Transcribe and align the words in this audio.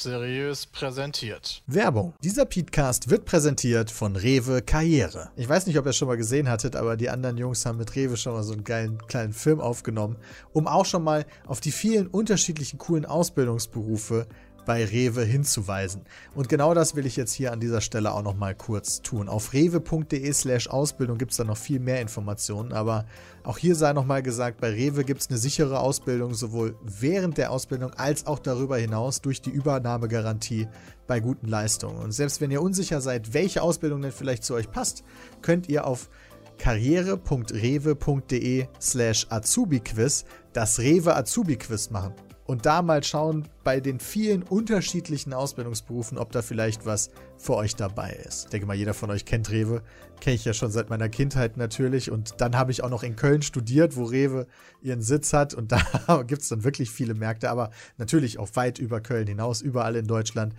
seriös 0.00 0.66
präsentiert. 0.66 1.62
Werbung. 1.66 2.14
Dieser 2.22 2.44
Podcast 2.44 3.10
wird 3.10 3.24
präsentiert 3.24 3.90
von 3.90 4.16
Rewe 4.16 4.62
Karriere. 4.62 5.30
Ich 5.36 5.48
weiß 5.48 5.66
nicht, 5.66 5.78
ob 5.78 5.86
ihr 5.86 5.90
es 5.90 5.96
schon 5.96 6.08
mal 6.08 6.16
gesehen 6.16 6.48
hattet, 6.48 6.76
aber 6.76 6.96
die 6.96 7.10
anderen 7.10 7.36
Jungs 7.36 7.64
haben 7.66 7.78
mit 7.78 7.94
Rewe 7.96 8.16
schon 8.16 8.32
mal 8.32 8.42
so 8.42 8.52
einen 8.52 8.64
geilen 8.64 8.98
kleinen 9.06 9.32
Film 9.32 9.60
aufgenommen, 9.60 10.16
um 10.52 10.66
auch 10.66 10.86
schon 10.86 11.04
mal 11.04 11.26
auf 11.46 11.60
die 11.60 11.72
vielen 11.72 12.06
unterschiedlichen 12.06 12.78
coolen 12.78 13.06
Ausbildungsberufe 13.06 14.26
bei 14.68 14.84
Rewe 14.84 15.24
hinzuweisen. 15.24 16.02
Und 16.34 16.50
genau 16.50 16.74
das 16.74 16.94
will 16.94 17.06
ich 17.06 17.16
jetzt 17.16 17.32
hier 17.32 17.52
an 17.52 17.60
dieser 17.60 17.80
Stelle 17.80 18.12
auch 18.12 18.22
noch 18.22 18.36
mal 18.36 18.54
kurz 18.54 19.00
tun. 19.00 19.30
Auf 19.30 19.54
rewe.de 19.54 20.30
slash 20.34 20.68
Ausbildung 20.68 21.16
gibt 21.16 21.30
es 21.30 21.38
da 21.38 21.44
noch 21.44 21.56
viel 21.56 21.80
mehr 21.80 22.02
Informationen, 22.02 22.74
aber 22.74 23.06
auch 23.44 23.56
hier 23.56 23.74
sei 23.74 23.94
noch 23.94 24.04
mal 24.04 24.22
gesagt, 24.22 24.60
bei 24.60 24.68
Rewe 24.68 25.04
gibt 25.04 25.22
es 25.22 25.30
eine 25.30 25.38
sichere 25.38 25.80
Ausbildung, 25.80 26.34
sowohl 26.34 26.76
während 26.82 27.38
der 27.38 27.50
Ausbildung 27.50 27.94
als 27.94 28.26
auch 28.26 28.40
darüber 28.40 28.76
hinaus 28.76 29.22
durch 29.22 29.40
die 29.40 29.48
Übernahmegarantie 29.48 30.68
bei 31.06 31.20
guten 31.20 31.48
Leistungen. 31.48 31.96
Und 31.96 32.12
selbst 32.12 32.42
wenn 32.42 32.50
ihr 32.50 32.60
unsicher 32.60 33.00
seid, 33.00 33.32
welche 33.32 33.62
Ausbildung 33.62 34.02
denn 34.02 34.12
vielleicht 34.12 34.44
zu 34.44 34.52
euch 34.52 34.70
passt, 34.70 35.02
könnt 35.40 35.70
ihr 35.70 35.86
auf 35.86 36.10
karriere.rewe.de 36.58 38.66
slash 38.82 39.26
Azubi-Quiz 39.30 40.26
das 40.52 40.78
Rewe 40.78 41.16
Azubi-Quiz 41.16 41.88
machen 41.88 42.12
und 42.48 42.64
da 42.64 42.80
mal 42.80 43.04
schauen 43.04 43.46
bei 43.62 43.78
den 43.78 44.00
vielen 44.00 44.42
unterschiedlichen 44.42 45.34
Ausbildungsberufen, 45.34 46.16
ob 46.16 46.32
da 46.32 46.40
vielleicht 46.40 46.86
was 46.86 47.10
für 47.36 47.54
euch 47.54 47.76
dabei 47.76 48.12
ist. 48.26 48.44
Ich 48.44 48.50
denke 48.50 48.66
mal, 48.66 48.74
jeder 48.74 48.94
von 48.94 49.10
euch 49.10 49.26
kennt 49.26 49.50
Rewe. 49.50 49.82
Kenne 50.20 50.36
ich 50.36 50.44
ja 50.44 50.52
schon 50.52 50.70
seit 50.70 50.90
meiner 50.90 51.08
Kindheit 51.08 51.56
natürlich. 51.56 52.10
Und 52.10 52.40
dann 52.40 52.56
habe 52.56 52.70
ich 52.72 52.82
auch 52.82 52.90
noch 52.90 53.02
in 53.02 53.16
Köln 53.16 53.42
studiert, 53.42 53.96
wo 53.96 54.04
Rewe 54.04 54.46
ihren 54.82 55.02
Sitz 55.02 55.32
hat. 55.32 55.54
Und 55.54 55.72
da 56.08 56.22
gibt 56.26 56.42
es 56.42 56.48
dann 56.48 56.64
wirklich 56.64 56.90
viele 56.90 57.14
Märkte, 57.14 57.50
aber 57.50 57.70
natürlich 57.96 58.38
auch 58.38 58.48
weit 58.54 58.78
über 58.78 59.00
Köln 59.00 59.26
hinaus, 59.26 59.60
überall 59.60 59.96
in 59.96 60.06
Deutschland. 60.06 60.54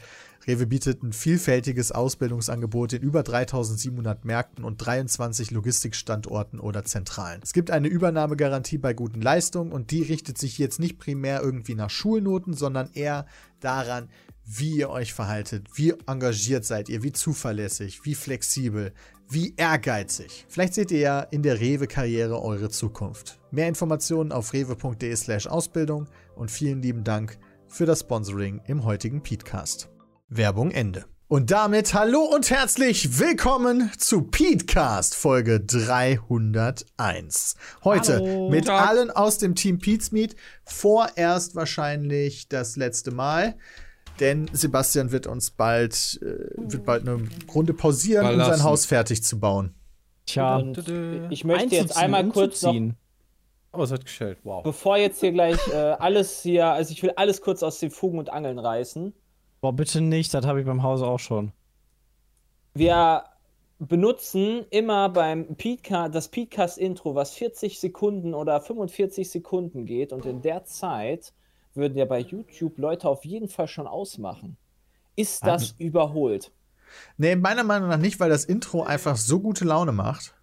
Rewe 0.47 0.65
bietet 0.65 1.03
ein 1.03 1.13
vielfältiges 1.13 1.91
Ausbildungsangebot 1.91 2.93
in 2.93 3.01
über 3.01 3.23
3700 3.23 4.25
Märkten 4.25 4.63
und 4.63 4.77
23 4.77 5.51
Logistikstandorten 5.51 6.59
oder 6.59 6.83
Zentralen. 6.85 7.41
Es 7.43 7.53
gibt 7.53 7.71
eine 7.71 7.87
Übernahmegarantie 7.87 8.77
bei 8.77 8.93
guten 8.93 9.21
Leistungen 9.21 9.71
und 9.71 9.91
die 9.91 10.01
richtet 10.01 10.37
sich 10.37 10.57
jetzt 10.57 10.79
nicht 10.79 10.97
primär 10.97 11.41
irgendwie 11.41 11.75
nach 11.75 11.89
Schulnoten, 11.89 12.53
sondern 12.53 12.89
eher 12.93 13.25
daran, 13.59 14.09
wie 14.51 14.77
ihr 14.77 14.89
euch 14.89 15.13
verhaltet, 15.13 15.67
wie 15.75 15.93
engagiert 16.07 16.65
seid 16.65 16.89
ihr, 16.89 17.03
wie 17.03 17.11
zuverlässig, 17.11 18.03
wie 18.03 18.15
flexibel, 18.15 18.93
wie 19.29 19.53
ehrgeizig. 19.57 20.47
Vielleicht 20.49 20.73
seht 20.73 20.89
ihr 20.89 20.99
ja 20.99 21.19
in 21.19 21.43
der 21.43 21.59
Rewe-Karriere 21.59 22.41
eure 22.41 22.69
Zukunft. 22.69 23.39
Mehr 23.51 23.67
Informationen 23.67 24.31
auf 24.31 24.53
rewe.de 24.53 25.15
slash 25.15 25.45
Ausbildung 25.45 26.07
und 26.35 26.49
vielen 26.49 26.81
lieben 26.81 27.03
Dank 27.03 27.37
für 27.67 27.85
das 27.85 27.99
Sponsoring 27.99 28.61
im 28.65 28.85
heutigen 28.85 29.21
Petecast. 29.21 29.89
Werbung 30.29 30.71
Ende. 30.71 31.05
Und 31.27 31.51
damit 31.51 31.93
hallo 31.93 32.21
und 32.21 32.49
herzlich 32.49 33.19
willkommen 33.19 33.91
zu 33.99 34.23
Petecast 34.23 35.13
Folge 35.13 35.59
301. 35.59 37.55
Heute 37.83 38.15
Hallo. 38.15 38.49
mit 38.49 38.67
allen 38.67 39.11
aus 39.11 39.37
dem 39.37 39.53
Team 39.53 39.77
Pizmeet. 39.77 40.35
Vorerst 40.63 41.53
wahrscheinlich 41.53 42.47
das 42.49 42.77
letzte 42.77 43.11
Mal. 43.11 43.55
Denn 44.19 44.49
Sebastian 44.51 45.11
wird 45.11 45.27
uns 45.27 45.51
bald, 45.51 46.19
äh, 46.21 46.49
wird 46.57 46.85
bald 46.85 47.07
eine 47.07 47.27
Runde 47.53 47.73
pausieren, 47.73 48.25
um 48.25 48.31
sein 48.31 48.39
Verlassen. 48.39 48.63
Haus 48.63 48.85
fertig 48.85 49.23
zu 49.23 49.39
bauen. 49.39 49.73
Tja, 50.25 50.57
Und 50.57 50.83
ich 51.31 51.43
möchte 51.43 51.75
jetzt 51.75 51.97
einmal 51.97 52.27
kurz 52.29 52.61
noch. 52.61 52.75
Oh, 53.71 53.83
es 53.83 53.91
hat 53.91 54.03
geschellt. 54.03 54.39
Wow. 54.43 54.63
bevor 54.63 54.97
jetzt 54.97 55.19
hier 55.19 55.31
gleich 55.31 55.57
äh, 55.71 55.75
alles 55.75 56.41
hier, 56.41 56.67
also 56.67 56.91
ich 56.91 57.03
will 57.03 57.11
alles 57.15 57.41
kurz 57.41 57.61
aus 57.61 57.79
den 57.79 57.91
Fugen 57.91 58.17
und 58.17 58.31
Angeln 58.31 58.57
reißen. 58.57 59.13
Boah, 59.61 59.73
bitte 59.73 60.01
nicht, 60.01 60.33
das 60.33 60.45
habe 60.45 60.59
ich 60.59 60.65
beim 60.65 60.81
Haus 60.81 61.01
auch 61.01 61.19
schon. 61.19 61.51
Wir 62.73 63.25
benutzen 63.77 64.65
immer 64.71 65.09
beim 65.09 65.55
Podcast, 65.55 66.15
das 66.15 66.29
Podcast-Intro, 66.29 67.13
was 67.13 67.33
40 67.33 67.79
Sekunden 67.79 68.33
oder 68.33 68.59
45 68.59 69.29
Sekunden 69.29 69.85
geht 69.85 70.13
und 70.13 70.25
in 70.25 70.41
der 70.41 70.65
Zeit 70.65 71.33
würden 71.79 71.97
ja 71.97 72.05
bei 72.05 72.19
YouTube 72.19 72.77
Leute 72.77 73.07
auf 73.09 73.25
jeden 73.25 73.47
Fall 73.47 73.67
schon 73.67 73.87
ausmachen. 73.87 74.57
Ist 75.15 75.45
das 75.45 75.75
überholt? 75.79 76.51
Nee, 77.17 77.35
meiner 77.35 77.63
Meinung 77.63 77.89
nach 77.89 77.97
nicht, 77.97 78.19
weil 78.19 78.29
das 78.29 78.45
Intro 78.45 78.83
einfach 78.83 79.15
so 79.17 79.39
gute 79.39 79.65
Laune 79.65 79.91
macht. 79.91 80.35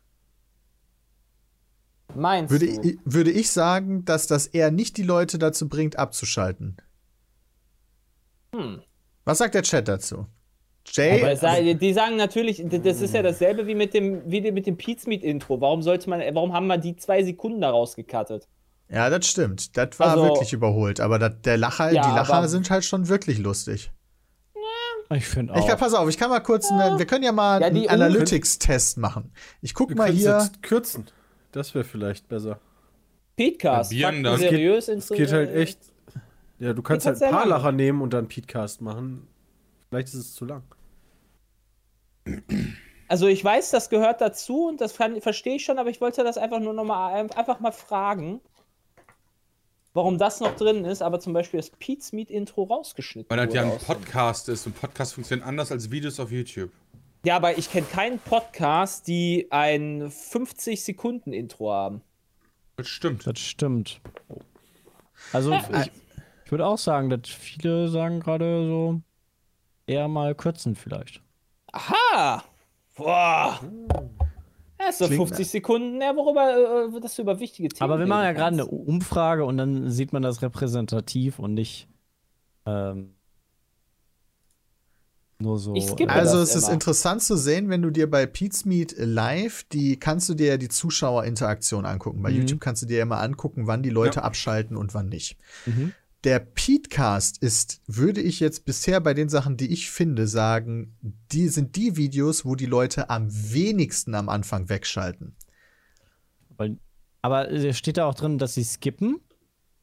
Meinst 2.14 2.50
Würde, 2.50 2.66
du? 2.66 2.80
ich, 2.82 2.98
würde 3.04 3.30
ich 3.30 3.50
sagen, 3.50 4.04
dass 4.04 4.26
das 4.26 4.46
eher 4.46 4.70
nicht 4.70 4.96
die 4.96 5.02
Leute 5.02 5.38
dazu 5.38 5.68
bringt, 5.68 5.98
abzuschalten. 5.98 6.76
Hm. 8.54 8.82
Was 9.24 9.38
sagt 9.38 9.54
der 9.54 9.62
Chat 9.62 9.88
dazu? 9.88 10.26
Jay, 10.88 11.34
sa- 11.36 11.60
die 11.60 11.92
sagen 11.92 12.16
natürlich, 12.16 12.62
das 12.64 13.00
ist 13.00 13.12
ja 13.12 13.22
dasselbe 13.22 13.66
wie 13.66 13.74
mit 13.74 13.92
dem, 13.92 14.22
wie 14.30 14.52
mit 14.52 14.66
dem 14.66 14.76
Pizmeet-Intro. 14.76 15.60
Warum 15.60 15.82
sollte 15.82 16.08
man, 16.08 16.20
warum 16.32 16.52
haben 16.52 16.68
wir 16.68 16.78
die 16.78 16.96
zwei 16.96 17.24
Sekunden 17.24 17.60
da 17.60 17.70
rausgekattet? 17.70 18.46
Ja, 18.88 19.10
das 19.10 19.26
stimmt. 19.26 19.76
Das 19.76 19.98
war 19.98 20.10
Also- 20.12 20.24
wirklich 20.24 20.52
überholt. 20.52 21.00
Aber 21.00 21.18
das, 21.18 21.32
der 21.44 21.56
Lacher, 21.56 21.92
Ja, 21.92 22.02
die 22.08 22.14
Lacher 22.14 22.34
aber- 22.34 22.48
sind 22.48 22.70
halt 22.70 22.84
schon 22.84 23.08
wirklich 23.08 23.38
lustig. 23.38 23.90
Ich 25.10 25.26
finde 25.28 25.52
auch. 25.54 25.58
Ich 25.58 25.66
kann, 25.68 25.78
pass 25.78 25.94
auf, 25.94 26.08
ich 26.08 26.18
kann 26.18 26.30
mal 26.30 26.40
kurz, 26.40 26.68
eine, 26.70 26.98
wir 26.98 27.06
können 27.06 27.22
ja 27.22 27.30
mal 27.30 27.60
Ja, 27.60 27.68
einen 27.68 27.88
Analytics-Test 27.88 28.98
machen. 28.98 29.32
Ich 29.60 29.72
guck 29.72 29.90
Wir 29.90 29.96
mal 29.96 30.10
hier. 30.10 30.38
jetzt 30.38 30.62
kürzen. 30.64 31.06
Das 31.52 31.74
wäre 31.76 31.84
vielleicht 31.84 32.26
besser. 32.28 32.58
Podcast, 33.36 33.90
Probieren 33.90 34.14
Fakten 34.14 34.22
das. 34.24 34.40
seriös 34.40 34.88
Es 34.88 35.08
geht 35.08 35.30
halt 35.32 35.54
echt. 35.54 35.78
Ja, 36.58 36.72
du 36.72 36.82
kannst 36.82 37.06
Geht 37.06 37.14
halt 37.20 37.22
ein 37.22 37.30
paar. 37.30 37.46
Lacher 37.46 37.70
nehmen 37.70 38.00
und 38.02 38.14
dann 38.14 38.26
Petecast 38.26 38.80
machen. 38.80 39.28
Vielleicht 39.90 40.08
ist 40.08 40.14
es 40.14 40.34
zu 40.34 40.44
lang. 40.44 40.64
Also 43.08 43.28
ich 43.28 43.44
weiß, 43.44 43.70
das 43.70 43.88
gehört 43.88 44.20
dazu 44.20 44.66
und 44.66 44.80
das 44.80 44.96
kann- 44.96 45.20
verstehe 45.20 45.56
ich 45.56 45.64
schon, 45.64 45.78
aber 45.78 45.90
ich 45.90 46.00
wollte 46.00 46.24
das 46.24 46.38
einfach 46.38 46.58
nur 46.58 46.72
noch 46.72 46.84
mal 46.84 47.12
einfach 47.14 47.60
mal 47.60 47.70
fragen, 47.72 48.40
warum 49.96 50.18
das 50.18 50.40
noch 50.40 50.54
drin 50.54 50.84
ist, 50.84 51.02
aber 51.02 51.18
zum 51.18 51.32
Beispiel 51.32 51.58
das 51.58 51.70
Pete's 51.70 52.12
Meet 52.12 52.30
Intro 52.30 52.64
rausgeschnitten 52.64 53.30
Weil 53.30 53.46
das 53.46 53.54
ja 53.54 53.62
ein 53.62 53.78
Podcast 53.78 54.48
ist 54.48 54.66
und 54.66 54.78
Podcast 54.78 55.14
funktionieren 55.14 55.48
anders 55.48 55.72
als 55.72 55.90
Videos 55.90 56.20
auf 56.20 56.30
YouTube. 56.30 56.70
Ja, 57.24 57.36
aber 57.36 57.58
ich 57.58 57.70
kenne 57.72 57.86
keinen 57.90 58.18
Podcast, 58.20 59.08
die 59.08 59.48
ein 59.50 60.10
50 60.10 60.84
Sekunden 60.84 61.32
Intro 61.32 61.72
haben. 61.72 62.02
Das 62.76 62.86
stimmt. 62.86 63.26
Das 63.26 63.38
stimmt. 63.40 64.00
Also, 65.32 65.54
ich, 65.54 65.90
ich 66.44 66.50
würde 66.52 66.66
auch 66.66 66.78
sagen, 66.78 67.08
dass 67.10 67.28
viele 67.28 67.88
sagen 67.88 68.20
gerade 68.20 68.66
so 68.66 69.00
eher 69.86 70.08
mal 70.08 70.34
kürzen 70.34 70.76
vielleicht. 70.76 71.22
Aha! 71.72 72.44
Boah! 72.94 73.60
Ja, 74.86 74.90
ist 74.90 74.98
so 74.98 75.06
Klingt 75.06 75.28
50 75.28 75.48
Sekunden, 75.50 76.00
ja, 76.00 76.14
worüber, 76.14 76.94
äh, 76.96 77.00
dass 77.00 77.16
du 77.16 77.22
über 77.22 77.40
wichtige 77.40 77.68
Themen 77.68 77.90
Aber 77.90 77.98
wir 77.98 78.06
machen 78.06 78.22
ja 78.24 78.32
gerade 78.32 78.54
eine. 78.54 78.66
Umfrage 78.66 79.44
und 79.44 79.56
dann 79.56 79.90
sieht 79.90 80.12
man 80.12 80.22
das 80.22 80.42
repräsentativ 80.42 81.40
und 81.40 81.54
nicht 81.54 81.88
ähm, 82.66 83.14
nur 85.38 85.58
so. 85.58 85.74
Ich 85.74 85.86
skippe 85.86 86.12
Also 86.12 86.38
das 86.38 86.50
es 86.50 86.56
ist 86.56 86.64
immer. 86.64 86.72
interessant 86.74 87.22
zu 87.22 87.36
sehen, 87.36 87.68
wenn 87.68 87.82
du 87.82 87.90
dir 87.90 88.10
bei 88.10 88.26
Pete's 88.26 88.64
Meet 88.64 88.94
live, 88.98 89.64
die 89.64 89.98
kannst 89.98 90.28
du 90.28 90.34
dir 90.34 90.46
ja 90.46 90.56
die 90.56 90.68
Zuschauerinteraktion 90.68 91.84
angucken. 91.84 92.22
Bei 92.22 92.30
Mhm. 92.30 92.36
YouTube 92.38 92.60
kannst 92.60 92.82
du 92.82 92.86
dir 92.86 92.98
ja 92.98 93.02
immer 93.02 93.20
angucken, 93.20 93.66
wann 93.66 93.82
die 93.82 93.90
Leute 93.90 94.20
Ja. 94.20 94.24
abschalten 94.24 94.76
und 94.76 94.94
wann 94.94 95.08
nicht. 95.08 95.36
Mhm. 95.66 95.92
Der 96.26 96.40
Petecast 96.40 97.38
ist, 97.40 97.80
würde 97.86 98.20
ich 98.20 98.40
jetzt 98.40 98.64
bisher 98.64 98.98
bei 98.98 99.14
den 99.14 99.28
Sachen, 99.28 99.56
die 99.56 99.72
ich 99.72 99.92
finde, 99.92 100.26
sagen, 100.26 100.96
die 101.30 101.46
sind 101.46 101.76
die 101.76 101.96
Videos, 101.96 102.44
wo 102.44 102.56
die 102.56 102.66
Leute 102.66 103.10
am 103.10 103.28
wenigsten 103.30 104.12
am 104.16 104.28
Anfang 104.28 104.68
wegschalten. 104.68 105.36
Weil, 106.56 106.78
aber 107.22 107.48
äh, 107.48 107.72
steht 107.72 107.96
da 107.96 108.06
auch 108.06 108.14
drin, 108.14 108.38
dass 108.38 108.54
sie 108.54 108.64
skippen? 108.64 109.20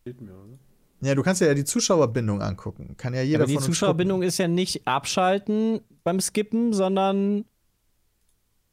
Steht 0.01 0.19
mir, 0.19 0.33
oder? 0.33 0.59
Ja, 0.99 1.15
du 1.15 1.23
kannst 1.23 1.39
ja 1.39 1.53
die 1.53 1.63
Zuschauerbindung 1.63 2.41
angucken. 2.41 2.97
Kann 2.97 3.13
ja 3.13 3.21
jeder 3.21 3.39
aber 3.39 3.47
die 3.47 3.53
von 3.53 3.63
uns 3.63 3.67
Zuschauerbindung 3.67 4.21
ist 4.21 4.37
ja 4.37 4.49
nicht 4.49 4.85
abschalten 4.85 5.79
beim 6.03 6.19
Skippen, 6.19 6.73
sondern. 6.73 7.45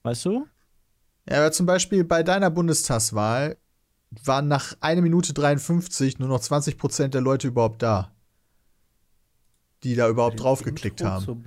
Weißt 0.02 0.24
du? 0.24 0.30
gucken. 0.30 0.50
Ja, 1.28 1.38
aber 1.38 1.52
zum 1.52 1.66
Beispiel 1.66 2.02
bei 2.02 2.24
deiner 2.24 2.50
Bundestagswahl 2.50 3.58
waren 4.24 4.48
nach 4.48 4.76
1 4.80 5.00
Minute 5.02 5.32
53 5.32 6.18
nur 6.18 6.28
noch 6.28 6.40
20 6.40 6.78
Prozent 6.78 7.14
der 7.14 7.20
Leute 7.20 7.48
überhaupt 7.48 7.82
da. 7.82 8.12
die 9.82 9.94
da 9.94 10.08
überhaupt 10.08 10.40
drauf 10.40 10.62
geklickt 10.62 11.00
Intro 11.00 11.14
haben. 11.14 11.44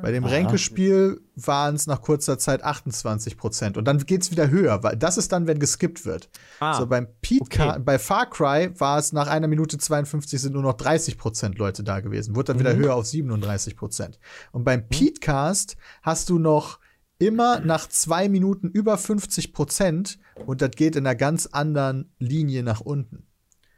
Bei 0.00 0.10
dem. 0.10 0.24
Ränkespiel 0.24 1.20
waren 1.36 1.74
es 1.74 1.86
nach 1.86 2.00
kurzer 2.00 2.38
Zeit 2.38 2.64
28 2.64 3.36
Prozent. 3.36 3.76
Und 3.76 3.84
dann 3.84 3.98
geht 3.98 4.22
es 4.22 4.30
wieder 4.30 4.48
höher, 4.48 4.82
weil 4.82 4.96
das 4.96 5.18
ist 5.18 5.32
dann, 5.32 5.46
wenn 5.46 5.58
geskippt 5.58 6.06
wird. 6.06 6.30
Ah, 6.60 6.78
so 6.78 6.86
beim 6.86 7.08
Pete 7.20 7.42
okay. 7.42 7.78
bei 7.80 7.98
Far 7.98 8.30
Cry 8.30 8.70
war 8.78 8.98
es 8.98 9.12
nach 9.12 9.26
einer 9.26 9.48
Minute 9.48 9.76
52 9.76 10.40
sind 10.40 10.54
nur 10.54 10.62
noch 10.62 10.74
30 10.74 11.18
Prozent 11.18 11.58
Leute 11.58 11.82
da 11.82 12.00
gewesen. 12.00 12.34
Wurde 12.34 12.54
dann 12.54 12.60
wieder 12.60 12.74
höher 12.74 12.94
auf 12.94 13.06
37 13.06 13.76
Prozent. 13.76 14.18
Und 14.52 14.64
beim 14.64 14.88
Petecast 14.88 15.76
hast 16.00 16.30
du 16.30 16.38
noch 16.38 16.78
immer 17.26 17.60
nach 17.60 17.88
zwei 17.88 18.28
Minuten 18.28 18.68
über 18.68 18.98
50 18.98 19.52
Prozent 19.52 20.18
und 20.46 20.60
das 20.62 20.70
geht 20.72 20.96
in 20.96 21.06
einer 21.06 21.14
ganz 21.16 21.46
anderen 21.46 22.12
Linie 22.18 22.62
nach 22.62 22.80
unten. 22.80 23.26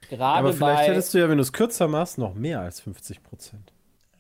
Gerade 0.09 0.39
Aber 0.39 0.53
vielleicht 0.53 0.87
bei, 0.87 0.93
hättest 0.93 1.15
du 1.15 1.19
ja, 1.19 1.29
wenn 1.29 1.39
du 1.39 1.43
es 1.43 1.53
kürzer 1.53 1.89
machst, 1.89 2.19
noch 2.19 2.35
mehr 2.35 2.61
als 2.61 2.81
50 2.81 3.23
Prozent. 3.23 3.73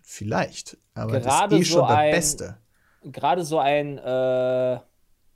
Vielleicht. 0.02 0.76
Aber 0.94 1.20
Gerade 1.20 1.48
das 1.50 1.60
ist 1.60 1.68
eh 1.68 1.72
so 1.72 1.78
schon 1.78 1.88
das 1.88 1.96
ein- 1.98 2.10
Beste. 2.12 2.56
gerade 3.04 3.44
so 3.44 3.58
ein, 3.58 3.98
äh, 3.98 4.80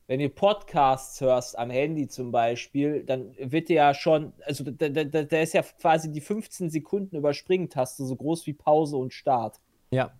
wenn 0.06 0.20
du 0.20 0.28
Podcasts 0.30 1.20
hörst 1.20 1.58
am 1.58 1.68
Handy 1.70 2.08
zum 2.08 2.30
Beispiel, 2.32 3.04
dann 3.04 3.34
wird 3.38 3.68
dir 3.68 3.76
ja 3.76 3.94
schon, 3.94 4.32
also 4.46 4.64
da, 4.64 4.88
da, 4.88 5.04
da 5.04 5.22
da 5.22 5.40
ist 5.40 5.52
ja 5.52 5.62
quasi 5.62 6.10
die 6.10 6.22
15 6.22 6.70
Sekunden 6.70 7.16
Überspringen-Taste 7.16 8.04
so 8.06 8.16
groß 8.16 8.46
wie 8.46 8.54
Pause 8.54 8.96
und 8.96 9.12
Start. 9.12 9.60
ja. 9.90 10.10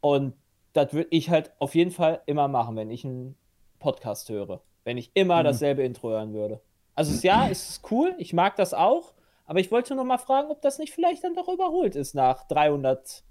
Und 0.00 0.34
das 0.72 0.92
würde 0.92 1.08
ich 1.10 1.30
halt 1.30 1.52
auf 1.58 1.74
jeden 1.74 1.90
Fall 1.90 2.20
immer 2.26 2.48
machen, 2.48 2.76
wenn 2.76 2.90
ich 2.90 3.04
einen 3.04 3.36
Podcast 3.78 4.28
höre. 4.28 4.62
Wenn 4.84 4.96
ich 4.98 5.10
immer 5.14 5.42
dasselbe 5.42 5.82
Intro 5.82 6.10
hören 6.10 6.32
würde. 6.34 6.60
Also 6.94 7.14
ja, 7.26 7.48
es 7.48 7.68
ist 7.70 7.90
cool, 7.90 8.14
ich 8.18 8.32
mag 8.32 8.56
das 8.56 8.74
auch, 8.74 9.12
aber 9.46 9.60
ich 9.60 9.70
wollte 9.70 9.94
nur 9.94 10.04
mal 10.04 10.18
fragen, 10.18 10.50
ob 10.50 10.60
das 10.62 10.78
nicht 10.78 10.92
vielleicht 10.92 11.24
dann 11.24 11.34
doch 11.34 11.48
überholt 11.48 11.94
ist 11.96 12.14
nach 12.14 12.46
300 12.48 13.22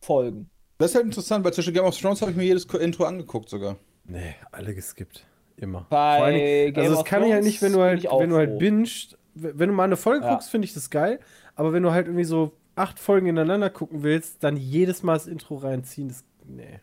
Folgen. 0.00 0.50
Das 0.78 0.90
ist 0.90 0.94
halt 0.96 1.06
interessant, 1.06 1.44
weil 1.44 1.52
zwischen 1.52 1.74
Game 1.74 1.84
of 1.84 1.98
Thrones 1.98 2.20
habe 2.20 2.30
ich 2.30 2.36
mir 2.36 2.44
jedes 2.44 2.64
Intro 2.66 3.04
angeguckt 3.04 3.48
sogar. 3.48 3.76
Nee, 4.04 4.34
alle 4.52 4.74
geskippt. 4.74 5.24
Immer. 5.56 5.86
Bei 5.90 6.70
Game 6.70 6.76
also 6.84 6.90
das 6.92 7.00
of 7.00 7.04
kann 7.06 7.24
ich 7.24 7.32
halt 7.32 7.42
nicht, 7.44 7.60
wenn 7.62 7.72
du 7.72 7.80
halt, 7.80 8.04
wenn 8.04 8.30
du 8.30 8.36
halt 8.36 8.60
w- 8.60 9.00
wenn 9.34 9.68
du 9.68 9.74
mal 9.74 9.84
eine 9.84 9.96
Folge 9.96 10.24
Ja. 10.24 10.32
guckst, 10.32 10.50
finde 10.50 10.66
ich 10.66 10.74
das 10.74 10.88
geil. 10.90 11.18
Aber 11.56 11.72
wenn 11.72 11.82
du 11.82 11.90
halt 11.90 12.06
irgendwie 12.06 12.24
so 12.24 12.52
acht 12.76 13.00
Folgen 13.00 13.26
ineinander 13.26 13.70
gucken 13.70 14.04
willst, 14.04 14.44
dann 14.44 14.56
jedes 14.56 15.02
Mal 15.02 15.14
das 15.14 15.26
Intro 15.26 15.56
reinziehen, 15.56 16.08
das. 16.08 16.24
Nee. 16.46 16.78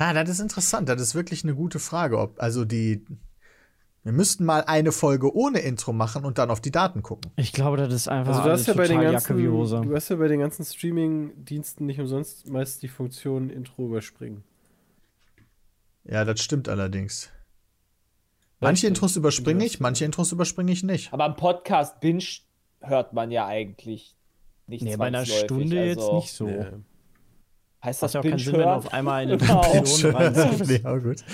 Ah, 0.00 0.14
das 0.14 0.30
ist 0.30 0.40
interessant. 0.40 0.88
Das 0.88 0.98
ist 0.98 1.14
wirklich 1.14 1.44
eine 1.44 1.54
gute 1.54 1.78
Frage. 1.78 2.18
Ob, 2.18 2.40
also 2.42 2.64
die. 2.64 3.04
Wir 4.02 4.12
müssten 4.12 4.46
mal 4.46 4.64
eine 4.64 4.92
Folge 4.92 5.36
ohne 5.36 5.58
Intro 5.58 5.92
machen 5.92 6.24
und 6.24 6.38
dann 6.38 6.50
auf 6.50 6.62
die 6.62 6.70
Daten 6.70 7.02
gucken. 7.02 7.30
Ich 7.36 7.52
glaube, 7.52 7.76
das 7.76 7.92
ist 7.92 8.08
einfach 8.08 8.32
Also 8.32 8.44
du 8.44 8.50
hast 8.50 8.66
ja 8.66 8.72
bei 8.72 8.88
den 8.88 8.98
ganzen, 8.98 9.12
Jacke 9.12 9.36
wie 9.36 9.48
Hose. 9.48 9.82
du 9.84 9.94
hast 9.94 10.08
ja 10.08 10.16
bei 10.16 10.28
den 10.28 10.40
ganzen 10.40 10.64
Streaming-Diensten 10.64 11.84
nicht 11.84 12.00
umsonst 12.00 12.48
meist 12.48 12.82
die 12.82 12.88
Funktion 12.88 13.50
Intro 13.50 13.84
überspringen. 13.84 14.42
Ja, 16.04 16.24
das 16.24 16.40
stimmt 16.40 16.70
allerdings. 16.70 17.28
Manche 18.58 18.86
Intros 18.86 19.16
überspringe 19.16 19.66
ich, 19.66 19.80
manche 19.80 20.06
Intros 20.06 20.32
überspringe 20.32 20.72
ich 20.72 20.82
nicht. 20.82 21.12
Aber 21.12 21.26
im 21.26 21.36
Podcast 21.36 22.00
Binge 22.00 22.24
hört 22.80 23.12
man 23.12 23.30
ja 23.30 23.46
eigentlich 23.46 24.16
nicht 24.66 24.82
Nee, 24.82 24.96
bei 24.96 25.08
einer 25.08 25.26
Stunde 25.26 25.84
jetzt 25.84 25.98
also, 25.98 26.16
nicht 26.16 26.32
so. 26.32 26.46
Nee. 26.46 26.64
Heißt 27.82 28.02
das 28.02 28.12
ja 28.12 28.20
auch 28.20 28.24
keinen 28.24 28.38
Sinn, 28.38 28.52
wenn 28.54 28.60
du 28.60 28.68
auf 28.74 28.92
einmal 28.92 29.22
eine 29.22 29.36
Genau. 29.38 29.62
Diskussion 29.72 30.14
reinziehst. 30.14 30.66
nee, 30.70 30.80
aber 30.84 31.00
gut. 31.00 31.24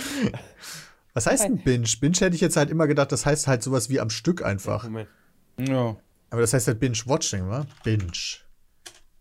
Was 1.15 1.27
heißt 1.27 1.45
ein 1.45 1.59
Binge? 1.59 1.89
Binge 2.01 2.17
hätte 2.19 2.35
ich 2.37 2.41
jetzt 2.41 2.57
halt 2.57 2.71
immer 2.71 2.87
gedacht, 2.87 3.11
das 3.11 3.27
heißt 3.27 3.47
halt 3.49 3.63
sowas 3.63 3.89
wie 3.89 3.99
am 4.01 4.11
Stück 4.11 4.45
einfach. 4.45 4.85
Moment. 4.85 5.09
Ja. 5.59 5.97
Aber 6.31 6.41
das 6.41 6.53
heißt 6.53 6.67
halt 6.69 6.79
Binge-Watching, 6.81 7.49
wa? 7.49 7.67
Binge. 7.85 8.13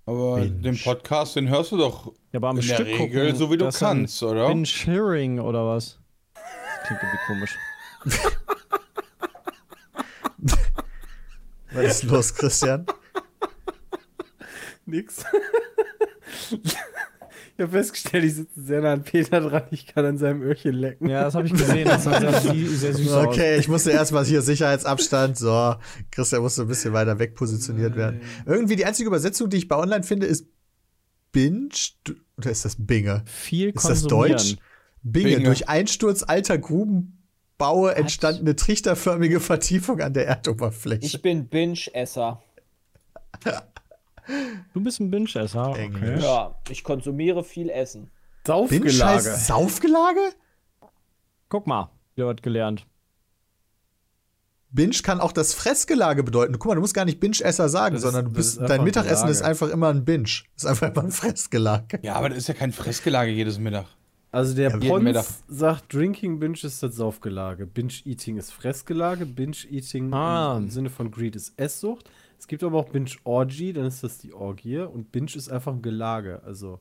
Aber 0.06 0.36
Binge. 0.36 0.50
den 0.62 0.78
Podcast, 0.80 1.36
den 1.36 1.50
hörst 1.50 1.72
du 1.72 1.78
doch 1.78 2.08
Ja, 2.32 2.38
aber 2.40 2.50
am 2.50 2.60
in 2.60 2.68
der 2.68 2.76
Stück 2.76 2.88
Regel 2.88 3.24
gucken, 3.32 3.36
so 3.38 3.52
wie 3.52 3.58
du 3.58 3.70
kannst, 3.72 4.22
oder? 4.22 4.48
Binge-Hearing 4.50 5.40
oder 5.40 5.66
was? 5.68 5.98
Das 6.34 6.88
klingt 6.88 7.02
irgendwie 7.02 7.26
komisch. 7.28 7.56
Was 11.72 11.86
ist 11.86 12.04
los, 12.04 12.34
Christian? 12.34 12.86
Nix. 14.86 15.24
Ich 17.58 17.62
habe 17.64 17.72
festgestellt, 17.72 18.26
ich 18.26 18.36
sitze 18.36 18.62
sehr 18.62 18.82
nah 18.82 18.94
an 18.94 19.04
Peter 19.04 19.40
dran, 19.40 19.64
ich 19.72 19.88
kann 19.88 20.04
an 20.06 20.18
seinem 20.18 20.42
Öhrchen 20.42 20.74
lecken. 20.74 21.10
Ja, 21.10 21.24
das 21.24 21.36
habe 21.36 21.48
ich 21.48 21.54
gesehen. 21.54 21.86
Das 21.86 22.04
sah 22.04 22.20
sehr, 22.20 22.34
sehr 22.42 22.94
süß 22.94 23.12
aus. 23.14 23.28
Okay, 23.28 23.58
ich 23.58 23.70
musste 23.70 23.92
erstmal 23.92 24.26
hier 24.26 24.42
Sicherheitsabstand. 24.42 25.38
So, 25.38 25.76
Christian 26.12 26.42
musste 26.42 26.64
ein 26.64 26.68
bisschen 26.68 26.92
weiter 26.92 27.18
weg 27.18 27.34
positioniert 27.36 27.96
werden. 27.96 28.22
Irgendwie 28.46 28.76
die 28.76 28.86
einzige 28.86 29.08
Übersetzung, 29.08 29.50
die 29.50 29.56
ich 29.58 29.70
bei 29.70 29.78
online 29.78 30.04
finde, 30.04 30.26
ist 30.26 30.48
Binge. 31.32 31.70
Oder 32.38 32.52
ist 32.52 32.66
das 32.66 32.76
Binge? 32.78 33.24
Viel 33.26 33.70
Ist 33.70 33.88
das. 33.88 34.04
Deutsch? 34.04 34.58
Binge. 35.02 35.36
Binge. 35.36 35.46
Durch 35.46 35.70
Einsturz 35.70 36.24
alter 36.24 36.58
Grubenbaue 36.58 37.96
entstandene 37.96 38.58
trichterförmige 38.58 39.40
Vertiefung 39.40 40.02
an 40.02 40.14
der 40.14 40.28
Erdoberfläche. 40.28 41.06
Ich 41.06 41.22
bin 41.22 41.48
Binge-Esser. 41.48 42.44
Du 44.74 44.82
bist 44.82 45.00
ein 45.00 45.12
Binge-Esser. 45.12 45.70
Okay. 45.70 45.86
Englisch. 45.86 46.24
Ja, 46.24 46.56
ich 46.70 46.84
konsumiere 46.84 47.44
viel 47.44 47.70
Essen. 47.70 48.10
Saufgelage. 48.46 49.22
Saufgelage? 49.36 50.34
Guck 51.50 51.68
mal, 51.68 51.90
ihr 52.16 52.28
habt 52.28 52.44
gelernt. 52.44 52.86
Binge 54.72 54.96
kann 55.04 55.22
auch 55.22 55.32
das 55.32 55.54
Fressgelage 55.54 56.24
bedeuten. 56.24 56.54
Guck 56.60 56.66
mal, 56.70 56.76
du 56.76 56.82
musst 56.82 56.94
gar 56.94 57.06
nicht 57.06 57.20
Binge-Esser 57.22 57.70
sagen, 57.70 57.96
Das 57.96 58.04
ist- 58.04 58.12
sondern 58.12 58.34
bist, 58.34 58.60
dein 58.60 58.72
ein 58.82 58.84
Mittagessen 58.84 59.30
ist 59.30 59.42
einfach 59.42 59.70
immer 59.70 59.88
ein 59.90 60.04
Binge. 60.04 60.28
Ist 60.56 60.66
einfach 60.66 60.90
immer 60.92 61.04
ein 61.06 61.12
Fressgelage. 61.12 62.00
Ja, 62.02 62.16
aber 62.16 62.30
das 62.30 62.40
ist 62.40 62.48
ja 62.48 62.54
kein 62.56 62.74
Fressgelage 62.74 63.32
jedes 63.32 63.58
Mittag. 63.58 63.86
Also 64.34 64.54
der 64.54 64.72
Ja. 64.78 64.78
Pons 64.90 65.44
sagt, 65.48 65.94
Drinking 65.94 66.40
Binge 66.40 66.58
ist 66.62 66.84
das 66.84 66.96
Saufgelage. 66.98 67.66
Binge-Eating 67.66 68.36
ist 68.36 68.52
Fressgelage. 68.52 69.26
Binge-Eating 69.26 70.14
Ah. 70.14 70.58
im 70.58 70.70
Sinne 70.70 70.90
von 70.90 71.10
Greed 71.10 71.38
ist 71.38 71.58
Esssucht. 71.58 72.10
Es 72.46 72.48
gibt 72.48 72.64
aber 72.64 72.78
auch 72.78 72.90
Binge-Orgy, 72.90 73.74
dann 73.74 73.86
ist 73.88 74.04
das 74.04 74.20
die 74.20 74.32
Orgie. 74.32 74.78
Und 74.78 75.12
Binge 75.12 75.32
ist 75.34 75.50
einfach 75.50 75.74
ein 75.74 75.82
Gelage. 75.82 76.44
Also 76.46 76.80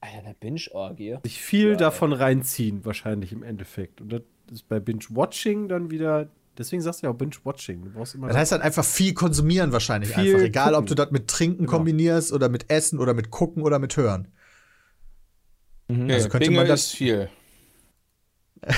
Alter, 0.00 0.18
eine 0.18 0.34
Binge-Orgie. 0.34 1.18
sich 1.22 1.40
viel 1.40 1.70
Ja, 1.70 1.76
davon 1.76 2.12
reinziehen, 2.12 2.84
wahrscheinlich 2.84 3.30
im 3.30 3.44
Endeffekt. 3.44 4.00
Und 4.00 4.10
das 4.12 4.22
ist 4.50 4.68
bei 4.68 4.80
Binge-Watching 4.80 5.68
dann 5.68 5.92
wieder. 5.92 6.28
Deswegen 6.58 6.82
sagst 6.82 7.02
du 7.02 7.06
ja 7.06 7.12
auch 7.12 7.16
Binge-Watching. 7.16 7.84
Du 7.84 7.90
brauchst 7.92 8.16
immer. 8.16 8.26
Das 8.26 8.36
heißt 8.36 8.50
halt 8.50 8.62
einfach 8.62 8.84
viel 8.84 9.14
konsumieren 9.14 9.70
wahrscheinlich 9.70 10.10
Viel 10.12 10.34
einfach. 10.34 10.46
Egal, 10.48 10.74
ob 10.74 10.80
gucken. 10.80 10.86
du 10.88 10.94
das 10.96 11.10
mit 11.12 11.28
Trinken 11.28 11.58
Genau. 11.66 11.70
kombinierst 11.76 12.32
oder 12.32 12.48
mit 12.48 12.68
Essen 12.68 12.98
oder 12.98 13.14
mit 13.14 13.30
Gucken 13.30 13.62
oder 13.62 13.78
mit 13.78 13.96
Hören. 13.96 14.26
Okay, 15.88 16.14
Also 16.14 16.28
könnte 16.30 16.46
Binge 16.48 16.58
man 16.58 16.66
das- 16.66 16.80
ist 16.86 16.92
viel. 16.96 17.28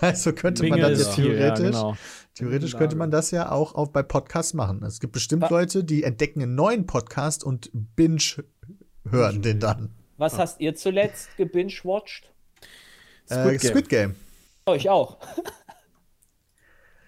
Also 0.00 0.32
könnte 0.32 0.62
Binge 0.62 0.78
man 0.78 0.90
das 0.92 0.98
jetzt 0.98 1.14
viel, 1.14 1.26
ja, 1.38 1.54
theoretisch, 1.54 1.66
genau. 1.66 1.94
Theoretisch 2.40 2.76
könnte 2.76 2.96
man 2.96 3.10
das 3.10 3.30
ja 3.30 3.50
auch, 3.52 3.74
auch 3.74 3.88
bei 3.88 4.02
Podcasts 4.02 4.54
machen. 4.54 4.82
Es 4.82 5.00
gibt 5.00 5.12
bestimmt 5.12 5.42
Wa- 5.42 5.48
Leute, 5.48 5.84
die 5.84 6.02
entdecken 6.04 6.42
einen 6.42 6.54
neuen 6.54 6.86
Podcast 6.86 7.44
und 7.44 7.70
binge 7.72 8.20
hören 9.08 9.42
den 9.42 9.60
dann. 9.60 9.94
Was 10.16 10.38
hast 10.38 10.60
ihr 10.60 10.74
zuletzt 10.74 11.36
gebinge-watched? 11.36 12.30
Äh, 13.28 13.56
Game. 13.56 13.58
Squid 13.58 13.88
Game. 13.88 14.14
Oh, 14.66 14.74
ich 14.74 14.90
auch. 14.90 15.18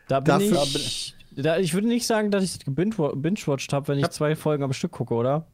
Da 0.09 0.21
bin 0.21 0.51
Dafür- 0.53 0.63
ich. 0.65 1.15
Da, 1.35 1.57
ich 1.59 1.73
würde 1.73 1.89
nicht 1.89 2.07
sagen, 2.07 2.31
dass 2.31 2.45
ich 2.45 2.59
das 2.59 2.67
gebinge- 2.67 3.17
binge-watched 3.17 3.73
habe, 3.73 3.89
wenn 3.89 3.99
ich 3.99 4.09
zwei 4.09 4.37
Folgen 4.37 4.63
am 4.65 4.73
Stück 4.73 4.93
gucke, 4.93 5.15
oder? 5.15 5.47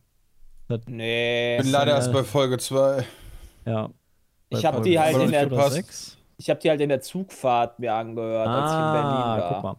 Nee. 0.87 1.57
Ich 1.57 1.63
bin 1.63 1.71
leider 1.73 1.93
äh, 1.93 1.95
erst 1.97 2.13
bei 2.13 2.25
Folge 2.25 2.59
2. 2.59 3.05
Ja. 3.65 3.91
Ich 4.51 4.65
habe 4.65 4.83
die 4.83 4.99
halt 4.99 5.17
in 5.17 5.31
der, 5.31 5.47
ich 6.38 6.49
habe 6.49 6.59
die 6.61 6.71
halt 6.71 6.80
in 6.80 6.88
der 6.88 7.00
Zugfahrt 7.02 7.78
mir 7.78 7.92
angehört, 7.92 8.49
als 8.49 8.71
ich 8.73 8.76
in 8.78 8.92
Berlin 8.92 9.23
Ah, 9.23 9.38
war. 9.38 9.54
guck 9.54 9.62
mal. 9.64 9.76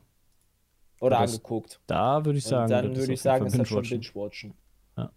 Oder 1.01 1.19
Das- 1.21 1.31
angeguckt. 1.31 1.79
Da 1.87 2.23
würde 2.25 2.37
ich 2.37 2.45
Und 2.45 2.49
sagen, 2.49 2.69
dann 2.71 2.95
würde 2.95 3.13
ich 3.13 3.21
sagen, 3.21 3.45
ist 3.47 3.57
das 3.57 3.67
schon 3.67 3.81
Binge-watchen. 3.81 4.53
Binge-Watchen. 4.95 5.09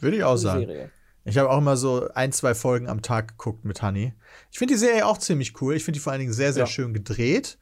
Würde 0.00 0.16
ich 0.16 0.22
auch 0.24 0.36
sagen. 0.36 0.60
Serie. 0.60 0.90
Ich 1.24 1.36
habe 1.36 1.50
auch 1.50 1.58
immer 1.58 1.76
so 1.76 2.08
ein, 2.14 2.30
zwei 2.32 2.54
Folgen 2.54 2.88
am 2.88 3.02
Tag 3.02 3.28
geguckt 3.28 3.64
mit 3.64 3.82
Honey. 3.82 4.14
Ich 4.52 4.58
finde 4.58 4.74
die 4.74 4.78
Serie 4.78 5.04
auch 5.06 5.18
ziemlich 5.18 5.60
cool. 5.60 5.74
Ich 5.74 5.84
finde 5.84 5.98
die 5.98 6.02
vor 6.02 6.12
allen 6.12 6.20
Dingen 6.20 6.32
sehr, 6.32 6.52
sehr 6.52 6.62
Ja. 6.62 6.66
schön 6.68 6.94
gedreht. 6.94 7.58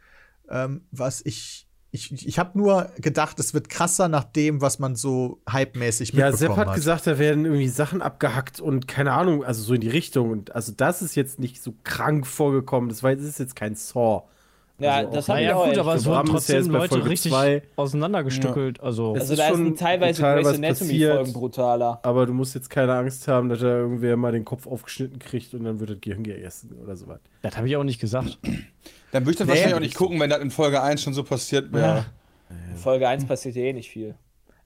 Ähm, 0.50 0.86
was 0.90 1.24
ich. 1.24 1.65
Ich, 2.12 2.26
ich 2.26 2.38
habe 2.38 2.58
nur 2.58 2.90
gedacht, 3.00 3.38
es 3.40 3.54
wird 3.54 3.68
krasser 3.68 4.08
nach 4.08 4.24
dem, 4.24 4.60
was 4.60 4.78
man 4.78 4.94
so 4.96 5.40
hypemäßig 5.50 6.10
Ja, 6.12 6.26
mitbekommen 6.30 6.36
Sepp 6.38 6.56
hat, 6.56 6.68
hat. 6.68 6.74
gesagt, 6.74 7.06
da 7.06 7.18
werden 7.18 7.44
irgendwie 7.44 7.68
Sachen 7.68 8.02
abgehackt 8.02 8.60
und 8.60 8.86
keine 8.86 9.12
Ahnung, 9.12 9.44
also 9.44 9.62
so 9.62 9.74
in 9.74 9.80
die 9.80 9.88
Richtung. 9.90 10.30
Und 10.30 10.54
also 10.54 10.72
das 10.76 11.02
ist 11.02 11.14
jetzt 11.16 11.38
nicht 11.38 11.62
so 11.62 11.74
krank 11.84 12.26
vorgekommen. 12.26 12.88
Das, 12.88 13.02
war, 13.02 13.14
das 13.14 13.24
ist 13.24 13.38
jetzt 13.38 13.56
kein 13.56 13.74
Saw. 13.74 14.22
Ja, 14.78 14.96
Also 14.96 15.12
das 15.14 15.24
auch- 15.24 15.28
habe 15.30 15.40
ich 15.40 15.46
Naja, 15.46 15.56
auch 15.56 15.66
gut, 15.68 15.78
aber 15.78 15.94
ist 15.94 16.04
ja 16.06 16.18
jetzt 16.20 16.30
trotzdem 16.30 16.66
Leute 16.70 16.88
Folge 16.96 17.08
richtig 17.08 17.32
zwei. 17.32 17.62
auseinandergestückelt. 17.76 18.80
Also, 18.80 19.14
Es 19.14 19.22
Also 19.22 19.32
ist 19.32 19.38
da 19.40 19.48
schon 19.48 19.56
sind 19.64 19.78
teilweise 19.78 20.20
Grey's 20.22 20.46
Anatomy-Folgen 20.48 21.32
brutaler. 21.32 22.00
Aber 22.02 22.26
du 22.26 22.34
musst 22.34 22.54
jetzt 22.54 22.68
keine 22.68 22.94
Angst 22.94 23.26
haben, 23.26 23.48
dass 23.48 23.60
da 23.60 23.68
irgendwer 23.78 24.18
mal 24.18 24.32
den 24.32 24.44
Kopf 24.44 24.66
aufgeschnitten 24.66 25.18
kriegt 25.18 25.54
und 25.54 25.64
dann 25.64 25.80
wird 25.80 25.88
das 25.88 26.00
Gehirn 26.02 26.22
gegessen 26.24 26.76
oder 26.82 26.94
so 26.94 27.06
was. 27.08 27.20
das 27.40 27.56
habe 27.56 27.66
ich 27.68 27.76
auch 27.76 27.84
nicht 27.84 28.00
gesagt. 28.02 28.38
Dann 29.16 29.24
würde 29.24 29.30
ich 29.32 29.38
das 29.38 29.46
Nee. 29.46 29.52
wahrscheinlich 29.54 29.74
auch 29.76 29.80
nicht 29.80 29.94
gucken, 29.94 30.20
wenn 30.20 30.28
das 30.28 30.40
in 30.40 30.50
Folge 30.50 30.82
1 30.82 31.02
schon 31.02 31.14
so 31.14 31.24
passiert 31.24 31.72
wäre. 31.72 32.04
In 32.50 32.76
Folge 32.76 33.08
1 33.08 33.24
passiert 33.24 33.56
ja 33.56 33.62
eh 33.62 33.72
nicht 33.72 33.88
viel. 33.90 34.14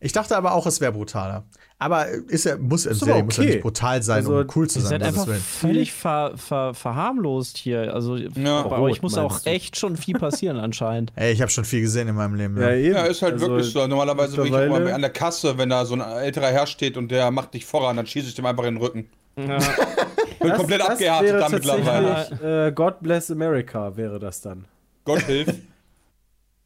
Ich 0.03 0.13
dachte 0.13 0.35
aber 0.37 0.53
auch, 0.55 0.65
es 0.67 0.81
wäre 0.81 0.93
brutaler. 0.93 1.45
Aber 1.79 2.09
ist 2.09 2.45
ja, 2.47 2.57
muss, 2.57 2.87
Ist 2.87 3.01
Serie 3.01 3.15
aber 3.17 3.25
muss 3.25 3.37
ja 3.37 3.43
okay. 3.43 3.53
nicht 3.53 3.63
brutal 3.63 4.03
sein, 4.03 4.17
Also, 4.17 4.39
um 4.39 4.47
cool 4.55 4.69
zu 4.69 4.79
Ihr 4.79 4.83
sein. 4.83 4.91
seid 5.01 5.03
einfach 5.03 5.27
Willen. 5.27 5.41
völlig 5.41 5.93
ver, 5.93 6.33
ver, 6.37 6.73
verharmlost 6.75 7.59
hier. 7.59 7.93
Also 7.95 8.15
bei 8.35 8.63
Rot, 8.63 8.73
euch 8.81 9.03
muss 9.03 9.19
auch 9.19 9.41
du? 9.41 9.51
echt 9.51 9.79
schon 9.79 9.97
viel 9.99 10.19
passieren 10.19 10.57
anscheinend. 10.61 11.13
Ey, 11.17 11.33
ich 11.33 11.41
habe 11.43 11.51
schon 11.51 11.65
viel 11.65 11.83
gesehen 11.83 12.09
in 12.09 12.15
meinem 12.15 12.35
Leben. 12.35 12.57
Ja, 12.61 12.71
Ja. 12.71 12.93
Ja, 13.01 13.05
ist 13.05 13.21
halt 13.23 13.35
Also, 13.35 13.49
wirklich 13.49 13.73
so. 13.73 13.87
Normalerweise 13.87 14.37
bin 14.37 14.47
ich 14.47 14.55
auch 14.55 14.69
mal 14.69 14.91
an 14.93 15.01
der 15.03 15.11
Kasse, 15.11 15.57
wenn 15.59 15.69
da 15.69 15.85
so 15.85 15.95
ein 15.95 16.01
älterer 16.01 16.49
Herr 16.49 16.67
steht 16.67 16.97
und 16.97 17.11
der 17.11 17.31
macht 17.31 17.53
dich 17.55 17.65
voran, 17.67 17.97
dann 17.97 18.07
schieße 18.07 18.29
ich 18.29 18.35
dem 18.35 18.47
einfach 18.47 18.65
in 18.65 18.75
den 18.77 18.83
Rücken. 18.83 19.09
Bin 19.37 20.53
komplett 20.55 20.81
abgehärtet 20.81 21.29
wäre 21.29 21.39
da 21.39 21.49
mittlerweile. 21.51 22.67
Äh, 22.69 22.73
God 22.73 23.01
Bless 23.01 23.31
America 23.31 23.97
wäre 23.97 24.19
das 24.19 24.41
dann. 24.41 24.65
Gott 25.05 25.21
hilf. 25.23 25.49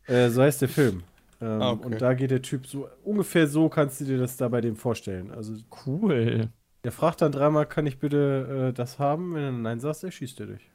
Äh, 0.06 0.28
so 0.30 0.42
heißt 0.42 0.62
der 0.62 0.68
Film. 0.68 1.02
Ähm, 1.44 1.62
Ah, 1.62 1.70
okay. 1.72 1.84
Und 1.86 2.00
da 2.02 2.14
geht 2.14 2.30
der 2.30 2.42
Typ 2.42 2.66
so, 2.66 2.88
ungefähr 3.04 3.46
so 3.46 3.68
kannst 3.68 4.00
du 4.00 4.04
dir 4.04 4.18
das 4.18 4.36
da 4.36 4.48
bei 4.48 4.60
dem 4.60 4.76
vorstellen. 4.76 5.30
Also, 5.30 5.54
Cool. 5.86 6.48
der 6.84 6.92
fragt 6.92 7.20
dann 7.22 7.32
dreimal, 7.32 7.66
kann 7.66 7.86
ich 7.86 7.98
bitte 7.98 8.68
äh, 8.70 8.72
das 8.72 8.98
haben? 8.98 9.34
Wenn 9.34 9.42
du 9.42 9.52
Nein 9.62 9.80
sagst, 9.80 10.04
er 10.04 10.10
schießt 10.10 10.40
er 10.40 10.46
dich. 10.46 10.70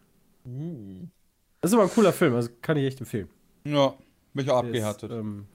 Das 1.61 1.71
ist 1.71 1.73
aber 1.75 1.83
ein 1.83 1.89
cooler 1.89 2.13
Film, 2.13 2.33
also 2.35 2.49
kann 2.61 2.77
ich 2.77 2.85
echt 2.85 2.99
empfehlen. 2.99 3.29
Ja, 3.65 3.93
bin 4.33 4.45
ich 4.45 4.51
auch 4.51 4.59
abgehärtet. 4.59 5.11
Ist, 5.11 5.17
ähm, 5.17 5.45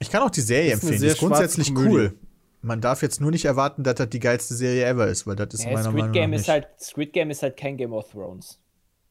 Ich 0.00 0.10
kann 0.10 0.22
auch 0.22 0.30
die 0.30 0.40
Serie 0.40 0.72
Ist 0.74 0.82
empfehlen. 0.82 1.00
Die 1.02 1.06
ist 1.06 1.18
grundsätzlich 1.18 1.70
cool. 1.76 2.14
Man 2.62 2.80
darf 2.82 3.00
jetzt 3.02 3.20
nur 3.22 3.30
nicht 3.30 3.46
erwarten, 3.46 3.84
dass 3.84 3.94
das 3.94 4.10
die 4.10 4.20
geilste 4.20 4.54
Serie 4.54 4.84
ever 4.86 5.06
ist, 5.06 5.26
weil 5.26 5.36
das 5.36 5.54
ist 5.54 5.64
Ja, 5.64 5.70
meiner 5.72 5.84
Squid 5.84 5.94
Meinung 5.96 6.12
Game 6.12 6.30
nach 6.30 6.36
ist 6.36 6.42
nicht. 6.42 6.48
halt 6.50 6.68
Squid 6.78 7.12
Game 7.14 7.30
ist 7.30 7.42
halt 7.42 7.56
kein 7.56 7.76
Game 7.76 7.92
of 7.92 8.10
Thrones. 8.10 8.60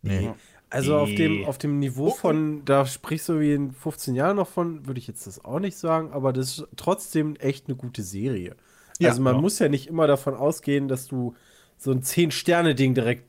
nee. 0.04 0.32
Also 0.70 0.98
auf 0.98 1.10
dem, 1.10 1.46
auf 1.46 1.58
dem 1.58 1.80
Niveau 1.80 2.12
von, 2.12 2.64
da 2.66 2.86
sprichst 2.86 3.30
du 3.30 3.40
wie 3.40 3.54
in 3.54 3.72
15 3.72 4.16
Jahren 4.16 4.36
noch 4.36 4.48
von, 4.48 4.86
würde 4.86 5.00
ich 5.00 5.08
jetzt 5.08 5.26
das 5.28 5.44
auch 5.44 5.60
nicht 5.60 5.78
sagen, 5.78 6.12
aber 6.12 6.34
das 6.34 6.60
ist 6.60 6.68
trotzdem 6.76 7.36
echt 7.38 7.68
eine 7.68 7.76
gute 7.76 8.04
Serie. 8.04 8.56
Ja. 9.00 9.10
also 9.10 9.22
man 9.22 9.36
Ja. 9.36 9.42
muss 9.42 9.60
ja 9.60 9.70
nicht 9.70 9.88
immer 9.88 10.08
davon 10.08 10.36
ausgehen, 10.36 10.88
dass 10.88 11.08
du 11.08 11.34
so 11.78 11.92
ein 11.92 12.02
10-Sterne-Ding 12.02 12.94
direkt 12.94 13.24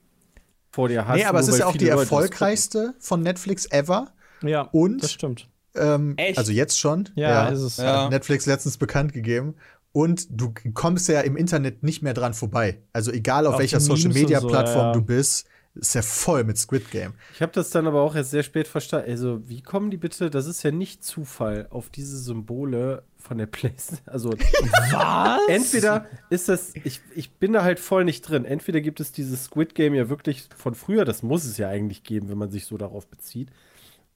vor 0.73 0.89
dir 0.89 1.07
hast. 1.07 1.17
Nee, 1.17 1.25
aber 1.25 1.41
es 1.41 1.49
ist 1.49 1.59
ja 1.59 1.67
auch 1.67 1.77
die 1.77 1.87
Leute 1.87 2.01
erfolgreichste 2.01 2.95
von 2.99 3.23
Netflix 3.23 3.67
ever. 3.71 4.13
Ja, 4.43 4.63
Und? 4.73 5.03
das 5.03 5.13
stimmt. 5.13 5.49
Ähm, 5.75 6.15
Echt? 6.17 6.39
Also 6.39 6.53
jetzt 6.53 6.79
schon. 6.79 7.09
Ja, 7.15 7.49
ist 7.49 7.61
es. 7.61 7.77
Ja. 7.77 8.05
Hat 8.05 8.11
Netflix 8.11 8.47
letztens 8.47 8.77
bekannt 8.77 9.13
gegeben. 9.13 9.55
Und 9.93 10.29
du 10.31 10.53
kommst 10.75 11.09
ja 11.09 11.21
im 11.21 11.37
Internet 11.37 11.83
nicht 11.83 12.03
mehr 12.03 12.15
dran 12.15 12.35
vorbei. 12.35 12.81
Also 12.93 13.11
egal 13.13 13.47
auf, 13.47 13.55
Auf 13.55 13.61
welcher 13.61 13.79
den 13.79 13.89
Memes 13.89 14.03
Social 14.03 14.15
Media 14.15 14.39
und 14.39 14.43
so, 14.43 14.49
Plattform 14.49 14.87
ja. 14.87 14.93
du 14.93 15.03
bist, 15.03 15.49
ist 15.81 15.95
ja 15.95 16.03
voll 16.03 16.45
mit 16.45 16.59
Squid 16.59 16.91
Game. 16.91 17.15
Ich 17.35 17.43
habe 17.43 17.53
das 17.53 17.71
dann 17.71 17.87
aber 17.87 18.03
auch 18.03 18.15
erst 18.15 18.31
sehr 18.31 18.43
spät 18.43 18.69
verstanden. 18.69 19.11
Also, 19.11 19.49
wie 19.49 19.63
kommen 19.63 19.91
die 19.91 19.97
bitte? 19.97 20.31
Das 20.31 20.47
ist 20.47 20.63
ja 20.63 20.71
nicht 20.71 21.03
Zufall 21.03 21.67
auf 21.71 21.91
diese 21.91 22.19
Symbole 22.19 23.03
von 23.17 23.39
der 23.39 23.47
PlayStation. 23.47 24.01
Also, 24.07 24.33
Was? 24.33 25.41
entweder 25.49 26.07
ist 26.29 26.49
das, 26.49 26.75
ich, 26.85 27.01
ich 27.15 27.33
bin 27.33 27.53
da 27.53 27.63
halt 27.63 27.81
voll 27.81 28.05
nicht 28.05 28.23
drin. 28.23 28.45
Entweder 28.45 28.81
gibt 28.81 29.01
es 29.01 29.13
dieses 29.13 29.45
Squid 29.45 29.75
Game 29.75 29.95
ja 29.95 30.09
wirklich 30.09 30.49
von 30.57 30.75
früher, 30.75 31.05
das 31.05 31.23
muss 31.23 31.45
es 31.45 31.57
ja 31.57 31.69
eigentlich 31.69 32.03
geben, 32.03 32.29
wenn 32.29 32.39
man 32.39 32.51
sich 32.51 32.67
so 32.67 32.77
darauf 32.77 33.07
bezieht. 33.09 33.51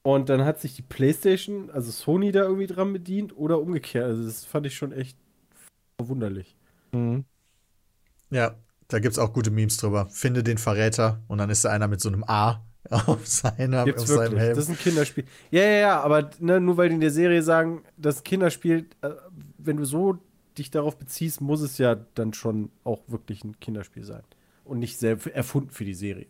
Und 0.02 0.28
dann 0.28 0.44
hat 0.44 0.60
sich 0.60 0.76
die 0.76 0.82
PlayStation, 0.82 1.70
also 1.70 1.90
Sony, 1.90 2.30
da 2.30 2.42
irgendwie 2.42 2.66
dran 2.66 2.92
bedient 2.92 3.36
oder 3.36 3.58
umgekehrt. 3.60 4.04
Also, 4.04 4.24
das 4.24 4.44
fand 4.44 4.66
ich 4.66 4.76
schon 4.76 4.92
echt 4.92 5.16
verwunderlich. 5.98 6.56
Mhm. 6.92 7.24
Ja, 8.30 8.56
da 8.88 8.98
gibt's 8.98 9.18
auch 9.18 9.32
gute 9.32 9.50
Memes 9.50 9.76
drüber. 9.78 10.06
Finde 10.10 10.42
den 10.42 10.58
Verräter 10.58 11.20
und 11.28 11.38
dann 11.38 11.50
ist 11.50 11.64
da 11.64 11.70
einer 11.70 11.88
mit 11.88 12.00
so 12.00 12.08
einem 12.08 12.24
A 12.24 12.62
auf, 12.90 13.26
seiner, 13.26 13.84
Gibt's 13.84 14.02
auf 14.02 14.08
seinem 14.08 14.20
wirklich. 14.22 14.40
Helm. 14.40 14.56
Das 14.56 14.64
ist 14.64 14.70
ein 14.70 14.78
Kinderspiel. 14.78 15.24
Ja, 15.50 15.62
ja, 15.62 15.70
ja, 15.78 16.00
aber 16.02 16.30
ne, 16.38 16.60
nur 16.60 16.76
weil 16.76 16.88
die 16.90 16.94
in 16.96 17.00
der 17.00 17.10
Serie 17.10 17.42
sagen, 17.42 17.82
das 17.96 18.22
Kinderspiel, 18.24 18.86
äh, 19.00 19.10
wenn 19.58 19.78
du 19.78 19.84
so 19.86 20.18
dich 20.58 20.70
darauf 20.70 20.96
beziehst, 20.98 21.40
muss 21.40 21.62
es 21.62 21.78
ja 21.78 21.96
dann 22.14 22.32
schon 22.34 22.70
auch 22.84 23.00
wirklich 23.08 23.42
ein 23.42 23.58
Kinderspiel 23.58 24.04
sein. 24.04 24.22
Und 24.64 24.78
nicht 24.78 24.98
selbst 24.98 25.26
erfunden 25.28 25.70
für 25.70 25.84
die 25.84 25.94
Serie. 25.94 26.26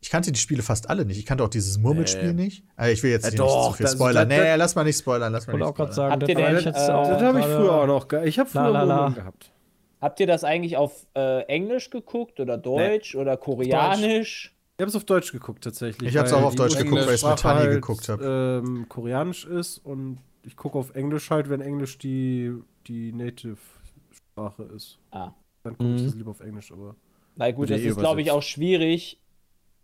Ich 0.00 0.10
kannte 0.10 0.30
die 0.30 0.38
Spiele 0.38 0.62
fast 0.62 0.88
alle 0.88 1.04
nicht. 1.04 1.18
Ich 1.18 1.26
kannte 1.26 1.42
auch 1.44 1.48
dieses 1.48 1.76
Murmelspiel 1.78 2.32
Nee. 2.32 2.44
nicht. 2.44 2.64
Also 2.76 2.92
ich 2.92 3.02
will 3.02 3.10
jetzt 3.10 3.26
Äh, 3.26 3.30
hier 3.30 3.38
doch, 3.38 3.46
nicht 3.56 3.70
zu 3.70 3.76
viel 3.78 3.84
das- 3.84 3.92
spoilern. 3.94 4.28
das- 4.28 4.38
nee, 4.38 4.44
das- 4.44 4.58
lass 4.58 4.74
mal 4.76 4.84
nicht 4.84 4.98
spoilern. 4.98 5.32
Lass 5.32 5.42
Ich 5.44 5.48
mal 5.48 5.52
wollte 5.54 5.64
nicht 5.64 5.70
auch 5.72 5.76
gerade 5.76 5.92
spoilern. 5.92 6.20
sagen, 6.62 6.64
das 6.72 6.88
äh, 6.88 6.92
auch 6.92 7.08
das 7.08 7.22
habe 7.22 7.40
ich 7.40 7.44
früher 7.46 7.72
auch 7.72 7.86
noch. 7.86 8.12
Ich 8.24 8.38
habe 8.38 8.48
früher 8.48 8.62
La, 8.62 8.68
la, 8.70 8.82
la. 8.84 8.94
Murmeln 8.96 9.14
gehabt. 9.14 9.52
Habt 10.00 10.20
ihr 10.20 10.26
das 10.26 10.44
eigentlich 10.44 10.76
auf 10.76 11.06
äh, 11.14 11.42
Englisch 11.44 11.90
geguckt 11.90 12.38
oder 12.40 12.56
Deutsch 12.56 13.14
oder 13.14 13.36
Koreanisch? 13.36 14.54
Ich 14.76 14.80
habe 14.82 14.88
es 14.90 14.94
auf 14.96 15.04
Deutsch 15.04 15.32
geguckt 15.32 15.64
tatsächlich. 15.64 16.08
Ich 16.10 16.16
hab's 16.16 16.30
weil 16.32 16.40
auch 16.40 16.46
auf 16.46 16.54
Deutsch 16.54 16.76
geguckt, 16.78 17.04
weil 17.06 17.14
ich's 17.14 17.24
mit 17.24 17.38
Sprache 17.38 17.42
Tani 17.42 17.60
halt, 17.62 17.72
geguckt 17.72 18.08
hab. 18.08 18.20
Ähm, 18.20 18.86
Koreanisch 18.88 19.44
ist 19.44 19.78
und 19.78 20.18
ich 20.44 20.56
gucke 20.56 20.78
auf 20.78 20.94
Englisch 20.94 21.30
halt, 21.30 21.50
wenn 21.50 21.60
Englisch 21.60 21.98
die, 21.98 22.52
die 22.86 23.12
Native-Sprache 23.12 24.62
ist. 24.74 24.98
Ah. 25.10 25.32
Dann 25.64 25.76
gucke 25.76 25.94
ich 25.96 26.02
Mhm. 26.02 26.06
das 26.06 26.14
lieber 26.14 26.30
auf 26.30 26.40
Englisch, 26.40 26.70
aber. 26.70 26.94
Weil 27.34 27.52
gut, 27.52 27.70
das 27.70 27.80
ist, 27.80 27.98
glaube 27.98 28.20
ich, 28.20 28.30
auch 28.30 28.42
schwierig, 28.42 29.20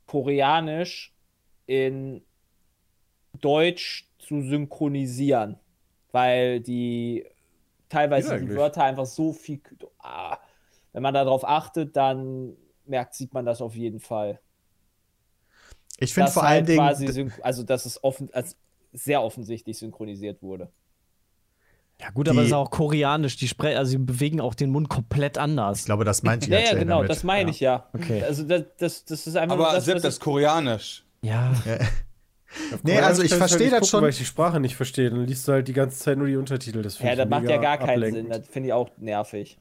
Koreanisch 0.06 1.12
in 1.66 2.22
Deutsch 3.40 4.08
zu 4.18 4.42
synchronisieren. 4.42 5.56
Weil 6.12 6.60
die 6.60 7.24
teilweise 7.94 8.40
die. 8.40 8.54
Wörter 8.54 8.84
einfach 8.84 9.06
so 9.06 9.32
viel. 9.32 9.60
Ah, 9.98 10.38
wenn 10.92 11.02
man 11.02 11.14
darauf 11.14 11.44
achtet, 11.44 11.96
dann 11.96 12.56
merkt, 12.86 13.14
sieht 13.14 13.32
man 13.32 13.44
das 13.44 13.60
auf 13.60 13.74
jeden 13.74 14.00
Fall. 14.00 14.40
Ich 15.98 16.12
finde 16.12 16.30
vor 16.30 16.42
allen 16.44 16.66
halt 16.66 16.68
Dingen. 16.68 16.78
quasi 16.78 17.30
also 17.42 17.62
dass 17.62 17.86
es 17.86 18.02
offen, 18.02 18.28
als 18.32 18.56
sehr 18.92 19.22
offensichtlich 19.22 19.78
synchronisiert 19.78 20.42
wurde. 20.42 20.70
Ja, 22.00 22.10
gut, 22.10 22.28
aber 22.28 22.40
es 22.40 22.48
ist 22.48 22.52
auch 22.52 22.70
koreanisch. 22.70 23.36
Die 23.36 23.46
sprechen, 23.46 23.78
also 23.78 23.92
sie 23.92 23.98
bewegen 23.98 24.40
auch 24.40 24.54
den 24.54 24.70
Mund 24.70 24.88
komplett 24.88 25.38
anders. 25.38 25.80
Ich 25.80 25.84
glaube, 25.84 26.04
das 26.04 26.24
meint 26.24 26.46
Ja, 26.48 26.58
ja 26.58 26.72
ja, 26.72 26.78
genau, 26.78 26.96
damit. 26.96 27.10
das 27.10 27.22
meine 27.22 27.50
ich 27.50 27.60
ja. 27.60 27.88
Okay. 27.92 28.22
Also 28.22 28.42
das, 28.42 28.64
das, 28.78 29.04
das 29.04 29.26
ist 29.28 29.36
einfach 29.36 29.54
Aber 29.56 29.72
das, 29.72 29.84
Sepp, 29.84 29.96
das 29.96 30.14
ist 30.14 30.20
koreanisch. 30.20 31.04
Ja. 31.22 31.54
Nee, 32.82 32.98
also 33.00 33.22
ich 33.22 33.34
verstehe 33.34 33.66
halt 33.70 33.74
das 33.74 33.80
nicht 33.82 33.90
schon. 33.90 34.02
Weil 34.02 34.10
ich 34.10 34.18
die 34.18 34.24
Sprache 34.24 34.60
nicht 34.60 34.76
verstehe. 34.76 35.10
Dann 35.10 35.24
liest 35.26 35.46
du 35.48 35.52
halt 35.52 35.68
die 35.68 35.72
ganze 35.72 35.98
Zeit 35.98 36.18
nur 36.18 36.26
die 36.26 36.36
Untertitel. 36.36 36.82
Das 36.82 36.96
find 36.96 37.06
ja, 37.06 37.12
ich 37.12 37.18
das 37.18 37.28
macht 37.28 37.48
ja 37.48 37.56
gar 37.58 37.78
keinen 37.78 37.90
ablenkend. 37.90 38.32
Sinn. 38.32 38.42
Das 38.42 38.48
finde 38.48 38.68
ich 38.68 38.72
auch 38.72 38.90
nervig. 38.98 39.58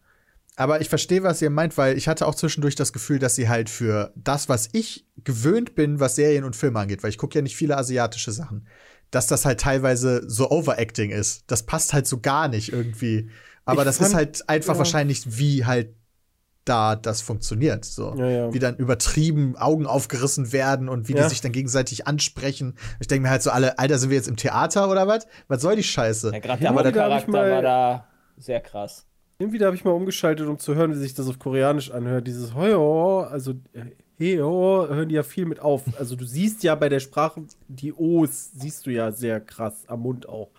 Aber 0.56 0.82
ich 0.82 0.90
verstehe, 0.90 1.24
was 1.24 1.42
ihr 1.42 1.50
meint, 1.50 1.78
weil 1.78 1.98
ich 1.98 2.08
hatte 2.08 2.28
auch 2.28 2.36
zwischendurch 2.36 2.76
das 2.76 2.94
Gefühl, 2.94 3.18
dass 3.18 3.36
sie 3.36 3.50
halt 3.50 3.70
für 3.72 4.14
das, 4.16 4.50
was 4.50 4.70
ich 4.74 5.08
gewöhnt 5.24 5.74
bin, 5.74 6.00
was 6.00 6.16
Serien 6.16 6.44
und 6.44 6.56
Filme 6.56 6.80
angeht, 6.80 7.02
weil 7.02 7.10
ich 7.10 7.18
gucke 7.18 7.36
ja 7.36 7.42
nicht 7.42 7.56
viele 7.56 7.76
asiatische 7.78 8.32
Sachen, 8.32 8.68
dass 9.10 9.26
das 9.26 9.46
halt 9.46 9.60
teilweise 9.60 10.22
so 10.30 10.52
Overacting 10.52 11.10
ist. 11.10 11.44
Das 11.48 11.64
passt 11.64 11.94
halt 11.94 12.06
so 12.08 12.20
gar 12.20 12.48
nicht 12.50 12.72
irgendwie. 12.72 13.30
Aber 13.66 13.82
Ich 13.82 13.86
das 13.86 13.98
fand- 13.98 14.10
ist 14.10 14.16
halt 14.16 14.50
einfach 14.50 14.74
ja. 14.76 14.78
wahrscheinlich, 14.80 15.38
wie 15.40 15.66
halt 15.66 15.96
da 16.66 16.96
das 16.96 17.22
funktioniert. 17.22 17.84
So. 17.86 18.14
Ja, 18.18 18.30
ja. 18.30 18.54
Wie 18.54 18.60
dann 18.60 18.76
übertrieben 18.78 19.56
Augen 19.58 19.86
aufgerissen 19.86 20.52
werden 20.54 20.88
und 20.90 21.08
wie 21.10 21.14
Ja. 21.14 21.24
die 21.24 21.30
sich 21.30 21.42
dann 21.42 21.52
gegenseitig 21.52 22.08
ansprechen. 22.08 22.76
Ich 23.00 23.08
denke 23.08 23.24
mir 23.24 23.30
halt 23.30 23.42
so 23.44 23.52
alle, 23.52 23.78
Alter, 23.80 23.98
sind 23.98 24.10
wir 24.10 24.18
jetzt 24.18 24.28
im 24.30 24.38
Theater 24.38 24.90
oder 24.90 25.08
was? 25.08 25.28
Was 25.48 25.62
soll 25.62 25.76
die 25.76 25.84
Scheiße? 25.84 26.32
Ja, 26.34 26.40
gerade 26.40 26.60
der 26.62 26.70
aber 26.70 26.84
da 26.84 26.90
hab 26.90 26.96
ich 26.96 27.02
Hauptcharakter 27.28 27.32
mal- 27.32 27.52
war 27.52 27.62
da 27.62 28.08
sehr 28.38 28.62
krass. 28.62 29.06
Irgendwie 29.40 29.58
da 29.58 29.66
habe 29.66 29.76
ich 29.76 29.84
mal 29.84 29.92
umgeschaltet, 29.92 30.48
um 30.48 30.58
zu 30.60 30.76
hören, 30.76 30.92
wie 30.92 30.96
sich 31.00 31.14
das 31.16 31.28
auf 31.28 31.40
Koreanisch 31.40 31.92
anhört. 31.92 32.28
Dieses 32.28 32.54
Hoyo, 32.56 33.22
also 33.22 33.52
äh, 33.74 33.86
Heo, 34.18 34.88
hören 34.88 35.10
die 35.10 35.16
ja 35.16 35.24
viel 35.24 35.46
mit 35.46 35.60
auf. 35.60 35.82
Also 36.00 36.16
du 36.16 36.24
siehst 36.24 36.64
ja 36.64 36.76
bei 36.76 36.88
der 36.88 37.00
Sprache, 37.02 37.42
die 37.68 37.92
O's 37.94 38.52
siehst 38.54 38.86
du 38.86 38.92
ja 38.92 39.12
sehr 39.12 39.42
krass 39.42 39.84
am 39.88 40.02
Mund 40.02 40.30
auch. 40.30 40.50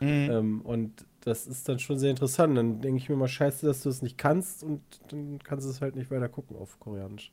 Ähm, 0.00 0.60
und 0.62 1.06
das 1.26 1.48
ist 1.48 1.68
dann 1.68 1.80
schon 1.80 1.98
sehr 1.98 2.10
interessant. 2.10 2.56
Dann 2.56 2.80
denke 2.80 2.98
ich 2.98 3.08
mir 3.08 3.16
mal, 3.16 3.26
scheiße, 3.26 3.66
dass 3.66 3.82
du 3.82 3.88
es 3.88 4.00
nicht 4.00 4.16
kannst 4.16 4.62
und 4.62 4.80
dann 5.08 5.40
kannst 5.42 5.66
du 5.66 5.70
es 5.70 5.80
halt 5.80 5.96
nicht 5.96 6.10
weiter 6.10 6.28
gucken 6.28 6.56
auf 6.56 6.78
Koreanisch. 6.78 7.32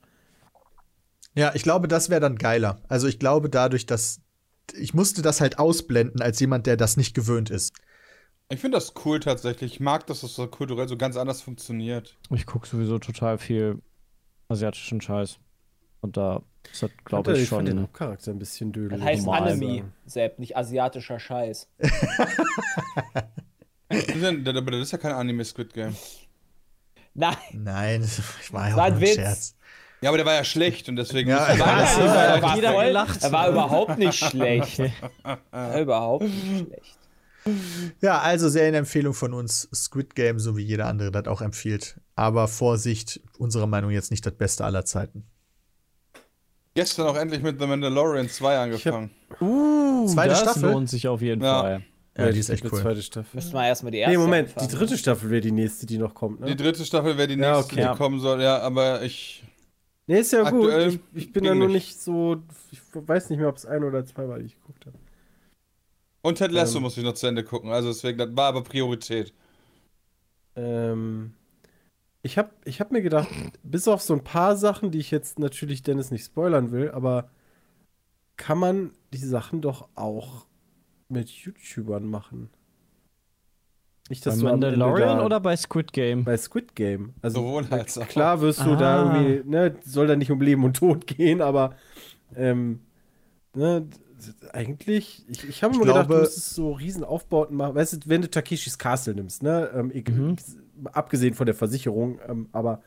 Ja, 1.35 1.51
ich 1.53 1.61
glaube, 1.61 1.87
das 1.87 2.09
wäre 2.09 2.19
dann 2.19 2.37
geiler. 2.37 2.81
Also 2.87 3.07
ich 3.07 3.19
glaube 3.19 3.49
dadurch, 3.49 3.85
dass 3.85 4.21
ich 4.73 4.95
musste 4.95 5.21
das 5.21 5.41
halt 5.41 5.59
ausblenden 5.59 6.21
als 6.21 6.39
jemand, 6.39 6.65
der 6.65 6.75
das 6.75 6.97
nicht 6.97 7.13
gewöhnt 7.13 7.51
ist. 7.51 7.73
Ich 8.49 8.59
finde 8.59 8.77
das 8.77 8.93
cool 9.05 9.19
tatsächlich. 9.19 9.73
Ich 9.73 9.79
mag, 9.79 10.07
dass 10.07 10.21
das 10.21 10.33
so 10.33 10.47
kulturell 10.47 10.87
so 10.87 10.97
ganz 10.97 11.15
anders 11.15 11.41
funktioniert. 11.41 12.17
Ich 12.31 12.45
gucke 12.47 12.67
sowieso 12.67 12.97
total 12.97 13.37
viel 13.37 13.79
asiatischen 14.47 15.01
Scheiß. 15.01 15.37
Und 16.01 16.17
da 16.17 16.41
ist 16.71 16.81
das, 16.81 16.91
glaube 17.05 17.33
ich, 17.33 17.43
ich 17.43 17.49
fand 17.49 17.67
den 17.67 17.75
schon. 17.75 17.83
Hauptcharakter 17.83 18.31
ein 18.31 18.39
bisschen 18.39 18.71
dödelig. 18.71 18.99
Das 18.99 19.07
heißt 19.07 19.27
Anime. 19.27 19.93
Sepp, 20.05 20.39
nicht 20.39 20.57
asiatischer 20.57 21.19
Scheiß. 21.19 21.69
Aber 24.45 24.71
das 24.71 24.81
ist 24.81 24.91
ja 24.91 24.97
kein 24.97 25.11
Anime 25.13 25.43
Squid 25.45 25.73
Game. 25.73 25.95
Nein, 27.13 27.35
Nein, 27.53 28.03
ich 28.41 28.51
war 28.53 28.69
ja 28.69 28.75
War 28.75 28.83
auch 28.85 28.87
ein 28.87 28.99
Witz. 29.01 29.15
Scherz. 29.15 29.55
Ja, 30.01 30.09
aber 30.09 30.17
der 30.17 30.25
war 30.25 30.33
ja 30.33 30.43
schlecht 30.43 30.89
und 30.89 30.95
deswegen. 30.97 31.29
Ja, 31.29 31.47
das 31.47 31.57
das 31.57 31.59
war, 31.59 31.83
ist- 31.83 31.97
er 31.99 32.41
war, 32.41 32.55
jeder 32.55 32.71
voll, 32.73 32.85
gelacht. 32.87 33.23
er 33.23 33.31
war 33.31 33.49
überhaupt 33.49 33.97
nicht 33.97 34.17
schlecht. 34.19 34.79
Er 34.79 35.39
war 35.51 35.79
überhaupt 35.79 36.23
nicht 36.25 36.65
schlecht. 36.67 36.97
Ja, 38.01 38.19
also 38.21 38.49
Serienempfehlung 38.49 39.13
von 39.13 39.33
uns, 39.33 39.67
Squid 39.73 40.15
Game, 40.15 40.39
so 40.39 40.57
wie 40.57 40.63
jeder 40.63 40.87
andere 40.87 41.11
das 41.11 41.27
auch 41.27 41.41
empfiehlt. 41.41 41.99
Aber 42.15 42.47
Vorsicht, 42.47 43.21
unserer 43.37 43.67
Meinung 43.67 43.91
jetzt 43.91 44.11
nicht 44.11 44.25
das 44.25 44.33
Beste 44.33 44.63
aller 44.65 44.85
Zeiten. 44.85 45.25
Gestern 46.73 47.05
auch 47.07 47.15
endlich 47.15 47.41
mit 47.43 47.59
The 47.59 47.67
Mandalorian 47.67 48.29
2 48.29 48.57
angefangen. 48.57 49.11
Uh, 49.39 50.07
Zweite 50.07 50.29
das 50.29 50.41
Staffel? 50.41 50.71
lohnt 50.71 50.89
sich 50.89 51.07
auf 51.07 51.21
jeden 51.21 51.43
Ja. 51.43 51.61
Fall. 51.61 51.83
Ja, 52.17 52.31
die 52.31 52.39
ist 52.39 52.49
echt 52.49 52.71
cool. 52.71 52.79
zweite 52.81 53.01
Staffel. 53.01 53.35
Müssen 53.37 53.53
wir 53.53 53.65
erstmal 53.65 53.91
die 53.91 53.97
erste 53.99 54.11
Nee, 54.11 54.17
Moment, 54.17 54.49
anfangen. 54.49 54.67
die 54.69 54.75
dritte 54.75 54.97
Staffel 54.97 55.29
wäre 55.31 55.41
die 55.41 55.51
nächste, 55.51 55.85
die 55.85 55.97
noch 55.97 56.13
kommt, 56.13 56.39
ne? 56.39 56.47
Die 56.47 56.55
dritte 56.55 56.85
Staffel 56.85 57.17
wäre 57.17 57.27
die 57.27 57.35
Ja, 57.37 57.57
nächste, 57.57 57.73
okay. 57.73 57.89
die 57.91 57.97
kommen 57.97 58.19
soll. 58.19 58.41
Ja, 58.41 58.59
aber 58.59 59.01
ich. 59.03 59.43
Nee, 60.07 60.19
ist 60.19 60.31
ja 60.33 60.43
gut. 60.43 60.71
Ich, 60.73 60.99
ich 61.13 61.31
bin 61.33 61.43
da 61.45 61.55
nur 61.55 61.67
nicht. 61.67 61.73
nicht 61.73 62.01
so. 62.01 62.43
Ich 62.71 62.81
weiß 62.93 63.29
nicht 63.29 63.39
mehr, 63.39 63.49
ob 63.49 63.55
es 63.57 63.65
ein 63.65 63.83
oder 63.83 64.05
zwei 64.05 64.27
war, 64.27 64.39
die 64.39 64.45
ich 64.45 64.55
geguckt 64.59 64.85
habe. 64.85 64.97
Und 66.21 66.37
Ted 66.39 66.51
Lasso 66.51 66.79
Ähm. 66.79 66.81
muss 66.81 66.97
ich 66.97 67.03
noch 67.03 67.13
zu 67.13 67.27
Ende 67.27 67.43
gucken. 67.43 67.71
Also 67.71 67.89
deswegen, 67.89 68.17
das 68.17 68.35
war 68.35 68.47
aber 68.47 68.63
Priorität. 68.63 69.33
Ähm, 70.55 71.33
ich 72.23 72.37
habe 72.37 72.51
ich 72.65 72.81
hab 72.81 72.91
mir 72.91 73.01
gedacht, 73.01 73.29
bis 73.63 73.87
auf 73.89 74.01
so 74.01 74.13
ein 74.13 74.23
paar 74.23 74.57
Sachen, 74.57 74.91
die 74.91 74.99
ich 74.99 75.11
jetzt 75.11 75.39
natürlich 75.39 75.83
Dennis 75.83 76.11
nicht 76.11 76.25
spoilern 76.25 76.71
will, 76.71 76.91
aber 76.91 77.29
kann 78.37 78.57
man 78.57 78.91
die 79.13 79.17
Sachen 79.17 79.61
doch 79.61 79.89
auch 79.95 80.45
mit 81.09 81.29
YouTubern 81.29 82.05
machen? 82.05 82.49
Nicht, 84.09 84.25
Bei 84.25 84.31
dass 84.31 84.39
Ende 84.39 84.51
Mandalorian 84.51 85.17
da- 85.19 85.25
oder 85.25 85.39
bei 85.39 85.55
Squid 85.55 85.93
Game? 85.93 86.23
bei 86.25 86.35
Squid 86.37 86.75
Game? 86.75 87.13
Also 87.21 87.39
Sowohl 87.41 87.65
als 87.69 87.97
auch. 87.97 88.07
klar 88.07 88.41
wirst 88.41 88.59
du 88.65 88.75
da 88.75 89.01
Ah. 89.01 89.13
irgendwie, 89.15 89.49
ne, 89.49 89.75
soll 89.85 90.07
da 90.07 90.15
nicht 90.15 90.29
um 90.31 90.41
Leben 90.41 90.63
und 90.65 90.75
Tod 90.75 91.07
gehen, 91.07 91.41
aber 91.41 91.75
ähm, 92.35 92.81
ne, 93.55 93.87
eigentlich, 94.51 95.25
ich, 95.29 95.47
ich 95.47 95.63
habe 95.63 95.77
mir 95.77 95.85
gedacht, 95.85 96.09
du 96.09 96.15
müsstest 96.15 96.53
so 96.55 96.71
Riesenaufbauten 96.73 97.55
machen. 97.57 97.75
Weißt 97.75 97.93
du, 97.93 97.97
wenn 98.05 98.21
du 98.21 98.29
Takeshis 98.29 98.77
Castle 98.77 99.15
nimmst, 99.15 99.43
ne, 99.43 99.69
ähm, 99.73 99.91
ich, 99.93 100.07
Mhm. 100.09 100.35
abgesehen 100.91 101.33
von 101.33 101.45
der 101.45 101.55
Versicherung, 101.55 102.19
ähm, 102.27 102.47
aber 102.51 102.81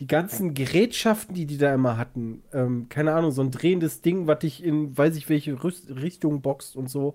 die 0.00 0.06
ganzen 0.06 0.54
Gerätschaften, 0.54 1.34
die 1.34 1.46
die 1.46 1.58
da 1.58 1.72
immer 1.74 1.96
hatten, 1.98 2.42
ähm, 2.52 2.88
keine 2.88 3.14
Ahnung, 3.14 3.30
so 3.30 3.42
ein 3.42 3.50
drehendes 3.50 4.00
Ding, 4.00 4.26
was 4.26 4.40
dich 4.40 4.62
in 4.64 4.96
weiß 4.96 5.16
ich 5.16 5.28
welche 5.28 5.62
Rüst 5.62 5.90
Richtung 5.90 6.40
boxt 6.40 6.76
und 6.76 6.88
so. 6.88 7.14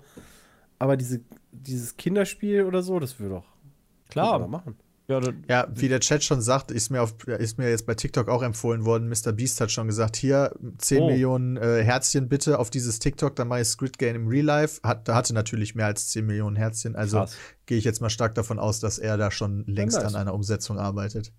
Aber 0.79 0.97
diese, 0.97 1.21
dieses 1.51 1.97
Kinderspiel 1.97 2.63
oder 2.63 2.81
so, 2.83 2.99
das 2.99 3.19
würde 3.19 3.35
doch 3.35 3.45
Klar. 4.09 4.47
machen. 4.47 4.75
Ja, 5.09 5.21
Ja, 5.47 5.67
wie 5.73 5.87
der 5.87 6.01
Chat 6.01 6.21
schon 6.23 6.41
sagt, 6.41 6.69
ist 6.69 6.89
mir, 6.89 7.01
auf, 7.01 7.15
ist 7.27 7.57
mir 7.57 7.69
jetzt 7.69 7.85
bei 7.85 7.95
TikTok 7.95 8.27
auch 8.27 8.43
empfohlen 8.43 8.83
worden. 8.83 9.07
Mr. 9.07 9.31
Beast 9.31 9.61
hat 9.61 9.71
schon 9.71 9.87
gesagt, 9.87 10.17
hier 10.17 10.53
10 10.79 11.01
Oh. 11.01 11.07
Millionen 11.07 11.55
äh, 11.55 11.81
Herzchen 11.81 12.27
bitte 12.27 12.59
auf 12.59 12.69
dieses 12.69 12.99
TikTok, 12.99 13.33
dann 13.37 13.47
mache 13.47 13.61
ich 13.61 13.67
Squid 13.69 13.97
Game 13.97 14.15
im 14.17 14.27
Real 14.27 14.43
Life. 14.45 14.81
Hat, 14.83 15.07
hatte 15.07 15.33
natürlich 15.33 15.75
mehr 15.75 15.85
als 15.85 16.09
10 16.09 16.25
Millionen 16.25 16.57
Herzchen, 16.57 16.95
also 16.97 17.23
gehe 17.65 17.77
ich 17.77 17.85
jetzt 17.85 18.01
mal 18.01 18.09
stark 18.09 18.35
davon 18.35 18.59
aus, 18.59 18.81
dass 18.81 18.99
er 18.99 19.15
da 19.15 19.31
schon 19.31 19.63
längst 19.65 19.97
an 19.97 20.15
einer 20.15 20.33
Umsetzung 20.33 20.77
arbeitet. 20.77 21.31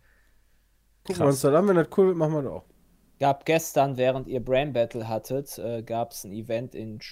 Gucken 1.04 1.22
wir 1.22 1.26
uns 1.28 1.42
das 1.42 1.54
an, 1.54 1.68
wenn 1.68 1.76
das 1.76 1.88
cool 1.96 2.06
wird, 2.08 2.16
machen 2.16 2.32
wir 2.32 2.42
das 2.42 2.52
auch. 2.52 2.64
gab 3.20 3.44
gestern, 3.44 3.96
während 3.98 4.28
ihr 4.28 4.42
Brain 4.42 4.72
Battle 4.72 5.08
hattet, 5.08 5.58
äh, 5.58 5.82
gab 5.82 6.12
es 6.12 6.24
ein 6.24 6.32
Event 6.32 6.74
in, 6.74 7.00
äh, 7.00 7.04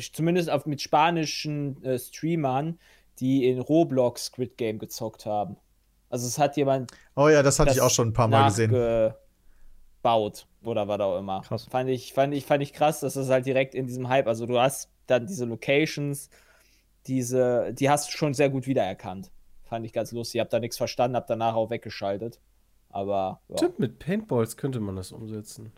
zumindest 0.00 0.50
auf, 0.50 0.66
mit 0.66 0.80
spanischen 0.80 1.82
äh, 1.84 1.98
Streamern, 1.98 2.78
die 3.18 3.48
in 3.48 3.60
Roblox 3.60 4.26
Squid 4.26 4.56
Game 4.56 4.78
gezockt 4.78 5.26
haben. 5.26 5.56
Also 6.08 6.26
es 6.26 6.38
hat 6.38 6.56
jemand 6.56 6.90
Oh 7.16 7.28
ja, 7.28 7.42
das 7.42 7.58
hatte 7.58 7.68
das 7.68 7.76
ich 7.76 7.82
auch 7.82 7.90
schon 7.90 8.08
ein 8.08 8.12
paar 8.12 8.28
Mal 8.28 8.48
gesehen. 8.48 8.70
nachgebaut 8.70 10.46
oder 10.62 10.88
was 10.88 11.00
auch 11.00 11.18
immer. 11.18 11.40
Krass. 11.42 11.66
Fand 11.70 11.88
ich, 11.88 12.12
fand, 12.12 12.34
ich, 12.34 12.44
fand 12.44 12.62
ich 12.62 12.72
krass, 12.72 13.00
dass 13.00 13.14
das 13.14 13.28
halt 13.28 13.46
direkt 13.46 13.74
in 13.74 13.86
diesem 13.86 14.08
Hype, 14.08 14.26
also 14.26 14.46
du 14.46 14.58
hast 14.58 14.90
dann 15.06 15.26
diese 15.26 15.44
Locations, 15.44 16.30
diese, 17.06 17.72
die 17.72 17.90
hast 17.90 18.08
du 18.08 18.16
schon 18.16 18.34
sehr 18.34 18.50
gut 18.50 18.66
wiedererkannt. 18.66 19.30
Fand 19.64 19.86
ich 19.86 19.92
ganz 19.92 20.12
lustig. 20.12 20.36
Ich 20.36 20.40
hab 20.40 20.50
da 20.50 20.60
nichts 20.60 20.76
verstanden, 20.76 21.16
hab 21.16 21.26
danach 21.26 21.54
auch 21.54 21.70
weggeschaltet. 21.70 22.40
Aber 22.90 23.40
ja. 23.48 23.56
Stimmt, 23.56 23.78
mit 23.78 23.98
Paintballs 23.98 24.56
könnte 24.56 24.80
man 24.80 24.96
das 24.96 25.12
umsetzen. 25.12 25.72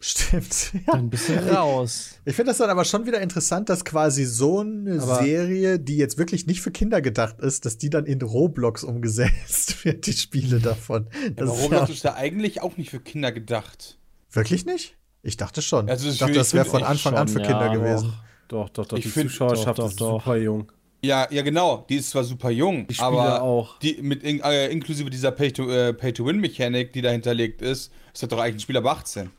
Stimmt. 0.00 0.72
Ja. 0.86 0.92
dann 0.92 1.10
bist 1.10 1.28
du 1.28 1.32
raus. 1.52 2.10
Ich 2.24 2.36
finde 2.36 2.50
das 2.50 2.58
dann 2.58 2.70
aber 2.70 2.84
schon 2.84 3.04
wieder 3.06 3.20
interessant, 3.20 3.68
dass 3.68 3.84
quasi 3.84 4.24
so 4.24 4.60
eine 4.60 5.02
Aber- 5.02 5.22
Serie, 5.22 5.78
die 5.80 5.96
jetzt 5.96 6.18
wirklich 6.18 6.46
nicht 6.46 6.60
für 6.60 6.70
Kinder 6.70 7.00
gedacht 7.00 7.40
ist, 7.40 7.64
dass 7.66 7.78
die 7.78 7.90
dann 7.90 8.06
in 8.06 8.22
Roblox 8.22 8.84
umgesetzt 8.84 9.84
wird, 9.84 10.06
die 10.06 10.12
Spiele 10.12 10.60
davon. 10.60 11.08
Das 11.34 11.48
Aber 11.48 11.58
ist 11.58 11.64
Roblox 11.64 11.88
ja, 11.88 11.94
ist 11.94 12.04
ja 12.04 12.14
eigentlich 12.14 12.62
auch 12.62 12.76
nicht 12.76 12.90
für 12.90 13.00
Kinder 13.00 13.32
gedacht. 13.32 13.98
wirklich 14.30 14.66
nicht? 14.66 14.94
Ich 15.22 15.36
dachte 15.36 15.62
schon. 15.62 15.88
Also, 15.90 16.08
ich 16.08 16.18
dachte, 16.18 16.32
ich 16.32 16.38
das 16.38 16.54
wäre 16.54 16.64
von 16.64 16.84
Anfang 16.84 17.14
an 17.16 17.26
schon, 17.26 17.38
für 17.38 17.42
Kinder 17.42 17.66
ja, 17.66 17.74
gewesen. 17.74 18.12
Doch, 18.46 18.68
doch, 18.70 18.86
doch. 18.86 18.96
Ich 18.96 19.02
die 19.04 19.10
find- 19.10 19.30
Zuschauerschaft 19.30 19.78
doch, 19.78 19.84
doch, 19.84 19.90
ist 19.90 20.00
doch. 20.00 20.20
super 20.24 20.36
jung. 20.36 20.70
Ja, 21.02 21.28
ja, 21.30 21.42
genau. 21.42 21.84
Die 21.88 21.96
ist 21.96 22.10
zwar 22.10 22.24
super 22.24 22.50
jung, 22.50 22.86
Die 22.88 22.94
Spieler 22.94 23.08
aber 23.08 23.42
auch. 23.42 23.78
die 23.80 24.00
mit 24.02 24.22
in, 24.22 24.40
äh, 24.40 24.68
inklusive 24.68 25.10
dieser 25.10 25.30
Pay-to- 25.30 25.70
äh, 25.70 25.92
Pay-to-Win-Mechanik, 25.92 26.92
die 26.92 27.02
da 27.02 27.10
hinterlegt 27.10 27.62
ist, 27.62 27.92
ist 28.12 28.22
das 28.22 28.28
doch 28.28 28.38
eigentlich 28.38 28.56
ein 28.56 28.60
Spiel 28.60 28.76
ab 28.78 28.86
18. 28.86 29.30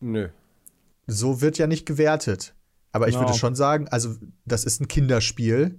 Nö. 0.00 0.28
So 1.06 1.40
wird 1.40 1.58
ja 1.58 1.66
nicht 1.66 1.86
gewertet. 1.86 2.54
Aber 2.92 3.08
ich 3.08 3.14
Genau. 3.14 3.26
würde 3.28 3.38
schon 3.38 3.54
sagen, 3.54 3.86
also 3.88 4.16
das 4.44 4.64
ist 4.64 4.80
ein 4.80 4.88
Kinderspiel. 4.88 5.78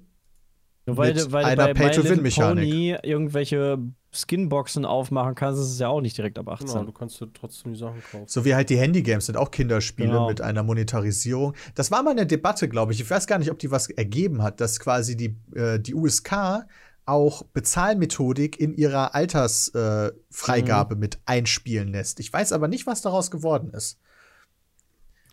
Nur 0.86 0.98
weil, 0.98 1.14
Mit 1.14 1.26
du- 1.26 1.32
weil 1.32 1.46
einer 1.46 1.74
Pay-to-Win-Mechanik. 1.74 2.70
Pony 2.70 2.98
irgendwelche 3.04 3.78
Skinboxen 4.14 4.84
aufmachen 4.86 5.36
kannst, 5.36 5.62
ist 5.62 5.68
es 5.70 5.80
ja 5.80 5.88
auch 5.90 6.02
nicht 6.02 6.18
direkt 6.18 6.40
ab 6.40 6.48
18. 6.50 6.68
Genau, 6.68 6.84
du 6.86 6.92
kannst 6.92 7.22
dir 7.22 7.32
trotzdem 7.32 7.74
die 7.74 7.80
Sachen 7.80 8.02
kaufen. 8.12 8.26
So 8.28 8.44
wie 8.46 8.56
halt 8.56 8.70
die 8.70 8.78
Handygames 8.78 9.28
sind 9.28 9.38
auch 9.38 9.52
Kinderspiele 9.52 10.08
Genau. 10.10 10.28
mit 10.28 10.42
einer 10.42 10.64
Monetarisierung. 10.64 11.54
Das 11.76 11.92
war 11.92 12.02
mal 12.04 12.12
eine 12.12 12.26
Debatte, 12.26 12.68
glaube 12.68 12.94
ich. 12.94 13.00
Ich 13.00 13.10
weiß 13.10 13.28
gar 13.28 13.38
nicht, 13.40 13.52
ob 13.52 13.60
die 13.60 13.72
was 13.72 13.90
ergeben 13.90 14.42
hat, 14.42 14.60
dass 14.60 14.80
quasi 14.80 15.16
die, 15.16 15.36
äh, 15.56 15.80
die 15.80 15.94
USK 15.94 16.66
auch 17.06 17.44
Bezahlmethodik 17.54 18.60
in 18.60 18.74
ihrer 18.74 19.16
Altersfreigabe 19.16 20.14
äh, 20.16 20.20
Freigabe 20.30 20.96
mit 20.96 21.20
einspielen 21.26 21.90
lässt. 21.90 22.20
Ich 22.20 22.32
weiß 22.34 22.54
aber 22.54 22.68
nicht, 22.68 22.88
was 22.88 23.02
daraus 23.02 23.32
geworden 23.32 23.70
ist. 23.72 24.00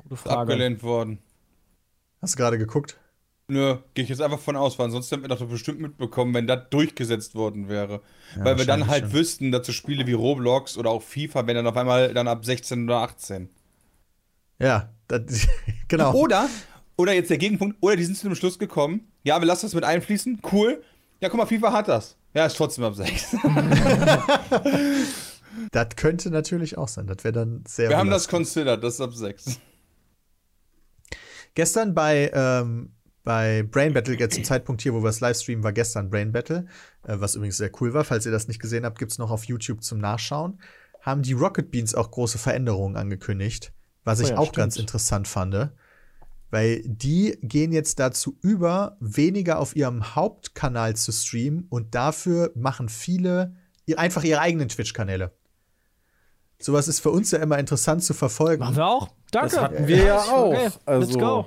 Gute 0.08 0.20
Frage. 0.20 0.52
abgelehnt 0.52 0.82
worden. 0.82 1.18
Hast 2.20 2.34
du 2.34 2.38
gerade 2.38 2.58
geguckt? 2.58 2.98
Nö, 3.50 3.76
gehe 3.94 4.02
ich 4.02 4.10
jetzt 4.10 4.20
einfach 4.20 4.38
von 4.38 4.56
aus, 4.56 4.78
weil 4.78 4.86
ansonsten 4.86 5.16
hätten 5.16 5.24
wir 5.30 5.34
doch 5.34 5.46
bestimmt 5.48 5.80
mitbekommen, 5.80 6.34
wenn 6.34 6.46
das 6.46 6.68
durchgesetzt 6.68 7.34
worden 7.34 7.68
wäre. 7.68 8.02
Ja, 8.36 8.44
weil 8.44 8.58
wir 8.58 8.66
dann 8.66 8.88
halt 8.88 9.04
schon. 9.04 9.12
wüssten, 9.14 9.52
dass 9.52 9.66
so 9.66 9.72
Spiele 9.72 10.06
wie 10.06 10.12
Roblox 10.12 10.76
oder 10.76 10.90
auch 10.90 11.02
FIFA, 11.02 11.46
wenn 11.46 11.56
dann 11.56 11.66
auf 11.66 11.76
einmal 11.76 12.12
dann 12.12 12.28
ab 12.28 12.44
16 12.44 12.84
oder 12.84 12.98
18. 12.98 13.48
Ja, 14.58 14.90
das, 15.06 15.48
genau. 15.88 16.12
Oder, 16.12 16.48
oder 16.96 17.14
jetzt 17.14 17.30
der 17.30 17.38
Gegenpunkt, 17.38 17.78
oder 17.80 17.96
die 17.96 18.04
sind 18.04 18.16
zu 18.16 18.28
dem 18.28 18.34
Schluss 18.34 18.58
gekommen, 18.58 19.10
ja, 19.22 19.40
wir 19.40 19.46
lassen 19.46 19.64
das 19.66 19.74
mit 19.74 19.84
einfließen, 19.84 20.40
cool. 20.52 20.82
Ja, 21.20 21.30
guck 21.30 21.38
mal, 21.38 21.46
FIFA 21.46 21.72
hat 21.72 21.88
das. 21.88 22.16
Ja, 22.34 22.44
ist 22.44 22.56
trotzdem 22.56 22.84
ab 22.84 22.94
6. 22.94 23.36
Das 25.72 25.88
könnte 25.96 26.30
natürlich 26.30 26.78
auch 26.78 26.86
sein. 26.86 27.06
Das 27.06 27.24
wäre 27.24 27.32
dann 27.32 27.64
sehr. 27.66 27.88
Wir 27.88 27.98
haben 27.98 28.10
das 28.10 28.28
considered, 28.28 28.82
das 28.84 28.94
ist 28.94 29.00
ab 29.00 29.12
6. 29.12 29.58
Gestern 31.54 31.94
bei, 31.94 32.30
ähm, 32.34 32.92
bei 33.24 33.62
Brain 33.62 33.92
Battle, 33.92 34.18
jetzt 34.18 34.34
zum 34.34 34.44
Zeitpunkt 34.44 34.82
hier, 34.82 34.94
wo 34.94 35.02
wir 35.02 35.10
es 35.10 35.20
livestreamen, 35.20 35.62
war 35.64 35.72
gestern 35.72 36.10
Brain 36.10 36.32
Battle, 36.32 36.66
äh, 37.04 37.16
was 37.18 37.34
übrigens 37.34 37.56
sehr 37.56 37.70
cool 37.80 37.92
war. 37.94 38.04
Falls 38.04 38.26
ihr 38.26 38.32
das 38.32 38.48
nicht 38.48 38.60
gesehen 38.60 38.84
habt, 38.84 38.98
gibt 38.98 39.12
es 39.12 39.18
noch 39.18 39.30
auf 39.30 39.44
YouTube 39.44 39.82
zum 39.82 39.98
Nachschauen. 39.98 40.60
Haben 41.00 41.22
die 41.22 41.32
Rocket 41.32 41.70
Beans 41.70 41.94
auch 41.94 42.10
große 42.10 42.38
Veränderungen 42.38 42.96
angekündigt, 42.96 43.72
was 44.04 44.20
Oh 44.20 44.22
ich 44.24 44.28
ja, 44.30 44.38
auch 44.38 44.44
stimmt. 44.44 44.56
ganz 44.56 44.76
interessant 44.76 45.28
fand. 45.28 45.70
Weil 46.50 46.82
die 46.86 47.38
gehen 47.42 47.72
jetzt 47.72 47.98
dazu 47.98 48.38
über, 48.40 48.96
weniger 49.00 49.58
auf 49.58 49.76
ihrem 49.76 50.14
Hauptkanal 50.14 50.96
zu 50.96 51.12
streamen 51.12 51.66
und 51.68 51.94
dafür 51.94 52.52
machen 52.54 52.88
viele 52.88 53.56
einfach 53.96 54.24
ihre 54.24 54.40
eigenen 54.40 54.68
Twitch-Kanäle. 54.68 55.32
Sowas 56.58 56.88
ist 56.88 57.00
für 57.00 57.10
uns 57.10 57.30
ja 57.30 57.38
immer 57.38 57.58
interessant 57.58 58.02
zu 58.02 58.14
verfolgen. 58.14 58.60
Machen 58.60 58.76
wir 58.76 58.86
auch. 58.86 59.08
Danke. 59.30 59.50
Das 59.50 59.60
hatten 59.60 59.86
wir 59.86 60.04
ja 60.04 60.18
auch. 60.18 60.52
Okay, 60.52 60.68
Also, 60.86 61.06
let's 61.06 61.18
go. 61.18 61.46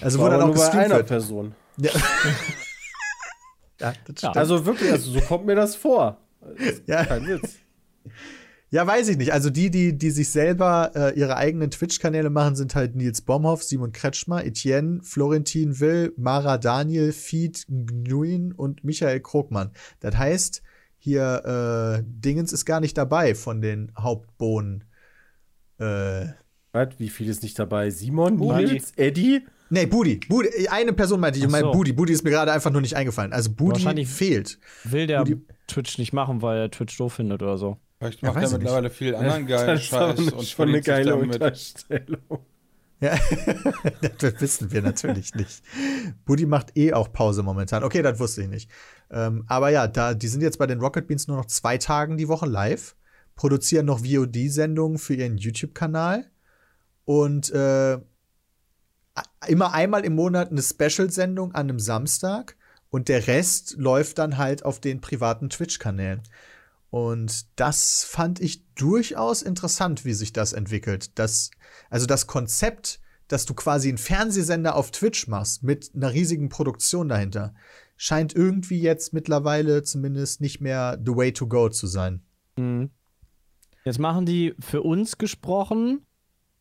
Also 0.00 0.18
War 0.18 0.30
dann 0.30 0.42
auch 0.42 0.46
nur 0.46 0.54
bei 0.56 0.70
einer 0.70 0.96
wird. 0.96 1.06
Person. 1.08 1.54
Ja. 1.76 1.90
ja, 3.80 3.92
das 4.06 4.18
stimmt. 4.18 4.36
Also 4.36 4.66
wirklich, 4.66 4.90
also 4.90 5.10
so 5.12 5.20
kommt 5.20 5.46
mir 5.46 5.54
das 5.54 5.76
vor. 5.76 6.18
ja. 6.86 7.04
Kein 7.04 7.26
Witz. 7.26 7.56
ja, 8.70 8.86
weiß 8.86 9.08
ich 9.08 9.16
nicht. 9.18 9.32
Also 9.32 9.50
die, 9.50 9.70
die, 9.70 9.96
die 9.96 10.10
sich 10.10 10.30
selber 10.30 10.92
äh, 10.94 11.18
ihre 11.18 11.36
eigenen 11.36 11.70
Twitch-Kanäle 11.70 12.30
machen, 12.30 12.56
sind 12.56 12.74
halt 12.74 12.94
Nils 12.96 13.20
Bomhoff, 13.20 13.62
Simon 13.62 13.92
Kretschmer, 13.92 14.44
Etienne, 14.44 15.00
Florentin 15.02 15.80
Will, 15.80 16.12
Mara 16.16 16.58
Daniel, 16.58 17.12
Fied 17.12 17.64
Nguyen 17.68 18.52
und 18.52 18.84
Michael 18.84 19.20
Krogmann. 19.20 19.70
Das 20.00 20.16
heißt, 20.16 20.62
hier 20.98 21.98
äh, 21.98 22.02
Dingens 22.06 22.52
ist 22.52 22.64
gar 22.64 22.80
nicht 22.80 22.96
dabei 22.96 23.34
von 23.34 23.60
den 23.60 23.92
Hauptbohnen. 23.98 24.84
Äh, 25.80 26.32
Was? 26.72 26.88
Wie 26.98 27.08
viel 27.08 27.28
ist 27.28 27.42
nicht 27.42 27.58
dabei? 27.58 27.90
Simon, 27.90 28.36
Budi. 28.36 28.64
Nils, 28.64 28.92
Eddie? 28.96 29.42
nee, 29.70 29.86
Budi. 29.86 30.20
Budi. 30.28 30.68
Eine 30.68 30.92
Person 30.92 31.20
meinte 31.20 31.38
ich. 31.38 31.44
Ich 31.44 31.50
meine 31.50 31.64
so. 31.66 31.72
Budi. 31.72 31.92
Budi 31.92 32.12
ist 32.12 32.22
mir 32.24 32.30
gerade 32.30 32.52
einfach 32.52 32.70
nur 32.70 32.80
nicht 32.80 32.96
eingefallen. 32.96 33.32
Also 33.32 33.50
Budi 33.50 33.72
Wahrscheinlich- 33.72 34.08
fehlt. 34.08 34.58
Will 34.84 35.06
der 35.06 35.24
Die- 35.24 35.40
Twitch 35.66 35.98
nicht 35.98 36.12
machen, 36.12 36.42
weil 36.42 36.58
er 36.58 36.70
Twitch 36.70 36.96
doof 36.96 37.14
findet 37.14 37.42
oder 37.42 37.56
so. 37.58 37.78
Vielleicht 37.98 38.22
Ja, 38.22 38.28
macht 38.28 38.36
weiß 38.36 38.42
er 38.42 38.46
ich 38.46 38.52
nicht. 38.52 38.58
mittlerweile 38.64 38.90
viel 38.90 39.14
anderen 39.14 39.46
geilen 39.46 39.66
das 39.66 39.82
ist 39.82 39.92
aber 39.92 40.08
Scheiß 40.16 40.20
nicht 40.20 40.32
und 40.32 40.44
schon 40.46 40.68
eine 40.68 40.80
geile. 40.80 41.16
Unterstellung. 41.16 42.18
Ja, 43.02 43.14
das 44.18 44.40
wissen 44.40 44.72
wir 44.72 44.82
natürlich 44.82 45.34
nicht. 45.34 45.62
Buddy 46.26 46.44
macht 46.46 46.76
eh 46.76 46.92
auch 46.92 47.10
Pause 47.12 47.42
momentan. 47.42 47.82
Okay, 47.82 48.02
das 48.02 48.18
wusste 48.18 48.42
ich 48.42 48.48
nicht. 48.48 48.70
Ähm, 49.10 49.44
aber 49.48 49.70
ja, 49.70 49.86
da, 49.86 50.12
die 50.14 50.28
sind 50.28 50.42
jetzt 50.42 50.58
bei 50.58 50.66
den 50.66 50.80
Rocket 50.80 51.06
Beans 51.06 51.26
nur 51.26 51.36
noch 51.38 51.46
zwei 51.46 51.78
Tagen 51.78 52.16
die 52.18 52.28
Woche 52.28 52.46
live, 52.46 52.94
produzieren 53.40 53.86
noch 53.86 54.00
VOD-Sendungen 54.00 54.98
für 54.98 55.14
ihren 55.14 55.38
YouTube-Kanal 55.38 56.30
und 57.06 57.50
äh, 57.50 57.98
immer 59.48 59.72
einmal 59.72 60.04
im 60.04 60.14
Monat 60.14 60.50
eine 60.50 60.60
Special-Sendung 60.60 61.54
an 61.54 61.70
einem 61.70 61.80
Samstag 61.80 62.58
und 62.90 63.08
der 63.08 63.28
Rest 63.28 63.76
läuft 63.78 64.18
dann 64.18 64.36
halt 64.36 64.66
auf 64.66 64.78
den 64.78 65.00
privaten 65.00 65.48
Twitch-Kanälen. 65.48 66.20
Und 66.90 67.46
das 67.58 68.04
fand 68.04 68.40
ich 68.40 68.66
durchaus 68.74 69.40
interessant, 69.40 70.04
wie 70.04 70.12
sich 70.12 70.34
das 70.34 70.52
entwickelt. 70.52 71.18
Das, 71.18 71.50
also 71.88 72.04
das 72.04 72.26
Konzept, 72.26 73.00
dass 73.26 73.46
du 73.46 73.54
quasi 73.54 73.88
einen 73.88 73.96
Fernsehsender 73.96 74.76
auf 74.76 74.90
Twitch 74.90 75.28
machst 75.28 75.62
mit 75.62 75.92
einer 75.94 76.12
riesigen 76.12 76.50
Produktion 76.50 77.08
dahinter, 77.08 77.54
scheint 77.96 78.34
irgendwie 78.34 78.82
jetzt 78.82 79.14
mittlerweile 79.14 79.82
zumindest 79.82 80.42
nicht 80.42 80.60
mehr 80.60 81.00
the 81.02 81.16
way 81.16 81.32
to 81.32 81.46
go 81.46 81.70
zu 81.70 81.86
sein. 81.86 82.20
Mhm. 82.58 82.90
Jetzt 83.84 83.98
machen 83.98 84.26
die 84.26 84.54
für 84.60 84.82
uns 84.82 85.18
gesprochen, 85.18 86.02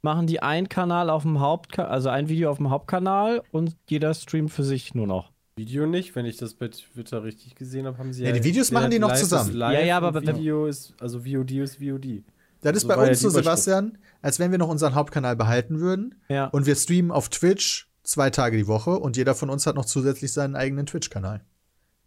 machen 0.02 0.28
die 0.28 0.42
einen 0.42 0.70
Kanal 0.70 1.10
auf 1.10 1.24
dem 1.24 1.40
Hauptkanal, 1.40 1.92
also 1.92 2.10
ein 2.10 2.30
Video 2.30 2.50
auf 2.50 2.58
dem 2.58 2.70
Hauptkanal 2.70 3.44
und 3.52 3.76
jeder 3.90 4.14
streamt 4.14 4.52
für 4.52 4.64
sich 4.64 4.94
nur 4.96 5.08
noch. 5.08 5.32
Video 5.58 5.86
nicht, 5.86 6.16
wenn 6.16 6.26
ich 6.26 6.38
das 6.38 6.54
bei 6.54 6.70
Twitter 6.70 7.24
richtig 7.24 7.56
gesehen 7.56 7.86
habe, 7.86 7.98
haben 7.98 8.14
sie 8.14 8.24
Ja, 8.24 8.32
die 8.32 8.44
Videos 8.44 8.72
machen 8.72 8.92
die 8.92 9.00
noch 9.00 9.10
live 9.10 9.18
ist 9.22 9.30
zusammen. 9.30 9.54
Live 9.54 9.74
Ja, 9.80 9.86
ja, 9.86 9.98
aber 9.98 10.22
Video 10.22 10.68
ist, 10.68 10.94
also 11.02 11.20
VOD 11.20 11.52
ist 11.52 11.76
VOD. 11.84 12.24
Das 12.62 12.76
ist 12.76 12.82
So 12.84 12.88
bei 12.88 12.96
ja 13.04 13.10
uns 13.10 13.20
so. 13.20 13.30
Sebastian, 13.30 13.98
als 14.22 14.40
wenn 14.40 14.52
wir 14.52 14.58
noch 14.58 14.70
unseren 14.70 14.96
Hauptkanal 14.96 15.36
behalten 15.36 15.80
würden 15.82 16.16
Ja. 16.30 16.46
und 16.48 16.66
wir 16.66 16.76
streamen 16.76 17.12
auf 17.12 17.28
Twitch 17.30 17.90
zwei 18.04 18.30
Tage 18.30 18.56
die 18.58 18.68
Woche 18.68 18.92
und 18.98 19.18
jeder 19.18 19.36
von 19.36 19.50
uns 19.50 19.68
hat 19.68 19.76
noch 19.76 19.86
zusätzlich 19.86 20.32
seinen 20.32 20.56
eigenen 20.56 20.86
Twitch-Kanal. 20.86 21.42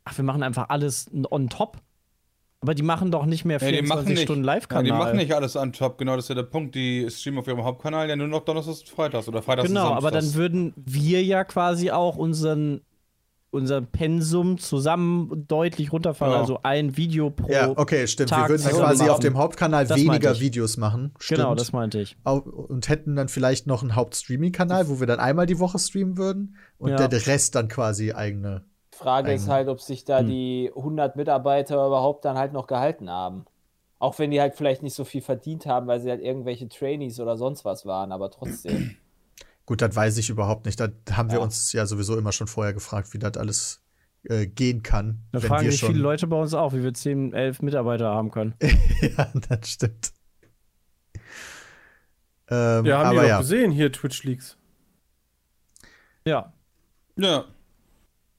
Ach, 0.04 0.16
wir 0.16 0.24
machen 0.24 0.42
einfach 0.42 0.70
alles 0.70 1.06
on 1.30 1.48
top. 1.48 1.76
Aber 2.62 2.74
die 2.74 2.82
machen 2.84 3.10
doch 3.10 3.26
nicht 3.26 3.44
mehr 3.44 3.58
Ja, 3.60 3.66
die 3.66 3.74
24 3.78 3.88
machen 3.96 4.08
nicht, 4.08 4.22
Stunden 4.22 4.44
ja, 4.44 4.54
Live-Kanal. 4.54 4.84
die 4.84 4.92
machen 4.92 5.16
nicht 5.16 5.34
alles 5.34 5.56
an 5.56 5.72
top, 5.72 5.98
genau 5.98 6.14
das 6.16 6.26
ist 6.26 6.28
ja 6.28 6.36
der 6.36 6.44
Punkt. 6.44 6.74
Die 6.76 7.08
streamen 7.10 7.40
auf 7.40 7.48
ihrem 7.48 7.64
Hauptkanal 7.64 8.08
ja 8.08 8.14
nur 8.16 8.28
noch 8.28 8.44
Donnerstags 8.44 8.80
und 8.80 8.88
Freitags 8.88 9.26
oder 9.28 9.42
Freitags 9.42 9.66
Genau, 9.68 9.90
und 9.90 9.96
aber 9.96 10.10
dann 10.12 10.34
würden 10.34 10.72
wir 10.76 11.22
ja 11.24 11.42
quasi 11.44 11.90
auch 11.90 12.16
unseren 12.16 12.80
unser 13.54 13.82
Pensum 13.82 14.56
zusammen 14.56 15.44
deutlich 15.46 15.92
runterfahren. 15.92 16.32
Ja. 16.32 16.40
Also 16.40 16.60
ein 16.62 16.96
Video 16.96 17.28
pro. 17.28 17.52
Ja, 17.52 17.68
okay, 17.76 18.06
stimmt. 18.06 18.30
Tag 18.30 18.48
wir 18.48 18.58
würden 18.58 18.62
quasi 18.70 19.02
machen. 19.02 19.10
auf 19.12 19.18
dem 19.20 19.36
Hauptkanal 19.36 19.86
Das 19.86 19.98
weniger. 19.98 20.40
Videos 20.40 20.78
machen. 20.78 21.12
Stimmt. 21.18 21.40
Genau, 21.40 21.54
das 21.54 21.70
meinte 21.72 22.00
ich. 22.00 22.16
Und 22.24 22.88
hätten 22.88 23.14
dann 23.14 23.28
vielleicht 23.28 23.66
noch 23.66 23.82
einen 23.82 23.94
Hauptstreaming-Kanal, 23.94 24.88
wo 24.88 25.00
wir 25.00 25.06
dann 25.06 25.20
einmal 25.20 25.44
die 25.44 25.58
Woche 25.58 25.78
streamen 25.78 26.16
würden 26.16 26.56
und 26.78 26.92
Ja. 26.92 27.08
der 27.08 27.26
Rest 27.26 27.54
dann 27.54 27.68
quasi 27.68 28.12
eigene. 28.12 28.64
Die 28.92 28.98
Frage 28.98 29.32
ist 29.32 29.42
Eigen- 29.44 29.52
halt, 29.52 29.68
ob 29.68 29.80
sich 29.80 30.04
da 30.04 30.18
Hm. 30.20 30.26
die 30.28 30.70
100 30.74 31.16
Mitarbeiter 31.16 31.74
überhaupt 31.86 32.24
dann 32.24 32.36
halt 32.36 32.52
noch 32.52 32.66
gehalten 32.66 33.08
haben. 33.10 33.46
Auch 33.98 34.18
wenn 34.18 34.30
die 34.32 34.40
halt 34.40 34.54
vielleicht 34.54 34.82
nicht 34.82 34.94
so 34.94 35.04
viel 35.04 35.22
verdient 35.22 35.64
haben, 35.66 35.86
weil 35.86 36.00
sie 36.00 36.10
halt 36.10 36.20
irgendwelche 36.20 36.68
Trainees 36.68 37.20
oder 37.20 37.36
sonst 37.36 37.64
was 37.64 37.86
waren, 37.86 38.12
aber 38.12 38.30
trotzdem. 38.30 38.96
Gut, 39.66 39.80
das 39.80 39.94
weiß 39.94 40.18
ich 40.18 40.28
überhaupt 40.28 40.66
nicht. 40.66 40.78
Da 40.80 40.88
haben 41.12 41.30
wir 41.30 41.38
Ja. 41.38 41.44
uns 41.44 41.72
ja 41.72 41.86
sowieso 41.86 42.16
immer 42.18 42.32
schon 42.32 42.48
vorher 42.48 42.74
gefragt, 42.74 43.12
wie 43.14 43.18
das 43.20 43.36
alles 43.36 43.80
äh, 44.24 44.46
gehen 44.46 44.82
kann. 44.82 45.20
Da 45.32 45.40
wenn 45.42 45.48
fragen 45.48 45.64
wir 45.64 45.70
sich 45.72 45.84
viele 45.84 45.98
Leute 46.00 46.26
bei 46.26 46.36
uns 46.36 46.52
auch, 46.52 46.72
wie 46.74 46.82
wir 46.82 46.92
10, 46.92 47.32
11 47.32 47.62
Mitarbeiter 47.62 48.10
haben 48.12 48.30
können. 48.32 48.54
ja, 49.00 49.28
das 49.48 49.68
stimmt. 49.68 50.12
Ähm, 52.48 52.84
Ja, 52.84 53.04
haben 53.04 53.16
doch 53.16 53.22
ja. 53.24 53.38
gesehen, 53.38 53.70
hier 53.70 53.90
Twitch 53.92 54.24
Leaks. 54.24 54.56
Ja. 56.26 56.52
Ja. 57.16 57.44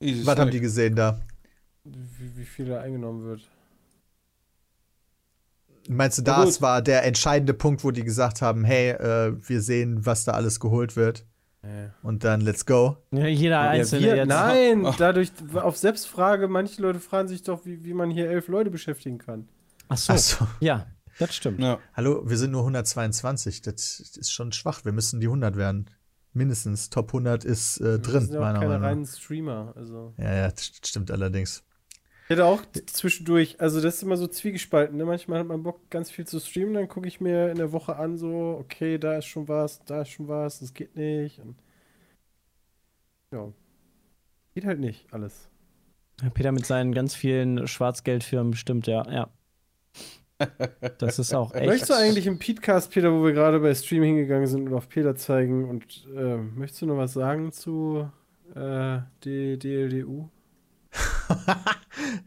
Easy 0.04 0.26
Was 0.26 0.38
haben 0.38 0.52
die 0.52 0.60
gesehen 0.60 0.96
da? 0.96 1.20
Wie, 1.84 2.38
wie 2.38 2.46
viel 2.46 2.66
da 2.68 2.82
eingenommen 2.82 3.24
wird. 3.26 3.50
Meinst 5.90 6.18
du, 6.18 6.24
Ja, 6.24 6.46
das 6.46 6.62
war 6.62 6.82
der 6.82 7.04
entscheidende 7.06 7.54
Punkt, 7.54 7.84
wo 7.84 7.92
die 7.92 8.04
gesagt 8.04 8.42
haben, 8.42 8.64
hey, 8.64 8.92
äh, 8.92 9.34
wir 9.48 9.62
sehen, 9.62 10.06
was 10.06 10.24
da 10.24 10.32
alles 10.32 10.60
geholt 10.62 10.96
wird 10.96 11.26
Ja. 11.62 11.94
und 12.04 12.24
dann 12.24 12.40
let's 12.42 12.66
go? 12.66 12.98
Ja, 13.12 13.28
jeder 13.28 13.60
Einzelne 13.60 14.06
wir, 14.08 14.16
jetzt. 14.16 14.28
nein, 14.30 14.86
Ach. 14.86 14.96
dadurch, 14.96 15.32
auf 15.56 15.76
Selbstfrage, 15.78 16.48
manche 16.48 16.82
Leute 16.82 17.00
fragen 17.02 17.28
sich 17.28 17.44
doch, 17.44 17.66
wie, 17.66 17.84
wie 17.84 17.94
man 17.94 18.10
hier 18.12 18.30
elf 18.30 18.48
Leute 18.48 18.70
beschäftigen 18.72 19.18
kann. 19.18 19.50
Ach 19.90 19.98
so. 19.98 20.14
Achso. 20.14 20.48
Ja, 20.62 20.88
das 21.20 21.36
stimmt. 21.36 21.60
Ja. 21.60 21.80
Hallo, 21.96 22.24
wir 22.30 22.38
sind 22.38 22.52
nur 22.52 22.62
122. 22.62 23.62
Das 23.62 24.00
ist 24.00 24.32
schon 24.32 24.54
schwach. 24.54 24.86
Wir 24.86 24.94
müssen 24.94 25.20
die 25.20 25.28
100 25.28 25.58
werden. 25.58 25.90
Mindestens. 26.34 26.90
Top 26.90 27.10
100 27.10 27.46
ist 27.46 27.80
äh, 27.80 28.00
drin, 28.00 28.22
sind 28.22 28.34
ja 28.34 28.40
auch 28.40 28.44
meiner 28.44 28.60
keine 28.60 28.70
Meinung 28.70 28.82
nach. 28.82 28.90
reinen 28.90 29.06
Streamer. 29.06 29.74
Also. 29.76 30.14
Ja, 30.18 30.34
ja, 30.34 30.50
das 30.50 30.66
stimmt 30.84 31.12
allerdings. 31.12 31.64
Ich 32.24 32.30
hätte 32.30 32.46
auch 32.46 32.64
zwischendurch, 32.88 33.60
also 33.60 33.82
das 33.82 33.96
ist 33.96 34.04
immer 34.04 34.18
so 34.18 34.28
zwiegespalten. 34.28 34.98
Ne? 34.98 35.06
Manchmal 35.06 35.40
hat 35.40 35.48
man 35.48 35.62
Bock, 35.62 35.90
ganz 35.90 36.10
viel 36.10 36.26
zu 36.26 36.40
streamen, 36.40 36.74
dann 36.74 36.88
gucke 36.88 37.08
ich 37.08 37.20
mir 37.20 37.52
in 37.52 37.58
der 37.58 37.74
Woche 37.74 37.98
an, 37.98 38.18
so, 38.18 38.58
okay, 38.60 38.98
da 38.98 39.18
ist 39.18 39.26
schon 39.26 39.48
was, 39.48 39.84
da 39.86 40.02
ist 40.02 40.10
schon 40.10 40.28
was, 40.30 40.60
das 40.60 40.74
geht 40.74 40.96
nicht. 40.96 41.40
Und 41.40 41.58
ja. 43.32 43.52
Geht 44.56 44.66
halt 44.66 44.80
nicht 44.80 45.12
alles. 45.12 45.50
Peter 46.34 46.52
mit 46.52 46.66
seinen 46.66 46.94
ganz 46.94 47.14
vielen 47.14 47.68
Schwarzgeldfirmen 47.68 48.54
stimmt, 48.54 48.88
ja, 48.88 49.04
ja. 49.12 49.30
Das 50.98 51.20
ist 51.20 51.34
auch 51.34 51.54
echt. 51.54 51.66
Möchtest 51.68 51.90
du 51.92 51.96
eigentlich 51.96 52.28
im 52.28 52.40
Podcast, 52.40 52.92
Peter, 52.92 53.12
wo 53.12 53.24
wir 53.24 53.34
gerade 53.34 53.60
bei 53.60 53.74
Stream 53.76 54.04
hingegangen 54.04 54.48
sind 54.48 54.68
und 54.68 54.74
auf 54.74 54.90
Peter 54.90 55.16
zeigen 55.16 55.70
und 55.70 56.08
äh, 56.16 56.38
möchtest 56.38 56.82
du 56.82 56.86
noch 56.88 56.98
was 56.98 57.14
sagen 57.14 57.52
zu 57.52 58.10
äh, 58.56 59.00
D 59.24 59.58
DLDU? 59.58 60.30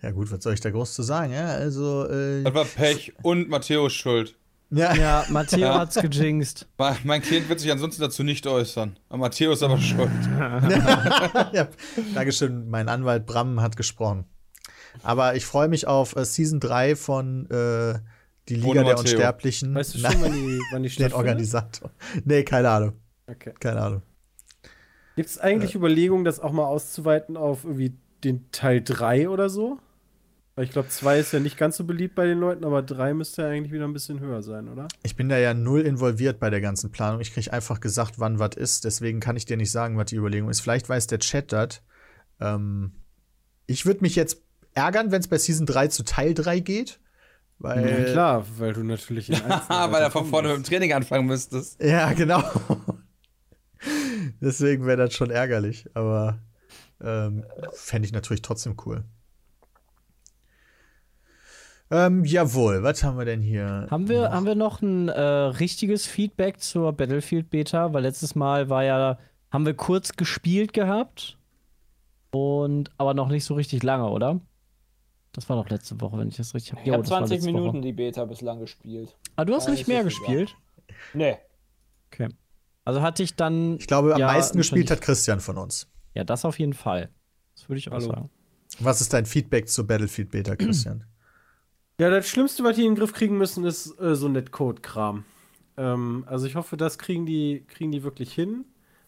Ja, 0.03 0.11
gut, 0.11 0.31
was 0.33 0.43
soll 0.43 0.55
ich 0.55 0.61
da 0.61 0.71
groß 0.71 0.95
zu 0.95 1.03
sagen? 1.03 1.33
Ja, 1.33 1.47
also, 1.49 2.07
äh, 2.09 2.43
Das 2.43 2.55
war 2.55 2.65
Pech 2.65 3.13
und 3.23 3.49
Matthäus 3.49 3.93
Schuld. 3.93 4.37
ja, 4.71 4.95
Ja, 4.95 5.25
Matteo 5.29 5.59
Ja. 5.61 5.79
hat's 5.81 5.95
gejinxt. 5.97 6.67
Mein 7.05 7.21
Klient 7.23 7.49
wird 7.49 7.61
sich 7.61 7.71
ansonsten 7.71 8.03
dazu 8.03 8.23
nicht 8.23 8.47
äußern. 8.47 8.99
Aber 9.09 9.19
Matthäus 9.19 9.59
ist 9.59 9.63
aber 9.63 9.79
schuld. 9.79 10.11
ja. 11.53 11.69
Dankeschön, 12.15 12.69
mein 12.71 12.89
Anwalt 12.89 13.27
Bram 13.27 13.61
hat 13.61 13.77
gesprochen. 13.77 14.25
Aber 15.03 15.37
ich 15.37 15.45
freue 15.45 15.69
mich 15.69 15.87
auf 15.87 16.17
äh, 16.17 16.25
Season 16.25 16.61
3 16.61 16.97
von 16.97 17.51
äh, 17.51 17.99
Die 18.49 18.55
Liga 18.57 18.69
Ohne 18.69 18.75
der 18.75 18.85
Matteo. 18.85 19.01
Unsterblichen. 19.01 19.75
Weißt 19.75 19.95
du 19.95 20.01
Nein, 20.01 20.13
schon, 20.13 20.23
wann 20.23 20.33
die, 20.33 20.61
wann 20.73 20.83
die 20.83 20.89
den? 20.97 21.13
Organisator. 21.13 21.91
Nee, 22.25 22.43
keine 22.45 22.71
Ahnung. 22.71 22.93
Okay. 23.27 23.53
Keine 23.59 23.81
Ahnung. 23.81 24.03
Gibt 25.17 25.31
es 25.31 25.39
eigentlich 25.39 25.75
Überlegungen, 25.75 26.25
das 26.25 26.41
auch 26.41 26.53
mal 26.53 26.67
auszuweiten 26.67 27.37
auf 27.37 27.65
irgendwie 27.65 27.95
den 28.23 28.51
Teil 28.53 28.83
3 28.83 29.29
oder 29.29 29.49
so? 29.49 29.79
Weil 30.55 30.65
ich 30.65 30.71
glaube, 30.71 30.89
2 30.89 31.19
ist 31.19 31.33
ja 31.33 31.41
nicht 31.41 31.59
ganz 31.59 31.77
so 31.77 31.85
beliebt 31.85 32.15
bei 32.15 32.25
den 32.27 32.39
Leuten, 32.39 32.65
aber 32.65 32.83
3 32.83 33.13
müsste 33.15 33.43
ja 33.43 33.49
eigentlich 33.49 33.73
wieder 33.73 33.85
ein 33.85 33.93
bisschen 33.93 34.21
höher 34.21 34.43
sein, 34.43 34.69
oder? 34.69 34.89
Ich 35.03 35.15
bin 35.15 35.29
da 35.29 35.37
ja 35.39 35.53
null 35.53 35.83
involviert 35.83 36.39
bei 36.39 36.49
der 36.49 36.63
ganzen 36.63 36.91
Planung. 36.91 37.21
Ich 37.21 37.35
kriege 37.35 37.53
einfach 37.53 37.81
gesagt, 37.81 38.19
wann 38.19 38.39
was 38.39 38.57
ist. 38.57 38.85
Deswegen 38.85 39.21
kann 39.21 39.37
ich 39.37 39.45
dir 39.45 39.59
nicht 39.59 39.71
sagen, 39.71 39.99
was 39.99 40.07
die 40.07 40.17
Überlegung 40.17 40.49
ist. 40.49 40.61
Vielleicht 40.61 40.89
weiß 40.89 41.09
der 41.09 41.19
Chat 41.19 41.53
das. 41.53 41.83
Ähm, 42.41 42.93
ich 43.67 43.85
würde 43.85 44.01
mich 44.01 44.17
jetzt 44.17 44.43
ärgern, 44.77 45.11
wenn 45.11 45.21
es 45.21 45.29
bei 45.29 45.39
Season 45.39 45.67
3 45.67 45.89
zu 45.89 46.05
Teil 46.05 46.35
3 46.35 46.61
geht. 46.61 47.01
Weil, 47.59 47.89
ja, 47.89 48.05
klar, 48.05 48.47
weil 48.59 48.75
du 48.75 48.85
natürlich 48.85 49.31
Einzelnen 49.45 49.93
Weil 49.93 50.03
er 50.03 50.11
von 50.11 50.27
vorne 50.27 50.49
mit 50.49 50.59
dem. 50.59 50.65
Training 50.65 50.93
anfangen 50.93 51.27
müsstest. 51.27 51.83
Ja, 51.83 52.13
genau. 52.13 52.43
Deswegen 54.41 54.87
wäre 54.87 54.99
das 54.99 55.15
schon 55.15 55.31
ärgerlich. 55.31 55.87
Aber 55.95 56.41
ähm, 57.03 57.45
fände 57.73 58.07
ich 58.07 58.13
natürlich 58.13 58.43
trotzdem 58.43 58.77
cool. 58.85 59.05
Ähm, 61.91 62.25
jawohl, 62.25 62.83
was 62.83 63.05
haben 63.05 63.17
wir 63.17 63.25
denn 63.25 63.43
hier? 63.43 63.87
Haben 63.91 64.09
wir, 64.09 64.33
haben 64.33 64.45
wir 64.45 64.57
noch 64.57 64.83
ein 64.83 65.09
äh, 65.09 65.21
richtiges 65.21 66.05
Feedback 66.07 66.61
zur 66.61 66.93
Battlefield 66.93 67.49
Beta? 67.49 67.93
Weil 67.93 68.03
letztes 68.03 68.35
Mal 68.35 68.69
war 68.69 68.85
ja, 68.85 69.19
haben 69.51 69.65
wir 69.65 69.75
kurz 69.75 70.15
gespielt 70.15 70.73
gehabt. 70.73 71.39
Und 72.33 72.91
aber 72.99 73.15
noch 73.15 73.29
nicht 73.29 73.45
so 73.45 73.55
richtig 73.55 73.83
lange, 73.83 74.11
oder? 74.11 74.41
Das 75.37 75.51
war 75.51 75.63
doch 75.63 75.69
letzte 75.69 76.01
Woche, 76.01 76.17
wenn 76.17 76.29
ich 76.29 76.37
das 76.39 76.55
richtig 76.55 76.73
habe. 76.73 76.83
Ich 76.83 76.91
habe 76.91 77.05
20 77.05 77.43
Minuten 77.43 77.83
die 77.83 77.93
Beta 77.93 78.25
bislang 78.25 78.59
gespielt. 78.59 79.15
Ah, 79.37 79.45
du 79.45 79.55
hast 79.55 79.69
nicht 79.69 79.87
mehr 79.87 80.03
gespielt? 80.03 80.57
Nee. 81.13 81.37
Okay. 82.11 82.31
Also 82.87 83.03
hatte 83.03 83.23
ich 83.23 83.35
dann. 83.37 83.77
Ich 83.79 83.87
glaube, 83.87 84.15
am 84.15 84.21
Ja, 84.21 84.29
meisten 84.29 84.57
gespielt 84.57 84.91
hat 84.91 85.03
Christian 85.03 85.41
von 85.41 85.59
uns. 85.59 85.89
Ja, 86.15 86.25
das 86.25 86.47
auf 86.47 86.59
jeden 86.59 86.73
Fall. 86.73 87.11
Das 87.55 87.69
würde 87.69 87.79
ich 87.79 87.89
auch 87.89 87.93
Hallo. 87.93 88.07
sagen. 88.07 88.31
Was 88.81 89.03
ist 89.03 89.13
dein 89.13 89.27
Feedback 89.27 89.69
zur 89.69 89.87
Battlefield 89.87 90.31
Beta, 90.31 90.57
Christian? 90.57 91.05
Ja, 91.99 92.11
das 92.11 92.29
Schlimmste, 92.29 92.63
was 92.63 92.77
die 92.77 92.83
in 92.85 92.91
den 92.93 92.99
Griff 92.99 93.15
kriegen 93.15 93.39
müssen, 93.39 93.65
ist 93.65 93.99
äh, 93.99 94.15
so 94.15 94.29
Netcode-Kram. 94.29 95.25
Ähm, 95.79 96.25
also 96.29 96.47
ich 96.47 96.55
hoffe, 96.55 96.77
das 96.77 96.99
kriegen 96.99 97.25
die, 97.25 97.65
kriegen 97.69 97.91
die 97.91 98.03
wirklich 98.03 98.35
hin, 98.35 98.67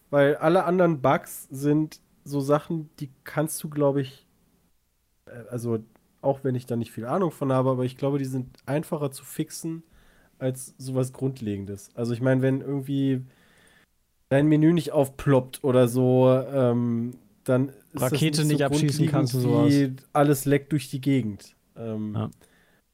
weil 0.09 0.35
alle 0.37 0.63
anderen 0.63 0.99
Bugs 0.99 1.47
sind 1.51 1.99
so 2.23 2.41
Sachen, 2.41 2.89
die 2.99 3.11
kannst 3.25 3.61
du, 3.63 3.69
glaube 3.69 4.01
ich, 4.01 4.25
äh, 5.27 5.31
also 5.51 5.77
auch 6.21 6.43
wenn 6.43 6.55
ich 6.55 6.65
da 6.65 6.75
nicht 6.75 6.91
viel 6.91 7.05
Ahnung 7.05 7.31
von 7.31 7.51
habe, 7.51 7.69
aber 7.69 7.85
ich 7.85 7.97
glaube, 7.97 8.17
die 8.19 8.25
sind 8.25 8.57
einfacher 8.65 9.11
zu 9.11 9.23
fixen 9.23 9.83
als 10.37 10.73
sowas 10.77 11.13
Grundlegendes. 11.13 11.89
Also 11.95 12.13
ich 12.13 12.21
meine, 12.21 12.41
wenn 12.41 12.61
irgendwie 12.61 13.25
dein 14.29 14.47
Menü 14.47 14.73
nicht 14.73 14.91
aufploppt 14.91 15.63
oder 15.63 15.87
so, 15.87 16.29
ähm, 16.29 17.11
dann 17.43 17.69
ist 17.93 18.01
Rakete 18.01 18.39
das 18.39 18.47
nicht 18.47 18.63
abschießen 18.63 19.07
kannst 19.07 19.33
du 19.33 19.65
wie 19.67 19.95
Alles 20.13 20.45
leckt 20.45 20.71
durch 20.71 20.89
die 20.89 21.01
Gegend. 21.01 21.55
Ähm, 21.75 22.13
Ja. 22.15 22.29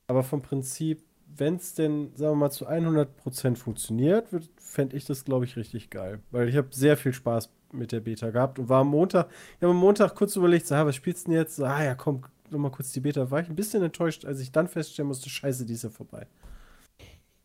Aber 0.07 0.23
vom 0.23 0.41
Prinzip, 0.41 1.03
wenn 1.35 1.55
es 1.55 1.73
denn, 1.73 2.11
sagen 2.15 2.33
wir 2.33 2.35
mal, 2.35 2.51
zu 2.51 2.67
100% 2.67 3.55
funktioniert, 3.55 4.27
fände 4.57 4.95
ich 4.95 5.05
das, 5.05 5.25
glaube 5.25 5.45
ich, 5.45 5.57
richtig 5.57 5.89
geil. 5.89 6.19
Weil 6.31 6.47
ich 6.47 6.55
habe 6.55 6.67
sehr 6.71 6.95
viel 6.95 7.11
Spaß 7.11 7.49
mit 7.71 7.91
der 7.91 7.99
Beta 7.99 8.29
gehabt 8.29 8.59
und 8.59 8.69
war 8.69 8.81
am 8.81 8.89
Montag, 8.89 9.29
ich 9.57 9.63
habe 9.63 9.71
am 9.71 9.79
Montag 9.79 10.15
kurz 10.15 10.35
überlegt, 10.35 10.67
so, 10.67 10.75
ah, 10.75 10.85
was 10.85 10.95
spielst 10.95 11.25
du 11.25 11.31
denn 11.31 11.39
jetzt? 11.39 11.55
So, 11.55 11.65
ah 11.65 11.83
ja, 11.83 11.95
komm, 11.95 12.21
nochmal 12.55 12.71
kurz 12.71 12.91
die 12.91 12.99
Beta. 12.99 13.29
War 13.29 13.41
ich 13.41 13.49
ein 13.49 13.55
bisschen 13.55 13.83
enttäuscht, 13.83 14.25
als 14.25 14.39
ich 14.39 14.51
dann 14.51 14.67
feststellen 14.67 15.07
musste, 15.07 15.29
scheiße, 15.29 15.65
die 15.65 15.73
ist 15.73 15.83
ja 15.83 15.89
vorbei. 15.89 16.27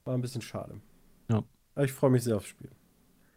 War 0.04 0.14
ein 0.14 0.20
bisschen 0.20 0.42
schade. 0.42 0.80
Ja. 1.28 1.42
Aber 1.74 1.84
ich 1.84 1.92
freue 1.92 2.10
mich 2.10 2.24
sehr 2.24 2.36
aufs 2.36 2.48
Spiel. 2.48 2.70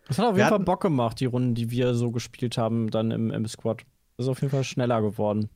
Das 0.07 0.17
hat 0.17 0.25
auf 0.25 0.36
Wir 0.36 0.43
jeden 0.43 0.49
Fall 0.49 0.59
Bock 0.59 0.81
gemacht, 0.81 1.19
die 1.19 1.25
Runden, 1.25 1.55
die 1.55 1.71
wir 1.71 1.93
so 1.93 2.12
gespielt 2.12 2.57
haben, 2.57 2.89
dann 2.89 3.12
im, 3.12 3.31
im 3.31 3.47
Squad. 3.47 3.86
Das 4.17 4.25
ist 4.25 4.29
auf 4.29 4.41
jeden 4.41 4.51
Fall 4.51 4.63
schneller 4.63 5.01
geworden. 5.01 5.49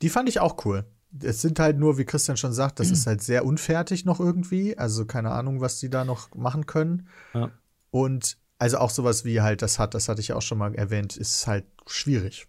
Die 0.00 0.08
fand 0.08 0.28
ich 0.28 0.40
auch 0.40 0.64
cool. 0.64 0.84
Es 1.20 1.42
sind 1.42 1.58
halt 1.58 1.78
nur, 1.78 1.98
wie 1.98 2.04
Christian 2.04 2.38
schon 2.38 2.54
sagt, 2.54 2.80
das 2.80 2.90
ist 2.90 3.06
halt 3.06 3.22
sehr 3.22 3.44
unfertig 3.44 4.06
noch 4.06 4.18
irgendwie. 4.18 4.78
Also 4.78 5.04
keine 5.04 5.30
Ahnung, 5.30 5.60
was 5.60 5.78
die 5.78 5.90
da 5.90 6.04
noch 6.04 6.34
machen 6.34 6.64
können. 6.66 7.06
Ja. 7.34 7.50
Und 7.90 8.38
also 8.58 8.78
auch 8.78 8.90
sowas 8.90 9.24
wie 9.24 9.42
halt 9.42 9.60
das 9.60 9.78
hat, 9.78 9.92
das 9.92 10.08
hatte 10.08 10.20
ich 10.20 10.28
ja 10.28 10.36
auch 10.36 10.42
schon 10.42 10.56
mal 10.56 10.74
erwähnt, 10.74 11.16
ist 11.16 11.46
halt 11.46 11.66
schwierig. 11.86 12.46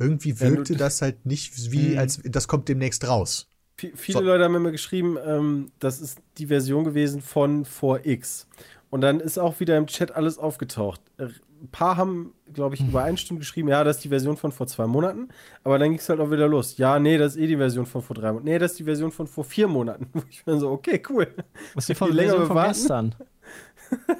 Irgendwie 0.00 0.40
wirkte 0.40 0.74
das 0.76 1.02
halt 1.02 1.24
nicht 1.26 1.70
wie, 1.70 1.90
Mhm. 1.92 1.98
als 1.98 2.20
das 2.24 2.48
kommt 2.48 2.68
demnächst 2.68 3.06
raus. 3.06 3.46
V 3.76 3.88
viele 3.94 4.18
So. 4.18 4.24
Leute 4.24 4.44
haben 4.44 4.54
immer 4.54 4.72
geschrieben, 4.72 5.16
ähm, 5.24 5.70
das 5.78 6.00
ist 6.00 6.18
die 6.38 6.46
Version 6.46 6.84
gewesen 6.84 7.20
von 7.22 7.64
4X. 7.64 8.46
Und 8.90 9.02
dann 9.02 9.20
ist 9.20 9.38
auch 9.38 9.60
wieder 9.60 9.76
im 9.76 9.86
Chat 9.86 10.10
alles 10.12 10.36
aufgetaucht. 10.38 11.00
Äh, 11.18 11.28
Ein 11.62 11.68
paar 11.70 11.98
haben, 11.98 12.32
glaube 12.54 12.74
ich, 12.74 12.80
übereinstimmend 12.80 13.42
geschrieben, 13.42 13.68
ja, 13.68 13.84
das 13.84 13.96
ist 13.96 14.04
die 14.04 14.08
Version 14.08 14.38
von 14.38 14.50
vor 14.50 14.66
zwei 14.66 14.86
Monaten. 14.86 15.28
Aber 15.62 15.78
dann 15.78 15.90
ging 15.90 15.98
es 15.98 16.08
halt 16.08 16.18
auch 16.18 16.30
wieder 16.30 16.48
los. 16.48 16.78
Ja, 16.78 16.98
nee, 16.98 17.18
das 17.18 17.36
ist 17.36 17.42
eh 17.42 17.46
die 17.46 17.58
Version 17.58 17.84
von 17.84 18.00
vor 18.00 18.16
drei 18.16 18.28
Monaten. 18.32 18.46
Nee, 18.46 18.58
das 18.58 18.70
ist 18.72 18.78
die 18.80 18.84
Version 18.84 19.12
von 19.12 19.26
vor 19.26 19.44
vier 19.44 19.68
Monaten. 19.68 20.08
Wo 20.14 20.22
ich 20.30 20.42
bin 20.44 20.58
so, 20.58 20.70
okay, 20.70 21.02
cool. 21.10 21.26
Was 21.74 21.84
die 21.86 21.94
von, 21.94 22.12
länger 22.12 22.30
Version 22.30 22.46
von 22.46 22.56
warten- 22.56 22.72
gestern. 22.72 23.14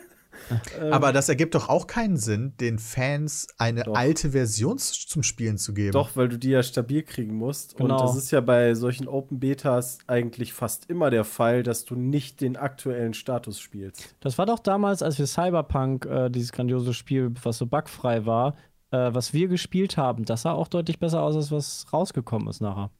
Ähm, 0.78 0.92
Aber 0.92 1.12
das 1.12 1.28
ergibt 1.28 1.54
doch 1.54 1.68
auch 1.68 1.86
keinen 1.86 2.16
Sinn, 2.16 2.54
den 2.60 2.78
Fans 2.78 3.48
eine 3.58 3.84
Doch. 3.84 3.94
alte 3.94 4.30
Version 4.30 4.78
zum 4.78 5.22
Spielen 5.22 5.58
zu 5.58 5.74
geben. 5.74 5.92
Doch, 5.92 6.16
weil 6.16 6.28
du 6.28 6.38
die 6.38 6.50
ja 6.50 6.62
stabil 6.62 7.02
kriegen 7.02 7.34
musst. 7.34 7.76
Genau. 7.76 7.94
Und 7.94 8.00
das 8.00 8.16
ist 8.16 8.30
ja 8.30 8.40
bei 8.40 8.74
solchen 8.74 9.08
Open 9.08 9.40
Betas 9.40 9.98
eigentlich 10.06 10.52
fast 10.52 10.88
immer 10.90 11.10
der 11.10 11.24
Fall, 11.24 11.62
dass 11.62 11.84
du 11.84 11.94
nicht 11.94 12.40
den 12.40 12.56
aktuellen 12.56 13.14
Status 13.14 13.60
spielst. 13.60 14.14
Das 14.20 14.38
war 14.38 14.46
doch 14.46 14.58
damals, 14.58 15.02
als 15.02 15.18
wir 15.18 15.26
Cyberpunk, 15.26 16.06
äh, 16.06 16.30
dieses 16.30 16.52
grandiose 16.52 16.94
Spiel, 16.94 17.32
was 17.42 17.58
so 17.58 17.66
bugfrei 17.66 18.26
war, 18.26 18.56
äh, 18.90 19.12
was 19.12 19.32
wir 19.32 19.48
gespielt 19.48 19.96
haben. 19.96 20.24
Das 20.24 20.42
sah 20.42 20.52
auch 20.52 20.68
deutlich 20.68 20.98
besser 20.98 21.22
aus, 21.22 21.36
als 21.36 21.50
was 21.50 21.86
rausgekommen 21.92 22.48
ist 22.48 22.60
nachher. 22.60 22.90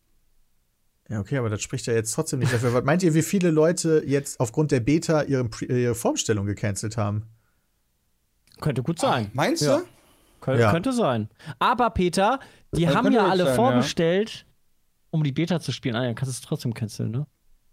Ja, 1.10 1.18
okay, 1.18 1.38
aber 1.38 1.48
das 1.48 1.60
spricht 1.60 1.86
ja 1.86 1.92
jetzt 1.92 2.14
trotzdem 2.14 2.38
nicht 2.38 2.52
dafür. 2.52 2.72
Was 2.72 2.84
meint 2.84 3.02
ihr, 3.02 3.14
wie 3.14 3.22
viele 3.22 3.50
Leute 3.50 4.02
jetzt 4.06 4.38
aufgrund 4.38 4.70
der 4.70 4.78
Beta 4.78 5.22
ihre, 5.22 5.48
ihre 5.68 5.96
Formstellung 5.96 6.46
gecancelt 6.46 6.96
haben? 6.96 7.26
Könnte 8.60 8.82
gut 8.82 8.98
sein. 8.98 9.30
Meinst 9.32 9.62
Ja. 9.62 9.78
du? 9.78 9.84
Kön 10.40 10.58
Ja. 10.58 10.70
Könnte 10.70 10.92
sein. 10.92 11.28
Aber 11.58 11.90
Peter, 11.90 12.38
die 12.74 12.84
Das 12.86 12.94
haben 12.94 13.12
ja 13.12 13.26
alle 13.26 13.44
sein, 13.44 13.52
ja. 13.52 13.54
vorbestellt, 13.56 14.46
um 15.10 15.22
die 15.22 15.32
Beta 15.32 15.60
zu 15.60 15.72
spielen. 15.72 15.96
Ah, 15.96 16.04
ja, 16.06 16.14
kannst 16.14 16.32
du 16.32 16.36
es 16.36 16.40
trotzdem 16.40 16.72
canceln, 16.74 17.10
ne? 17.10 17.26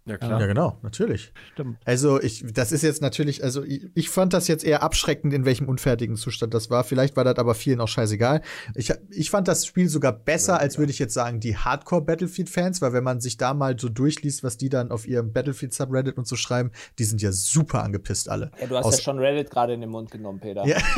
Ja, 0.08 0.16
Ja, 0.40 0.46
genau, 0.46 0.78
natürlich. 0.82 1.32
Stimmt. 1.52 1.78
Also, 1.84 2.20
ich, 2.20 2.44
das 2.52 2.72
ist 2.72 2.82
jetzt 2.82 3.02
natürlich, 3.02 3.44
also 3.44 3.62
ich, 3.62 3.86
ich 3.94 4.08
fand 4.10 4.32
das 4.32 4.48
jetzt 4.48 4.64
eher 4.64 4.82
abschreckend, 4.82 5.32
in 5.34 5.44
welchem 5.44 5.68
unfertigen 5.68 6.16
Zustand 6.16 6.54
das 6.54 6.70
war. 6.70 6.84
Vielleicht 6.84 7.16
war 7.16 7.24
das 7.24 7.36
aber 7.36 7.54
vielen 7.54 7.80
auch 7.80 7.88
scheißegal. 7.88 8.40
Ich, 8.74 8.92
ich 9.10 9.30
fand 9.30 9.48
das 9.48 9.66
Spiel 9.66 9.88
sogar 9.88 10.12
besser, 10.12 10.58
als 10.60 10.78
würde 10.78 10.90
ich 10.90 10.98
jetzt 10.98 11.14
sagen, 11.14 11.40
die 11.40 11.56
Hardcore-Battlefield-Fans, 11.56 12.80
weil 12.82 12.92
wenn 12.92 13.04
man 13.04 13.20
sich 13.20 13.36
da 13.36 13.54
mal 13.54 13.78
so 13.78 13.88
durchliest, 13.88 14.42
was 14.42 14.56
die 14.56 14.68
dann 14.68 14.90
auf 14.90 15.06
ihrem 15.06 15.32
Battlefield-Subreddit 15.32 16.16
und 16.16 16.26
so 16.26 16.36
schreiben, 16.36 16.70
die 16.98 17.04
sind 17.04 17.20
ja 17.22 17.32
super 17.32 17.82
angepisst 17.82 18.28
alle. 18.28 18.50
Ja, 18.60 18.66
du 18.66 18.76
hast 18.76 18.86
Aus- 18.86 18.96
ja 18.98 19.02
schon 19.02 19.18
Reddit 19.18 19.50
gerade 19.50 19.74
in 19.74 19.80
den 19.80 19.90
Mund 19.90 20.10
genommen, 20.10 20.40
Peter. 20.40 20.66
Ja. 20.66 20.78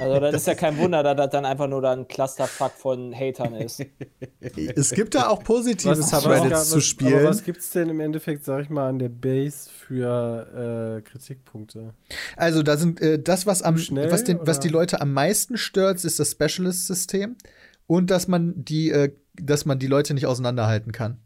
Also 0.00 0.20
das 0.20 0.34
ist 0.34 0.46
ja 0.46 0.54
kein 0.54 0.76
Wunder, 0.78 1.02
dass 1.02 1.16
das 1.16 1.30
dann 1.30 1.44
einfach 1.44 1.68
nur 1.68 1.80
dann 1.80 2.00
ein 2.00 2.08
Clusterfuck 2.08 2.72
von 2.72 3.14
Hatern 3.14 3.54
ist. 3.54 3.82
Es 4.76 4.90
gibt 4.90 5.14
da 5.14 5.28
auch 5.28 5.42
positive 5.42 5.94
Subreddits 5.94 6.70
zu 6.70 6.80
spielen. 6.80 7.14
Aber 7.20 7.28
was 7.28 7.44
gibt's 7.44 7.70
denn 7.70 7.88
im 7.88 8.00
Endeffekt, 8.00 8.33
sag 8.42 8.62
ich 8.62 8.70
mal, 8.70 8.88
an 8.88 8.98
der 8.98 9.08
Base 9.08 9.68
für 9.70 10.98
äh, 10.98 11.02
Kritikpunkte? 11.02 11.94
Also, 12.36 12.62
da 12.62 12.76
sind 12.76 13.00
äh, 13.00 13.22
das, 13.22 13.46
was 13.46 13.62
am 13.62 13.78
Schnell, 13.78 14.10
was, 14.10 14.24
den, 14.24 14.38
was 14.42 14.60
die 14.60 14.68
Leute 14.68 15.00
am 15.00 15.12
meisten 15.12 15.56
stört, 15.56 16.04
ist 16.04 16.18
das 16.18 16.32
Specialist-System 16.32 17.36
und 17.86 18.10
dass 18.10 18.28
man 18.28 18.54
die, 18.56 18.90
äh, 18.90 19.12
dass 19.34 19.66
man 19.66 19.78
die 19.78 19.86
Leute 19.86 20.14
nicht 20.14 20.26
auseinanderhalten 20.26 20.92
kann. 20.92 21.18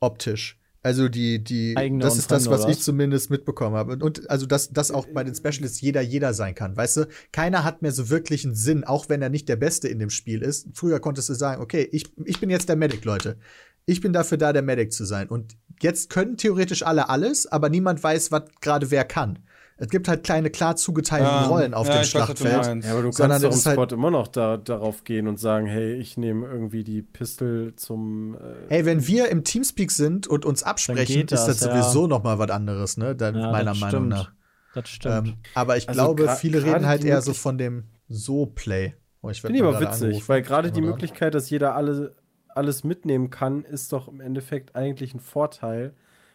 Optisch. 0.00 0.58
Also 0.86 1.08
die, 1.08 1.42
die, 1.42 1.76
Eigene 1.76 2.04
das 2.04 2.16
ist 2.16 2.30
das, 2.30 2.48
was 2.48 2.64
ich 2.68 2.78
zumindest 2.78 3.28
mitbekommen 3.28 3.74
habe. 3.74 3.94
Und, 3.94 4.04
und 4.04 4.30
also, 4.30 4.46
dass, 4.46 4.70
dass 4.70 4.92
auch 4.92 5.08
bei 5.12 5.24
den 5.24 5.34
Specialists 5.34 5.80
jeder 5.80 6.00
jeder 6.00 6.32
sein 6.32 6.54
kann. 6.54 6.76
Weißt 6.76 6.98
du, 6.98 7.08
keiner 7.32 7.64
hat 7.64 7.82
mehr 7.82 7.90
so 7.90 8.08
wirklich 8.08 8.44
einen 8.44 8.54
Sinn, 8.54 8.84
auch 8.84 9.08
wenn 9.08 9.20
er 9.20 9.28
nicht 9.28 9.48
der 9.48 9.56
Beste 9.56 9.88
in 9.88 9.98
dem 9.98 10.10
Spiel 10.10 10.42
ist. 10.42 10.68
Früher 10.74 11.00
konntest 11.00 11.28
du 11.28 11.34
sagen, 11.34 11.60
okay, 11.60 11.88
ich, 11.90 12.04
ich 12.24 12.38
bin 12.38 12.50
jetzt 12.50 12.68
der 12.68 12.76
Medic, 12.76 13.04
Leute. 13.04 13.36
Ich 13.84 14.00
bin 14.00 14.12
dafür 14.12 14.38
da, 14.38 14.52
der 14.52 14.62
Medic 14.62 14.92
zu 14.92 15.04
sein. 15.04 15.28
Und 15.28 15.56
jetzt 15.80 16.10
können 16.10 16.36
theoretisch 16.36 16.82
alle 16.84 17.08
alles, 17.08 17.46
aber 17.50 17.68
niemand 17.68 18.02
weiß, 18.02 18.32
was 18.32 18.42
gerade 18.60 18.90
wer 18.90 19.04
kann. 19.04 19.38
Es 19.78 19.90
gibt 19.90 20.08
halt 20.08 20.24
kleine, 20.24 20.48
klar 20.48 20.74
zugeteilten 20.76 21.26
Ja, 21.28 21.46
Rollen 21.48 21.74
auf 21.74 21.86
ja, 21.86 21.92
dem 21.92 21.98
weiß, 22.00 22.08
Schlachtfeld. 22.08 22.84
Ja, 22.84 22.92
aber 22.92 23.02
du 23.02 23.12
Sondern 23.12 23.42
kannst 23.42 23.44
doch 23.44 23.48
im 23.48 23.52
es 23.52 23.56
ist 23.58 23.66
halt- 23.66 23.74
Spot 23.90 23.94
immer 23.94 24.10
noch 24.10 24.26
da, 24.28 24.56
darauf 24.56 25.04
gehen 25.04 25.28
und 25.28 25.38
sagen, 25.38 25.66
hey, 25.66 25.92
ich 25.96 26.16
nehme 26.16 26.46
irgendwie 26.46 26.82
die 26.82 27.02
Pistol 27.02 27.74
zum 27.76 28.36
äh, 28.36 28.38
Hey, 28.70 28.86
wenn 28.86 29.06
wir 29.06 29.28
im 29.28 29.44
Teamspeak 29.44 29.90
sind 29.92 30.26
und 30.26 30.46
uns 30.46 30.62
absprechen, 30.62 31.04
geht 31.16 31.30
ist 31.30 31.46
das 31.46 31.58
das, 31.58 31.68
ja. 31.68 31.82
sowieso 31.82 32.06
noch 32.06 32.22
mal 32.24 32.38
was 32.38 32.48
anderes, 32.50 32.96
ne? 32.96 33.14
Dann, 33.14 33.34
Ja, 33.36 33.50
meiner 33.52 33.72
das 33.72 33.80
Meinung 33.80 33.90
stimmt. 34.04 34.08
nach. 34.08 34.32
Das 34.72 34.88
stimmt. 34.88 35.28
Ähm, 35.28 35.34
aber 35.54 35.76
ich 35.76 35.86
Also 35.90 36.14
glaube, 36.14 36.34
viele 36.38 36.62
reden 36.64 36.86
halt 36.86 37.04
eher 37.04 37.20
so 37.20 37.34
von 37.34 37.58
dem 37.58 37.84
So-Play. 38.08 38.94
Oh, 39.22 39.28
ich 39.30 39.42
Finde 39.42 39.58
ich 39.58 39.62
aber 39.64 39.78
witzig, 39.80 40.26
weil 40.28 40.40
gerade 40.40 40.70
die? 40.72 40.80
Möglichkeit, 40.80 41.34
dass 41.34 41.50
jeder 41.50 41.74
alle, 41.74 42.14
alles 42.56 42.84
mitnehmen 42.84 43.30
kann, 43.30 43.64
ist 43.64 43.92
doch 43.92 44.08
im 44.08 44.20
Endeffekt 44.20 44.76
eigentlich 44.76 45.14
ein 45.14 45.20
Vorteil, 45.20 45.94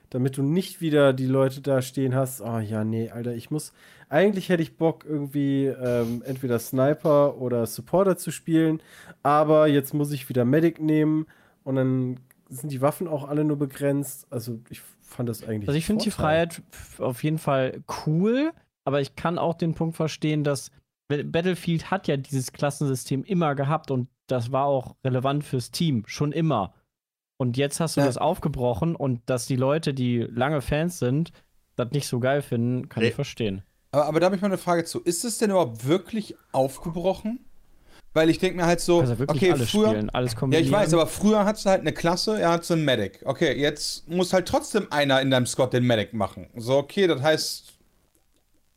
damit 0.10 0.38
du 0.38 0.44
nicht 0.44 0.82
wieder 0.82 1.14
die 1.14 1.26
Leute 1.26 1.62
da 1.62 1.82
stehen 1.82 2.16
hast, 2.16 2.42
oh 2.42 2.60
ja, 2.60 2.84
nee, 2.84 3.10
Alter, 3.10 3.34
ich 3.34 3.50
muss, 3.50 3.72
eigentlich 4.10 4.50
hätte 4.50 4.62
ich 4.64 4.76
Bock 4.78 5.06
irgendwie 5.08 5.68
ähm, 5.68 6.22
entweder 6.26 6.60
Sniper 6.60 7.38
oder 7.38 7.66
Supporter 7.66 8.18
zu 8.18 8.32
spielen, 8.32 8.82
aber 9.24 9.68
jetzt 9.68 9.94
muss 9.94 10.12
ich 10.12 10.28
wieder 10.30 10.44
Medic 10.46 10.82
nehmen 10.82 11.28
und 11.64 11.76
dann 11.76 12.20
sind 12.50 12.72
die 12.72 12.82
Waffen 12.82 13.08
auch 13.08 13.28
alle 13.28 13.46
nur 13.46 13.58
begrenzt, 13.58 14.28
also 14.30 14.60
ich 14.70 14.82
fand 15.02 15.30
das 15.30 15.44
eigentlich 15.44 15.68
Also 15.70 15.78
ich 15.78 15.86
finde 15.86 16.04
die. 16.04 16.12
Freiheit 16.12 16.62
auf 17.00 17.24
jeden 17.24 17.38
Fall 17.38 17.82
cool, 18.06 18.52
aber 18.86 19.00
ich 19.02 19.16
kann 19.16 19.38
auch 19.38 19.54
den 19.54 19.74
Punkt 19.76 19.96
verstehen, 19.96 20.44
dass 20.44 20.72
Ba- 21.08 21.24
Battlefield 21.24 21.90
hat 21.92 22.08
ja 22.08 22.18
dieses 22.18 22.52
Klassensystem 22.52 23.24
immer 23.24 23.56
gehabt 23.56 23.92
und 23.92 24.10
das 24.32 24.52
war 24.52 24.65
auch 24.65 24.96
relevant 25.04 25.44
fürs 25.44 25.72
Team, 25.72 26.04
schon 26.08 26.32
immer. 26.32 26.74
Und 27.38 27.58
jetzt 27.58 27.80
hast 27.80 27.98
du 27.98 28.02
Ja. 28.02 28.06
das 28.08 28.17
aufgebrochen 28.17 28.96
und 28.96 29.22
dass 29.26 29.46
die 29.48 29.56
Leute, 29.56 29.94
die 29.94 30.20
lange 30.20 30.62
Fans 30.62 31.00
sind, 31.00 31.32
das 31.76 31.89
nicht 31.91 32.08
so 32.08 32.20
geil 32.20 32.41
finden, 32.41 32.88
kann 32.89 33.02
Nee. 33.04 33.10
ich 33.10 33.15
verstehen. 33.15 33.63
Aber, 33.91 34.06
aber 34.06 34.20
da 34.20 34.26
habe 34.28 34.36
ich 34.36 34.41
mal 34.41 34.48
eine 34.48 34.58
Frage 34.58 34.84
zu. 34.86 35.02
Ist 35.02 35.26
es 35.26 35.38
denn 35.39 35.50
überhaupt 35.50 35.86
wirklich 35.88 36.36
aufgebrochen? 36.52 37.39
Weil 38.13 38.30
ich 38.30 38.39
denke 38.39 38.58
mir 38.58 38.65
halt 38.65 38.82
so, 38.82 39.00
Also 39.00 39.17
wirklich 39.20 39.41
okay, 39.41 39.52
alles 39.54 39.72
früher. 39.72 39.88
spielen, 39.89 40.10
alles 40.10 40.36
Ja, 40.39 40.60
ich 40.60 40.70
weiß, 40.72 40.94
aber 40.94 41.08
früher 41.08 41.46
hattest 41.46 41.65
du 41.65 41.70
halt 41.70 41.82
eine 41.82 41.94
Klasse, 41.94 42.39
er 42.39 42.52
hat 42.52 42.65
so 42.65 42.74
einen 42.74 42.84
Medic. 42.84 43.22
Okay, 43.26 43.58
jetzt 43.60 44.08
muss 44.10 44.34
halt 44.34 44.48
trotzdem 44.50 44.88
einer 44.91 45.22
in 45.22 45.32
deinem 45.32 45.46
Squad 45.46 45.72
den 45.74 45.86
Medic 45.88 46.13
machen. 46.13 46.48
So, 46.58 46.78
okay, 46.78 47.08
das 47.08 47.22
heißt, 47.22 47.74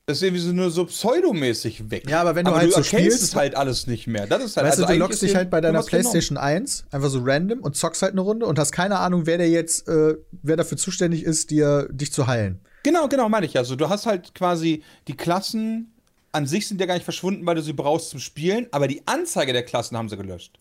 das 0.06 0.18
ist 0.18 0.22
irgendwie 0.22 0.42
so 0.42 0.52
nur 0.52 0.70
so 0.70 0.84
pseudomäßig 0.84 1.90
weg. 1.90 2.08
Ja, 2.10 2.20
aber 2.20 2.34
wenn 2.34 2.44
du 2.44 2.52
halt 2.54 2.66
du 2.66 2.70
so 2.72 2.76
erkennst 2.78 2.98
spielst- 3.06 3.22
es 3.22 3.34
halt 3.36 3.54
alles 3.56 3.86
nicht 3.86 4.06
mehr. 4.06 4.26
Das 4.26 4.44
ist 4.44 4.56
halt 4.56 4.66
Weißt 4.66 4.78
also 4.78 4.86
du, 4.86 4.92
du 4.92 4.98
loggst 4.98 5.14
ist 5.22 5.28
dich 5.30 5.34
halt 5.36 5.50
bei 5.50 5.60
deiner 5.60 5.78
was 5.78 5.86
genommen. 5.86 6.02
PlayStation 6.02 6.36
1 6.36 6.84
einfach 6.90 7.08
so 7.08 7.20
random 7.22 7.60
und 7.60 7.74
zockst 7.76 8.02
halt 8.02 8.12
eine 8.12 8.20
Runde 8.20 8.44
und 8.46 8.58
hast 8.58 8.72
keine 8.72 8.98
Ahnung, 8.98 9.26
wer 9.26 9.38
der 9.38 9.48
jetzt, 9.48 9.88
äh, 9.88 10.16
wer 10.42 10.56
dafür 10.56 10.76
zuständig 10.76 11.22
ist, 11.24 11.50
dir 11.50 11.88
dich 11.90 12.12
zu 12.12 12.26
heilen. 12.26 12.60
Genau, 12.82 13.08
genau, 13.08 13.30
meine 13.30 13.46
ich. 13.46 13.56
Also, 13.56 13.76
du 13.76 13.88
hast 13.88 14.04
halt 14.04 14.34
quasi 14.34 14.82
die 15.08 15.16
Klassen 15.16 15.90
an 16.32 16.46
sich 16.46 16.66
sind 16.68 16.80
ja 16.80 16.86
gar 16.86 16.94
nicht 16.94 17.04
verschwunden, 17.04 17.46
weil 17.46 17.54
du 17.54 17.62
sie 17.62 17.72
brauchst 17.72 18.10
zum 18.10 18.18
Spielen, 18.20 18.66
aber 18.72 18.88
die 18.88 19.02
Anzeige 19.06 19.52
der 19.52 19.62
Klassen 19.62 19.96
haben 19.96 20.08
sie 20.08 20.16
gelöscht. 20.16 20.58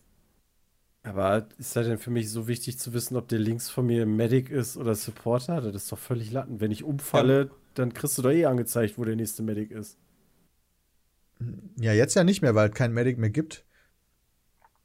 Aber 1.02 1.48
ist 1.58 1.76
das 1.76 1.86
denn 1.86 1.98
für 1.98 2.10
mich 2.10 2.30
so 2.30 2.48
wichtig 2.48 2.78
zu 2.78 2.94
wissen, 2.94 3.16
ob 3.16 3.28
der 3.28 3.38
links 3.38 3.68
von 3.68 3.84
mir 3.84 4.06
Medic 4.06 4.50
ist 4.50 4.78
oder 4.78 4.94
Supporter? 4.94 5.60
Das 5.60 5.74
ist 5.82 5.92
doch 5.92 5.98
völlig 5.98 6.30
Latten. 6.32 6.60
Wenn 6.60 6.70
ich 6.70 6.82
umfalle, 6.82 7.50
dann 7.74 7.92
kriegst 7.92 8.18
du 8.18 8.22
doch 8.22 8.30
eh 8.30 8.46
angezeigt, 8.46 8.98
wo 8.98 9.04
der 9.04 9.16
nächste 9.16 9.42
Medic 9.42 9.70
ist. 9.70 9.98
Ja, 11.78 11.92
jetzt 11.92 12.14
ja 12.14 12.24
nicht 12.24 12.42
mehr, 12.42 12.54
weil 12.54 12.68
es 12.68 12.74
keinen 12.74 12.94
Medic 12.94 13.18
mehr 13.18 13.30
gibt. 13.30 13.64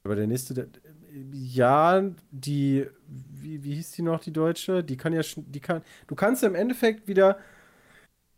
Aber 0.04 0.16
der 0.16 0.28
nächste, 0.28 0.54
der, 0.54 0.68
ja, 1.32 2.04
die, 2.32 2.88
wie, 3.08 3.64
wie 3.64 3.76
hieß 3.76 3.92
die 3.92 4.02
noch, 4.02 4.20
die 4.20 4.34
Deutsche? 4.34 4.84
Die 4.84 4.98
kann 4.98 5.14
ja, 5.14 5.22
die 5.36 5.60
kann, 5.60 5.82
du 6.08 6.16
kannst 6.16 6.42
ja 6.42 6.50
im 6.50 6.56
Endeffekt 6.56 7.08
wieder, 7.08 7.38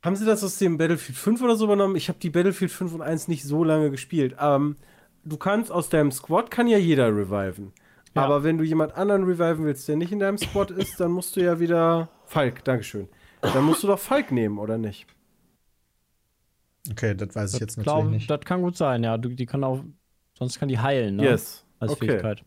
haben 0.03 0.15
sie 0.15 0.25
das 0.25 0.43
aus 0.43 0.57
dem 0.57 0.77
Battlefield 0.77 1.17
5 1.17 1.41
oder 1.41 1.55
so 1.55 1.65
übernommen? 1.65 1.95
Ich 1.95 2.09
habe 2.09 2.19
die 2.19 2.29
Battlefield 2.29 2.71
5 2.71 2.95
und 2.95 3.01
1 3.01 3.27
nicht 3.27 3.43
so 3.43 3.63
lange 3.63 3.91
gespielt. 3.91 4.35
Ähm, 4.39 4.75
du 5.23 5.37
kannst 5.37 5.71
aus 5.71 5.89
deinem 5.89 6.11
Squad, 6.11 6.51
kann 6.51 6.67
ja 6.67 6.77
jeder 6.77 7.07
reviven. 7.07 7.73
Ja. 8.15 8.23
Aber 8.23 8.43
wenn 8.43 8.57
du 8.57 8.63
jemand 8.63 8.95
anderen 8.95 9.23
reviven 9.23 9.65
willst, 9.65 9.87
der 9.87 9.95
nicht 9.95 10.11
in 10.11 10.19
deinem 10.19 10.37
Squad 10.37 10.71
ist, 10.71 10.99
dann 10.99 11.11
musst 11.11 11.35
du 11.35 11.41
ja 11.41 11.59
wieder, 11.59 12.09
Falk, 12.25 12.63
Dankeschön. 12.63 13.07
Dann 13.41 13.63
musst 13.65 13.83
du 13.83 13.87
doch 13.87 13.99
Falk 13.99 14.31
nehmen, 14.31 14.57
oder 14.59 14.77
nicht? 14.77 15.07
Okay, 16.89 17.15
das 17.15 17.35
weiß 17.35 17.53
ich 17.53 17.59
jetzt 17.59 17.77
Das, 17.77 17.77
natürlich 17.77 17.83
glaub, 17.83 18.05
nicht. 18.09 18.29
das 18.29 18.41
kann 18.41 18.61
gut 18.61 18.77
sein, 18.77 19.03
ja. 19.03 19.17
Du, 19.17 19.29
die 19.29 19.45
kann 19.45 19.63
auch, 19.63 19.83
Sonst 20.37 20.59
kann 20.59 20.69
die 20.69 20.79
heilen, 20.79 21.17
ne? 21.17 21.23
Yes. 21.25 21.65
Als 21.79 21.93
okay. 21.93 22.07
Fähigkeit. 22.07 22.43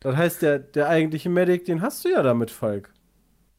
Das 0.00 0.16
heißt, 0.16 0.42
der, 0.42 0.58
der 0.58 0.88
eigentliche 0.88 1.28
Medic, 1.28 1.64
den 1.66 1.82
hast 1.82 2.04
du 2.04 2.08
ja 2.10 2.22
damit, 2.22 2.50
Falk. 2.50 2.92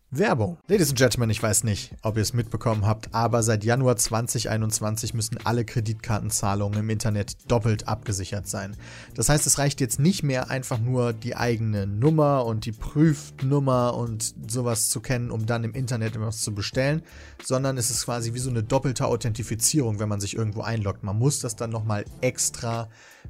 Werbung. 0.10 0.58
Ladies 0.70 0.88
and 0.88 0.98
Gentlemen, 0.98 1.30
ich 1.30 1.43
weiß 1.43 1.65
nicht, 1.65 1.93
ob 2.02 2.15
ihr 2.15 2.22
es 2.22 2.34
mitbekommen 2.34 2.86
habt, 2.86 3.13
aber 3.13 3.43
seit 3.43 3.65
Januar 3.65 3.98
2021 3.98 5.13
müssen 5.13 5.38
alle 5.43 5.65
Kreditkartenzahlungen 5.65 6.80
im 6.80 6.89
Internet 6.89 7.36
doppelt 7.52 7.89
abgesichert 7.89 8.48
sein. 8.48 8.78
Das 9.15 9.28
heißt, 9.28 9.46
es 9.46 9.58
reicht 9.58 9.82
jetzt 9.82 10.00
nicht 10.00 10.24
mehr 10.24 10.50
einfach 10.50 10.80
nur 10.80 11.12
die 11.12 11.36
eigene 11.36 11.88
Nummer 11.88 12.46
und 12.46 12.63
die 12.63 12.72
Prüfnummer 12.72 13.96
und 13.96 14.34
sowas 14.50 14.88
zu 14.88 15.02
kennen, 15.02 15.30
um 15.30 15.46
dann 15.46 15.65
im 15.65 15.74
Internet 15.74 16.15
etwas 16.15 16.39
zu 16.39 16.56
bestellen, 16.56 17.02
sondern 17.43 17.78
es 17.78 17.89
ist 17.89 18.06
quasi 18.06 18.34
wie 18.34 18.39
so 18.39 18.50
eine 18.50 18.63
doppelte 18.63 19.08
Authentifizierung, 19.08 20.00
wenn 20.00 20.08
man 20.08 20.22
sich 20.22 20.38
irgendwo 20.38 20.62
einloggt. 20.62 21.04
Man 21.04 21.20
muss 21.20 21.39
das 21.39 21.58
dann 21.58 21.70
nochmal 21.70 22.06
extra 22.22 22.88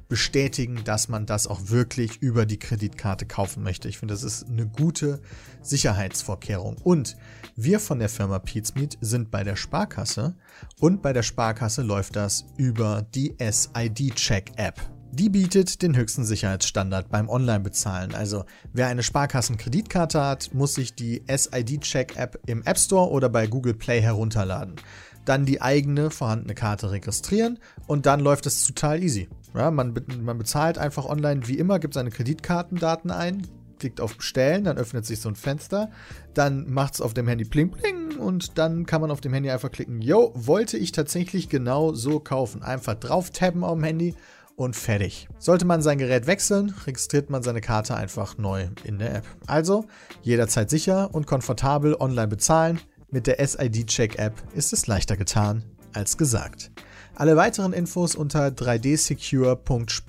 bestätigen, 0.08 0.82
dass 0.84 1.08
man 1.08 1.26
das 1.26 1.46
auch 1.46 1.68
wirklich 1.68 2.18
über 2.22 2.46
die 2.46 2.58
Kreditkarte 2.58 3.26
kaufen 3.26 3.62
möchte. 3.62 3.88
Ich 3.88 3.98
finde, 3.98 4.14
das 4.14 4.22
ist 4.22 4.46
eine 4.48 4.66
gute 4.66 5.20
Sicherheitsvorkehrung. 5.62 6.76
Und 6.82 7.16
wir 7.56 7.80
von 7.80 7.98
der 7.98 8.08
Firma 8.08 8.38
Pizmeet 8.38 8.98
sind 9.00 9.30
bei 9.30 9.44
der 9.44 9.56
Sparkasse 9.56 10.34
und 10.80 11.02
bei 11.02 11.12
der 11.12 11.22
Sparkasse 11.22 11.82
läuft 11.82 12.16
das 12.16 12.46
über 12.56 13.06
die 13.14 13.34
SID-Check-App. 13.38 14.97
Die 15.12 15.30
bietet 15.30 15.80
den 15.82 15.96
höchsten 15.96 16.24
Sicherheitsstandard 16.24 17.08
beim 17.08 17.28
Online-Bezahlen. 17.28 18.14
Also 18.14 18.44
wer 18.72 18.88
eine 18.88 19.02
Sparkassen-Kreditkarte 19.02 20.22
hat, 20.22 20.52
muss 20.52 20.74
sich 20.74 20.94
die 20.94 21.22
SID-Check-App 21.26 22.38
im 22.46 22.62
App 22.62 22.78
Store 22.78 23.10
oder 23.10 23.28
bei 23.28 23.46
Google 23.46 23.74
Play 23.74 24.02
herunterladen. 24.02 24.76
Dann 25.24 25.46
die 25.46 25.62
eigene 25.62 26.10
vorhandene 26.10 26.54
Karte 26.54 26.90
registrieren 26.90 27.58
und 27.86 28.06
dann 28.06 28.20
läuft 28.20 28.46
es 28.46 28.66
total 28.66 29.02
easy. 29.02 29.28
Ja, 29.54 29.70
man, 29.70 29.94
man 30.20 30.38
bezahlt 30.38 30.78
einfach 30.78 31.06
online 31.06 31.48
wie 31.48 31.58
immer, 31.58 31.78
gibt 31.78 31.94
seine 31.94 32.10
Kreditkartendaten 32.10 33.10
ein, 33.10 33.46
klickt 33.78 34.00
auf 34.00 34.16
Bestellen, 34.16 34.64
dann 34.64 34.76
öffnet 34.76 35.06
sich 35.06 35.20
so 35.20 35.28
ein 35.28 35.36
Fenster, 35.36 35.90
dann 36.34 36.70
macht 36.70 36.94
es 36.94 37.00
auf 37.00 37.14
dem 37.14 37.28
Handy 37.28 37.44
Pling 37.44 37.70
Pling 37.70 38.18
und 38.18 38.58
dann 38.58 38.84
kann 38.86 39.00
man 39.00 39.10
auf 39.10 39.20
dem 39.20 39.32
Handy 39.32 39.50
einfach 39.50 39.70
klicken, 39.70 40.02
yo, 40.02 40.32
wollte 40.34 40.76
ich 40.76 40.92
tatsächlich 40.92 41.48
genau 41.48 41.94
so 41.94 42.20
kaufen. 42.20 42.62
Einfach 42.62 42.94
drauf 42.94 43.30
tappen 43.30 43.64
auf 43.64 43.74
dem 43.74 43.84
Handy 43.84 44.14
und 44.58 44.74
fertig. 44.76 45.28
Sollte 45.38 45.64
man 45.64 45.80
sein 45.82 45.98
Gerät 45.98 46.26
wechseln, 46.26 46.74
registriert 46.86 47.30
man 47.30 47.42
seine 47.42 47.60
Karte 47.60 47.96
einfach 47.96 48.36
neu 48.38 48.66
in 48.84 48.98
der 48.98 49.14
App. 49.16 49.24
Also 49.46 49.84
jederzeit 50.22 50.68
sicher 50.68 51.14
und 51.14 51.26
komfortabel 51.26 51.94
online 51.98 52.28
bezahlen. 52.28 52.80
Mit 53.10 53.26
der 53.26 53.38
SID-Check-App 53.46 54.34
ist 54.54 54.72
es 54.72 54.86
leichter 54.86 55.16
getan 55.16 55.62
als 55.94 56.18
gesagt. 56.18 56.70
Alle 57.14 57.36
weiteren 57.36 57.72
Infos 57.72 58.14
unter 58.14 58.50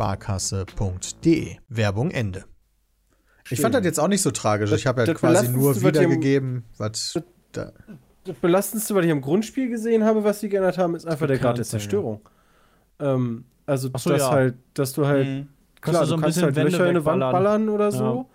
3dsecure.sparkasse.de. 0.10 1.56
Werbung 1.70 2.12
Ende. 2.12 2.46
Ich 3.52 3.62
fand 3.62 3.74
das 3.74 3.84
jetzt 3.84 4.00
auch 4.00 4.08
nicht 4.08 4.22
so 4.22 4.32
tragisch. 4.32 4.70
Das- 4.70 4.80
ich 4.80 4.88
habe 4.88 5.04
ja 5.06 5.14
quasi 5.14 5.50
nur 5.50 5.82
wiedergegeben, 5.82 6.66
was 6.78 7.20
da. 7.52 7.72
Das 8.26 8.36
Belastendste, 8.36 8.94
was 8.96 9.06
ich 9.06 9.12
im 9.12 9.22
Grundspiel 9.22 9.70
gesehen 9.70 10.04
habe, 10.04 10.24
was 10.24 10.40
sie 10.40 10.50
geändert 10.50 10.78
haben, 10.78 10.94
ist 10.96 11.08
einfach 11.08 11.26
der 11.28 11.40
Grad 11.40 11.58
der. 11.58 11.66
Zerstörung. 11.66 12.22
Ähm, 13.00 13.46
also, 13.70 13.90
so, 13.98 14.10
dass 14.10 14.22
ja. 14.22 14.32
halt, 14.32 14.56
dass 14.74 14.94
du 14.94 15.06
halt, 15.06 15.28
Mhm. 15.28 15.48
klar, 15.82 16.02
du 16.04 16.08
so 16.10 16.16
du 16.16 16.20
ein 16.20 16.22
kannst 16.24 16.36
bisschen 16.38 16.46
halt 16.48 16.56
Wände 16.56 16.72
Löcher 16.72 16.84
in 16.86 16.90
eine 16.92 17.06
Wand 17.06 17.20
ballern 17.22 17.70
oder 17.70 17.92
so. 17.92 18.28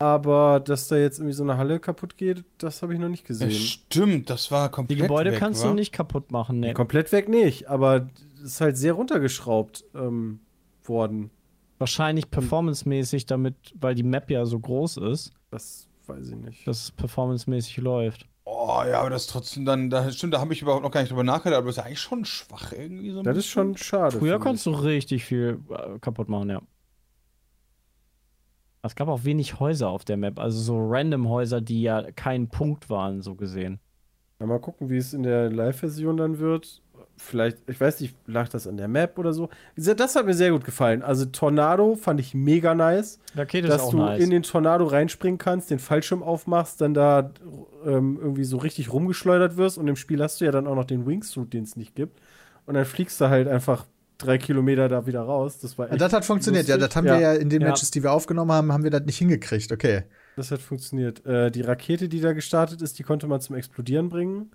Aber 0.00 0.60
dass 0.60 0.86
da 0.88 0.96
jetzt 0.96 1.18
irgendwie 1.18 1.34
so 1.34 1.42
eine 1.42 1.56
Halle 1.56 1.80
kaputt 1.80 2.16
geht, 2.16 2.44
das 2.58 2.82
habe 2.82 2.94
ich 2.94 3.00
noch 3.00 3.08
nicht 3.08 3.22
Ja, 3.24 3.28
gesehen. 3.28 3.50
stimmt, 3.50 4.30
das 4.30 4.50
war 4.52 4.68
Die 4.68 4.72
komplett 4.74 4.98
Gebäude 5.00 5.32
weg, 5.32 5.40
kannst 5.40 5.64
wa? 5.64 5.68
du 5.68 5.74
nicht 5.74 5.92
kaputt 5.92 6.30
machen, 6.30 6.60
ne? 6.60 6.72
Komplett 6.72 7.10
weg 7.10 7.28
nicht, 7.28 7.68
aber 7.68 8.08
es 8.36 8.42
ist 8.44 8.60
halt 8.60 8.76
sehr 8.76 8.92
runtergeschraubt 8.92 9.84
ähm, 9.96 10.38
worden. 10.84 11.30
Wahrscheinlich 11.78 12.30
performancemäßig, 12.30 13.26
damit, 13.26 13.54
weil 13.80 13.94
die 13.96 14.02
Map 14.04 14.30
ja 14.30 14.46
so 14.46 14.58
groß 14.60 14.98
ist, 14.98 15.32
Das 15.50 15.88
weiß 16.06 16.30
ich 16.30 16.36
nicht. 16.36 16.66
dass 16.66 16.84
es 16.84 16.90
performancemäßig 16.92 17.78
läuft. 17.78 18.26
Oh, 18.50 18.82
ja, 18.88 19.00
aber 19.00 19.10
das 19.10 19.22
ist 19.22 19.30
trotzdem 19.30 19.64
dann, 19.66 19.90
da, 19.90 20.10
stimmt, 20.10 20.32
da 20.32 20.40
habe 20.40 20.52
ich 20.54 20.62
überhaupt 20.62 20.82
noch 20.82 20.90
gar 20.90 21.00
nicht 21.02 21.10
drüber 21.10 21.22
nachgedacht, 21.24 21.58
aber 21.58 21.66
das 21.66 21.76
ist 21.76 21.78
ja 21.78 21.84
eigentlich 21.84 22.00
schon 22.00 22.24
schwach 22.24 22.72
irgendwie 22.72 23.10
so 23.10 23.18
ein 23.20 23.24
Das 23.24 23.36
ist 23.36 23.44
bisschen. 23.44 23.52
schon 23.52 23.76
schade. 23.76 24.18
Früher 24.18 24.38
konntest 24.38 24.64
du 24.66 24.72
ich. 24.72 24.82
richtig 24.82 25.24
viel 25.24 25.60
äh, 25.68 25.98
kaputt 25.98 26.28
machen, 26.30 26.48
ja. 26.50 26.62
Es 28.82 28.94
gab 28.94 29.08
auch 29.08 29.24
wenig 29.24 29.60
Häuser 29.60 29.88
auf 29.88 30.04
der 30.04 30.16
Map, 30.16 30.38
also 30.38 30.58
so 30.60 30.78
random 30.78 31.28
Häuser, 31.28 31.60
die 31.60 31.82
ja 31.82 32.10
kein 32.12 32.48
Punkt 32.48 32.88
waren, 32.90 33.22
so 33.22 33.34
gesehen. 33.34 33.80
Ja, 34.40 34.46
mal 34.46 34.60
gucken, 34.60 34.88
wie 34.88 34.96
es 34.96 35.12
in 35.14 35.22
der 35.24 35.50
Live-Version 35.50 36.16
dann 36.16 36.38
wird. 36.38 36.82
Vielleicht, 37.20 37.58
ich 37.68 37.80
weiß 37.80 38.00
nicht, 38.00 38.14
lag 38.26 38.48
das 38.48 38.66
an 38.68 38.76
der 38.76 38.86
Map 38.86 39.18
oder 39.18 39.32
so. 39.32 39.48
Das 39.76 40.14
hat 40.14 40.24
mir 40.24 40.34
sehr 40.34 40.52
gut 40.52 40.64
gefallen. 40.64 41.02
Also 41.02 41.24
Tornado 41.26 41.96
fand 41.96 42.20
ich 42.20 42.32
mega 42.32 42.74
nice. 42.74 43.18
Rakete 43.34 43.66
dass 43.66 43.90
du 43.90 44.06
in 44.06 44.30
den 44.30 44.44
Tornado 44.44 44.84
reinspringen 44.86 45.36
kannst, 45.36 45.70
den 45.70 45.80
Fallschirm 45.80 46.22
aufmachst, 46.22 46.80
dann 46.80 46.94
da 46.94 47.30
ähm, 47.84 48.18
irgendwie 48.22 48.44
so 48.44 48.56
richtig 48.58 48.92
rumgeschleudert 48.92 49.56
wirst 49.56 49.78
und 49.78 49.88
im 49.88 49.96
Spiel 49.96 50.22
hast 50.22 50.40
du 50.40 50.44
ja 50.44 50.52
dann 50.52 50.66
auch 50.68 50.76
noch 50.76 50.84
den 50.84 51.06
Wingsuit, 51.06 51.52
den 51.52 51.64
es 51.64 51.74
nicht 51.76 51.96
gibt. 51.96 52.20
Und 52.66 52.74
dann 52.74 52.84
fliegst 52.84 53.20
du 53.20 53.28
halt 53.28 53.48
einfach 53.48 53.84
drei 54.18 54.38
Kilometer 54.38 54.88
da 54.88 55.06
wieder 55.06 55.22
raus. 55.22 55.58
Das 55.58 55.76
war 55.76 55.86
Ja, 55.86 55.92
echt 55.94 56.00
das 56.00 56.12
hat 56.12 56.24
funktioniert. 56.24 56.68
Ja, 56.68 56.76
lustig. 56.76 56.88
das 56.88 56.96
haben 56.96 57.06
wir 57.06 57.18
ja 57.20 57.32
in 57.34 57.50
den 57.50 57.62
Ja. 57.62 57.68
Matches, 57.68 57.90
die 57.90 58.02
wir 58.02 58.12
aufgenommen 58.12 58.52
haben, 58.52 58.72
haben 58.72 58.84
wir 58.84 58.90
das 58.90 59.02
nicht 59.06 59.18
hingekriegt. 59.18 59.72
Okay. 59.72 60.02
Das 60.36 60.50
hat 60.52 60.60
funktioniert. 60.60 61.26
Äh, 61.26 61.50
die 61.50 61.62
Rakete, 61.62 62.08
die 62.08 62.20
da 62.20 62.32
gestartet 62.32 62.80
ist, 62.80 62.98
die 62.98 63.02
konnte 63.02 63.26
man 63.26 63.40
zum 63.40 63.56
Explodieren 63.56 64.08
bringen. 64.08 64.50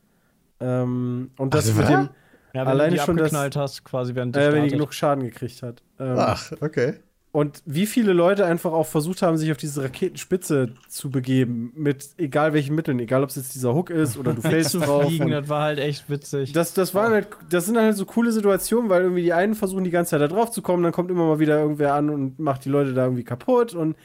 Ähm, 0.60 1.32
und 1.38 1.54
das 1.54 1.70
Ach, 1.72 1.76
mit 1.76 1.90
dem, 1.90 2.10
ja, 2.54 2.62
wenn 2.62 2.68
alleine 2.68 2.92
du 2.96 2.98
die 3.00 3.06
schon 3.06 3.18
das- 3.18 3.26
abgeknallt 3.28 3.56
hast, 3.56 3.84
quasi 3.84 4.16
während 4.16 4.36
äh, 4.38 4.54
wenn 4.54 4.64
die 4.66 4.70
genug 4.72 4.94
Schaden 4.94 5.24
gekriegt 5.24 5.62
hat. 5.64 5.82
Ähm, 6.00 6.16
Ach, 6.18 6.52
okay. 6.62 6.96
Und 7.32 7.64
wie 7.66 7.88
viele 7.88 8.14
Leute 8.14 8.46
einfach 8.46 8.72
auch 8.74 8.86
versucht 8.86 9.24
haben, 9.24 9.38
sich 9.38 9.52
auf 9.52 9.58
diese 9.58 9.82
Raketenspitze 9.84 10.76
zu 10.88 11.10
begeben, 11.10 11.74
mit 11.76 12.10
egal 12.18 12.54
welchen 12.54 12.76
Mitteln, 12.76 13.00
egal 13.00 13.24
ob 13.24 13.30
es 13.30 13.36
jetzt 13.38 13.56
dieser 13.56 13.74
Hook 13.74 13.90
ist 13.90 14.18
oder 14.18 14.34
du 14.36 14.42
fällst 14.52 14.70
zu 14.70 14.80
drauf. 14.80 15.08
fliegen, 15.08 15.26
und- 15.26 15.32
das 15.32 15.50
war 15.50 15.64
halt 15.64 15.80
echt 15.80 16.08
witzig. 16.12 16.52
Das, 16.54 16.76
das, 16.76 16.94
waren 16.94 17.12
halt, 17.12 17.30
das 17.50 17.66
sind 17.66 17.76
halt 17.76 17.98
so 17.98 18.06
coole 18.06 18.32
Situationen, 18.32 18.88
weil 18.92 19.02
irgendwie 19.02 19.24
die 19.24 19.34
einen 19.34 19.56
versuchen 19.56 19.84
die 19.84 19.90
ganze 19.90 20.12
Zeit 20.12 20.22
da 20.22 20.28
drauf 20.28 20.52
zu 20.52 20.62
kommen, 20.62 20.84
dann 20.84 20.92
kommt 20.92 21.10
immer 21.10 21.26
mal 21.26 21.40
wieder 21.40 21.60
irgendwer 21.60 21.96
an 21.96 22.12
und 22.12 22.38
macht 22.38 22.66
die 22.66 22.70
Leute 22.70 22.94
da 22.94 23.06
irgendwie 23.06 23.24
kaputt 23.24 23.74
und 23.74 23.98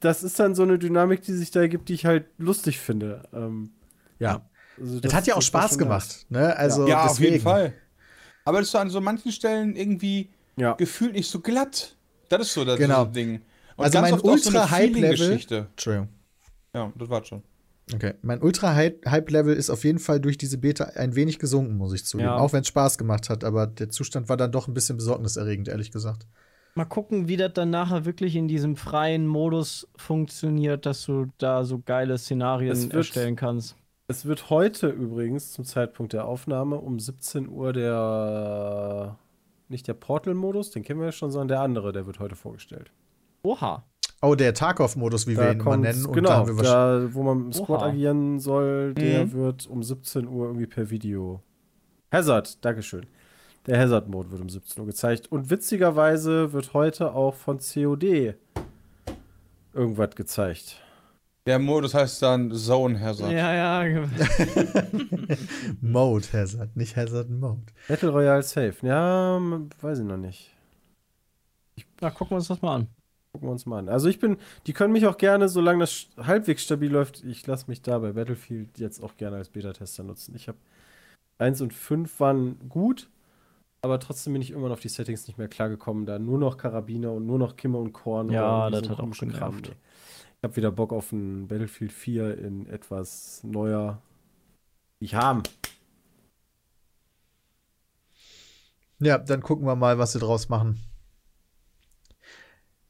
das 0.00 0.22
ist 0.22 0.38
dann 0.38 0.54
so 0.54 0.62
eine 0.64 0.78
Dynamik, 0.78 1.22
die 1.22 1.32
sich 1.32 1.50
da 1.52 1.60
ergibt, 1.60 1.88
die 1.88 1.94
ich 1.94 2.04
halt 2.06 2.26
lustig 2.36 2.80
finde. 2.80 3.22
Ähm, 3.32 3.70
Ja. 4.18 4.42
Also 4.80 5.00
Das, 5.00 5.12
hat 5.14 5.26
ja 5.26 5.36
auch 5.36 5.42
Spaß 5.42 5.78
gemacht. 5.78 6.26
Ne? 6.28 6.56
Also 6.56 6.86
ja, 6.88 7.04
auf 7.04 7.12
deswegen. 7.12 7.32
jeden 7.32 7.44
Fall. 7.44 7.72
Aber 8.44 8.58
das 8.58 8.68
ist 8.68 8.72
so 8.72 8.78
an 8.78 8.90
so 8.90 9.00
manchen 9.00 9.32
Stellen 9.32 9.76
irgendwie. 9.76 10.30
Ja. 10.56 10.74
gefühlt 10.74 11.14
nicht 11.14 11.30
so 11.30 11.40
glatt. 11.40 11.96
Das 12.28 12.42
ist 12.42 12.52
so 12.54 12.64
das 12.64 12.78
Genau. 12.78 13.06
Ding. 13.06 13.40
Und 13.76 13.84
Also 13.86 14.00
mein 14.02 14.18
so 14.18 14.22
Ultra-Hype-Level- 14.22 15.16
Feeling-Geschichte. 15.16 15.66
Entschuldigung. 15.70 16.08
Ja, 16.74 16.92
das 16.94 17.08
war 17.08 17.24
schon. 17.24 17.42
Okay. 17.94 18.14
Mein 18.22 18.42
Ultra-Hype-Level 18.42 19.54
ist 19.56 19.70
auf 19.70 19.82
jeden 19.84 19.98
Fall 19.98 20.20
durch 20.20 20.36
diese 20.36 20.58
Beta 20.58 20.84
ein 20.94 21.14
wenig 21.14 21.38
gesunken, 21.38 21.76
muss 21.78 21.94
ich 21.94 22.04
zugeben. 22.04 22.28
Ja. 22.28 22.36
Auch 22.36 22.52
wenn 22.52 22.60
es 22.60 22.68
Spaß 22.68 22.98
gemacht 22.98 23.30
hat, 23.30 23.44
aber 23.44 23.66
der 23.66 23.88
Zustand 23.88 24.28
war 24.28 24.36
dann 24.36 24.52
doch 24.52 24.68
ein 24.68 24.74
bisschen 24.74 24.96
besorgniserregend, 24.98 25.68
ehrlich 25.68 25.90
gesagt. 25.90 26.26
Mal 26.74 26.84
gucken, 26.84 27.28
wie 27.28 27.36
das 27.36 27.52
dann 27.54 27.70
nachher 27.70 28.04
wirklich 28.04 28.36
in 28.36 28.46
diesem 28.48 28.76
freien 28.76 29.26
Modus 29.26 29.88
funktioniert, 29.96 30.86
dass 30.86 31.04
du 31.04 31.26
da 31.38 31.64
so 31.64 31.80
geile 31.84 32.16
Szenarien 32.18 32.72
Es 32.72 32.86
erstellen 32.88 33.36
kannst. 33.36 33.76
Es 34.12 34.26
wird 34.26 34.50
heute 34.50 34.88
übrigens 34.90 35.52
zum 35.52 35.64
Zeitpunkt 35.64 36.12
der 36.12 36.26
Aufnahme 36.26 36.76
um 36.76 37.00
17 37.00 37.48
Uhr 37.48 37.72
der 37.72 39.16
nicht 39.70 39.88
der 39.88 39.94
Portal-Modus, 39.94 40.70
den 40.70 40.82
kennen 40.82 41.00
wir 41.00 41.06
ja 41.06 41.12
schon, 41.12 41.30
sondern 41.30 41.48
der 41.48 41.60
andere, 41.62 41.92
der 41.92 42.04
wird 42.04 42.18
heute 42.20 42.36
vorgestellt. 42.36 42.92
Oha. 43.42 43.84
Oh, 44.20 44.34
der 44.34 44.52
Tarkov-Modus, 44.52 45.26
wie 45.26 45.38
wir 45.38 45.50
ihn 45.52 45.58
kommt's- 45.58 45.96
nennen. 45.96 46.04
Und 46.04 46.14
da 46.16 46.42
genau, 46.42 46.58
wahrscheinlich- 46.58 47.10
da, 47.10 47.14
wo 47.14 47.22
man 47.22 47.38
im 47.46 47.52
Squad 47.54 47.80
Oha. 47.80 47.86
agieren 47.88 48.38
soll, 48.38 48.92
der 48.92 49.24
Mhm. 49.24 49.32
wird 49.32 49.66
um 49.66 49.82
17 49.82 50.28
Uhr 50.28 50.44
irgendwie 50.48 50.66
per 50.66 50.90
Video. 50.90 51.40
Hazard, 52.12 52.62
Dankeschön. 52.62 53.06
Der 53.64 53.78
Hazard-Mode 53.80 54.30
wird 54.30 54.42
um 54.42 54.50
17 54.50 54.78
Uhr 54.82 54.86
gezeigt. 54.88 55.32
Und 55.32 55.48
witzigerweise 55.48 56.52
wird 56.52 56.74
heute 56.74 57.14
auch 57.14 57.34
von 57.34 57.60
COD 57.60 58.34
irgendwas 59.72 60.14
gezeigt. 60.14 60.81
Der 61.46 61.58
Modus 61.58 61.92
heißt 61.92 62.22
dann 62.22 62.52
Zone 62.52 63.00
Hazard. 63.00 63.32
Ja, 63.32 63.84
ja. 63.84 64.06
Mode 65.80 66.26
Hazard, 66.32 66.76
nicht 66.76 66.96
Hazard 66.96 67.30
Mode. 67.30 67.62
Battle 67.88 68.10
Royale 68.10 68.42
Safe. 68.44 68.74
Ja, 68.82 69.40
weiß 69.80 69.98
ich 69.98 70.04
noch 70.04 70.18
nicht. 70.18 70.54
Na, 72.00 72.10
gucken 72.10 72.30
wir 72.32 72.36
uns 72.36 72.48
das 72.48 72.62
mal 72.62 72.76
an. 72.76 72.88
Gucken 73.32 73.48
wir 73.48 73.52
uns 73.52 73.66
mal 73.66 73.78
an. 73.78 73.88
Also 73.88 74.08
ich 74.08 74.20
bin, 74.20 74.36
die 74.66 74.72
können 74.72 74.92
mich 74.92 75.06
auch 75.06 75.16
gerne, 75.16 75.48
solange 75.48 75.80
das 75.80 76.06
halbwegs 76.16 76.62
stabil 76.62 76.92
läuft, 76.92 77.24
ich 77.24 77.44
lasse 77.46 77.64
mich 77.68 77.82
da 77.82 77.98
bei 77.98 78.12
Battlefield 78.12 78.78
jetzt 78.78 79.02
auch 79.02 79.16
gerne 79.16 79.36
als 79.36 79.48
Beta-Tester 79.48 80.04
nutzen. 80.04 80.36
Ich 80.36 80.46
habe 80.46 80.58
1 81.38 81.60
und 81.60 81.72
5 81.72 82.20
waren 82.20 82.68
gut, 82.68 83.08
aber 83.80 83.98
trotzdem 83.98 84.34
bin 84.34 84.42
ich 84.42 84.50
irgendwann 84.50 84.72
auf 84.72 84.80
die 84.80 84.88
Settings 84.88 85.26
nicht 85.26 85.38
mehr 85.38 85.48
klargekommen, 85.48 86.06
da 86.06 86.20
nur 86.20 86.38
noch 86.38 86.56
Karabiner 86.56 87.12
und 87.12 87.26
nur 87.26 87.38
noch 87.38 87.56
Kimme 87.56 87.78
und 87.78 87.92
Korn. 87.92 88.30
Ja, 88.30 88.70
das 88.70 88.88
hat 88.88 89.00
auch 89.00 89.10
genervt. 89.10 89.68
nee. 89.68 89.74
Ich 90.42 90.44
habe 90.44 90.56
wieder 90.56 90.72
Bock 90.72 90.92
auf 90.92 91.12
ein 91.12 91.46
Battlefield 91.46 91.92
4 91.92 92.36
in 92.36 92.66
etwas 92.66 93.44
neuer. 93.44 94.02
Ich 94.98 95.14
haben. 95.14 95.44
Ja, 98.98 99.18
dann 99.18 99.40
gucken 99.40 99.68
wir 99.68 99.76
mal, 99.76 99.98
was 99.98 100.14
sie 100.14 100.18
draus 100.18 100.48
machen. 100.48 100.80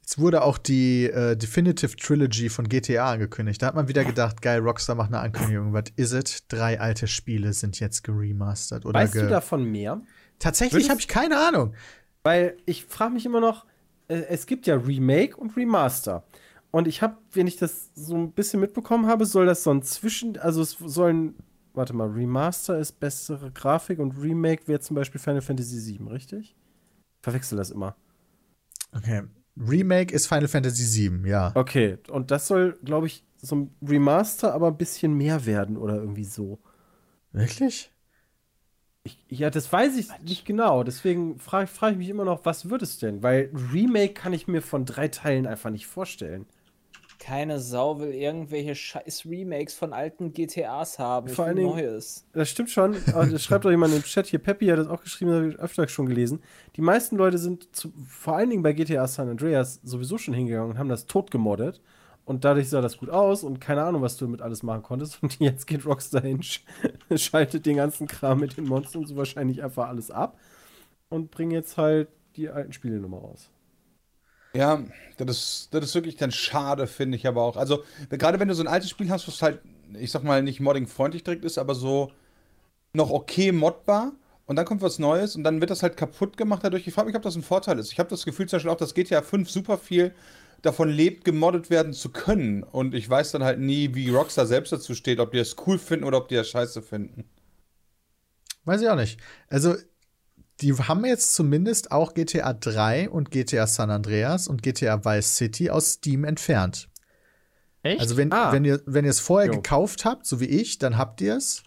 Jetzt 0.00 0.18
wurde 0.18 0.44
auch 0.44 0.56
die 0.56 1.04
äh, 1.04 1.36
Definitive 1.36 1.94
Trilogy 1.94 2.48
von 2.48 2.70
GTA 2.70 3.12
angekündigt. 3.12 3.60
Da 3.60 3.66
hat 3.66 3.74
man 3.74 3.86
wieder 3.86 4.06
gedacht, 4.06 4.40
geil, 4.40 4.60
Rockstar 4.60 4.96
macht 4.96 5.08
eine 5.08 5.20
Ankündigung. 5.20 5.74
Was 5.74 5.84
is 5.96 6.14
it? 6.14 6.50
Drei 6.50 6.80
alte 6.80 7.06
Spiele 7.06 7.52
sind 7.52 7.78
jetzt 7.80 8.02
geremastert. 8.02 8.86
Oder 8.86 9.00
Weißt 9.00 9.12
ge 9.12 9.24
du 9.24 9.28
davon 9.28 9.70
mehr? 9.70 10.00
Tatsächlich 10.38 10.88
habe 10.88 11.00
ich 11.00 11.08
keine 11.08 11.36
Ahnung. 11.36 11.74
Weil 12.22 12.56
ich 12.64 12.86
frage 12.86 13.12
mich 13.12 13.26
immer 13.26 13.40
noch, 13.40 13.66
äh, 14.08 14.22
es 14.30 14.46
gibt 14.46 14.66
ja 14.66 14.76
Remake 14.76 15.36
und 15.36 15.54
Remaster. 15.54 16.24
Und 16.72 16.88
ich 16.88 17.02
habe, 17.02 17.18
wenn 17.32 17.46
ich 17.46 17.56
das 17.56 17.90
so 17.94 18.16
ein 18.16 18.32
bisschen 18.32 18.58
mitbekommen 18.58 19.06
habe, 19.06 19.26
soll 19.26 19.46
das 19.46 19.62
so 19.62 19.70
ein 19.70 19.82
Zwischen, 19.82 20.38
also 20.38 20.62
es 20.62 20.70
sollen, 20.70 21.36
warte 21.74 21.92
mal, 21.92 22.08
Remaster 22.08 22.78
ist 22.78 22.98
bessere 22.98 23.52
Grafik 23.52 23.98
und 23.98 24.12
Remake 24.20 24.66
wäre 24.66 24.80
zum 24.80 24.96
Beispiel 24.96 25.20
Final 25.20 25.42
Fantasy 25.42 25.98
VII, 25.98 26.08
richtig? 26.08 26.56
Verwechsel 27.20 27.58
das 27.58 27.70
immer. 27.70 27.94
Okay. 28.96 29.22
Remake 29.56 30.14
ist 30.14 30.26
Final 30.26 30.48
Fantasy 30.48 31.10
VII, 31.10 31.28
ja. 31.28 31.52
Okay, 31.54 31.98
und 32.08 32.30
das 32.30 32.48
soll, 32.48 32.78
glaube 32.82 33.06
ich, 33.06 33.22
so 33.36 33.56
ein 33.56 33.74
Remaster, 33.86 34.54
aber 34.54 34.68
ein 34.68 34.78
bisschen 34.78 35.12
mehr 35.14 35.44
werden 35.44 35.76
oder 35.76 35.96
irgendwie 35.96 36.24
so. 36.24 36.58
Wirklich? 37.32 37.92
Ich, 39.04 39.18
ja, 39.28 39.50
das 39.50 39.70
weiß 39.70 39.96
ich 39.96 40.08
nicht 40.22 40.46
genau. 40.46 40.84
Deswegen 40.84 41.38
frage 41.38 41.66
frag 41.66 41.92
ich 41.92 41.98
mich 41.98 42.08
immer 42.08 42.24
noch, 42.24 42.44
was 42.44 42.70
wird 42.70 42.82
es 42.82 42.98
denn? 42.98 43.22
Weil 43.22 43.50
Remake 43.72 44.14
kann 44.14 44.32
ich 44.32 44.46
mir 44.46 44.62
von 44.62 44.86
drei 44.86 45.08
Teilen 45.08 45.46
einfach 45.46 45.70
nicht 45.70 45.86
vorstellen. 45.86 46.46
Keine 47.24 47.60
Sau 47.60 48.00
will 48.00 48.12
irgendwelche 48.12 48.74
scheiß 48.74 49.26
Remakes 49.26 49.74
von 49.74 49.92
alten 49.92 50.32
GTAs 50.32 50.98
haben. 50.98 51.28
Vor 51.28 51.44
allen 51.44 51.56
Dingen- 51.56 51.70
Neues. 51.70 52.26
Das 52.32 52.48
stimmt 52.50 52.70
schon. 52.70 52.96
Das 53.06 53.44
schreibt 53.44 53.64
doch 53.64 53.70
jemand 53.70 53.94
im 53.94 54.02
Chat 54.02 54.26
hier. 54.26 54.40
Peppy 54.40 54.66
hat 54.66 54.78
das 54.78 54.88
auch 54.88 55.00
geschrieben, 55.02 55.30
das 55.30 55.38
habe 55.38 55.48
ich 55.50 55.58
öfter 55.60 55.86
schon 55.86 56.06
gelesen. 56.06 56.42
Die 56.74 56.80
meisten 56.80 57.14
Leute 57.16 57.38
sind 57.38 57.74
zu, 57.76 57.92
vor 58.08 58.36
allen 58.36 58.50
Dingen 58.50 58.64
bei 58.64 58.72
GTA 58.72 59.06
San 59.06 59.28
Andreas 59.28 59.80
sowieso 59.84 60.18
schon 60.18 60.34
hingegangen 60.34 60.72
und 60.72 60.78
haben 60.78 60.88
das 60.88 61.06
tot 61.06 61.30
gemoddet. 61.30 61.80
Und 62.24 62.44
dadurch 62.44 62.68
sah 62.68 62.80
das 62.80 62.98
gut 62.98 63.10
aus 63.10 63.44
und 63.44 63.60
keine 63.60 63.82
Ahnung, 63.84 64.02
was 64.02 64.16
du 64.16 64.24
damit 64.24 64.42
alles 64.42 64.62
machen 64.64 64.82
konntest. 64.82 65.18
Und 65.22 65.38
jetzt 65.38 65.66
geht 65.68 65.86
Rockstar 65.86 66.22
hin, 66.22 66.40
sch- 66.40 66.60
schaltet 67.16 67.66
den 67.66 67.76
ganzen 67.76 68.06
Kram 68.08 68.40
mit 68.40 68.56
den 68.56 68.64
Monstern 68.66 69.04
so 69.06 69.14
wahrscheinlich 69.16 69.62
einfach 69.62 69.88
alles 69.88 70.10
ab 70.10 70.38
und 71.08 71.30
bringt 71.30 71.52
jetzt 71.52 71.76
halt 71.76 72.08
die 72.36 72.48
alten 72.48 72.72
Spiele 72.72 72.98
nochmal 72.98 73.20
raus. 73.20 73.50
Ja, 74.54 74.82
das 75.16 75.28
ist, 75.36 75.68
das 75.72 75.84
ist 75.86 75.94
wirklich 75.94 76.16
dann 76.16 76.30
schade, 76.30 76.86
finde 76.86 77.16
ich 77.16 77.26
aber 77.26 77.42
auch. 77.42 77.56
Also, 77.56 77.84
gerade 78.10 78.38
wenn 78.38 78.48
du 78.48 78.54
so 78.54 78.62
ein 78.62 78.68
altes 78.68 78.90
Spiel 78.90 79.08
hast, 79.10 79.26
was 79.26 79.40
halt, 79.40 79.60
ich 79.98 80.10
sag 80.10 80.24
mal, 80.24 80.42
nicht 80.42 80.60
modding-freundlich 80.60 81.24
direkt 81.24 81.44
ist, 81.44 81.58
aber 81.58 81.74
so 81.74 82.12
noch 82.94 83.10
okay 83.10 83.52
modbar 83.52 84.12
und 84.46 84.56
dann 84.56 84.66
kommt 84.66 84.82
was 84.82 84.98
Neues 84.98 85.36
und 85.36 85.44
dann 85.44 85.60
wird 85.60 85.70
das 85.70 85.82
halt 85.82 85.96
kaputt 85.96 86.36
gemacht 86.36 86.64
dadurch. 86.64 86.86
Ich 86.86 86.94
frage 86.94 87.08
mich, 87.08 87.16
ob 87.16 87.22
das 87.22 87.36
ein 87.36 87.42
Vorteil 87.42 87.78
ist. 87.78 87.92
Ich 87.92 87.98
habe 87.98 88.10
das 88.10 88.24
Gefühl 88.24 88.48
zum 88.48 88.58
Beispiel 88.58 88.72
auch, 88.72 88.76
dass 88.76 88.94
GTA 88.94 89.22
5 89.22 89.50
super 89.50 89.78
viel 89.78 90.14
davon 90.62 90.90
lebt, 90.90 91.24
gemoddet 91.24 91.70
werden 91.70 91.92
zu 91.94 92.10
können. 92.10 92.62
Und 92.64 92.94
ich 92.94 93.08
weiß 93.10 93.32
dann 93.32 93.44
halt 93.44 93.60
nie, 93.60 93.94
wie 93.94 94.10
Rockstar 94.10 94.46
selbst 94.46 94.72
dazu 94.72 94.94
steht, 94.94 95.20
ob 95.20 95.32
die 95.32 95.38
das 95.38 95.56
cool 95.66 95.78
finden 95.78 96.04
oder 96.06 96.18
ob 96.18 96.28
die 96.28 96.36
das 96.36 96.48
scheiße 96.50 96.82
finden. 96.82 97.24
Weiß 98.64 98.80
ich 98.82 98.88
auch 98.88 98.96
nicht. 98.96 99.18
Also, 99.48 99.74
die 100.62 100.72
haben 100.74 101.04
jetzt 101.04 101.34
zumindest 101.34 101.92
auch 101.92 102.14
GTA 102.14 102.52
3 102.54 103.10
und 103.10 103.30
GTA 103.30 103.66
San 103.66 103.90
Andreas 103.90 104.48
und 104.48 104.62
GTA 104.62 105.04
Vice 105.04 105.36
City 105.36 105.70
aus 105.70 105.92
Steam 105.94 106.24
entfernt. 106.24 106.88
Echt? 107.82 108.00
Also, 108.00 108.16
wenn, 108.16 108.32
Ah. 108.32 108.52
wenn 108.52 108.64
ihr 108.64 108.80
wenn 108.86 109.04
ihr 109.04 109.10
es 109.10 109.20
vorher 109.20 109.48
Jo. 109.48 109.56
gekauft 109.56 110.04
habt, 110.04 110.24
so 110.26 110.40
wie 110.40 110.46
ich, 110.46 110.78
dann 110.78 110.96
habt 110.96 111.20
ihr 111.20 111.36
es 111.36 111.62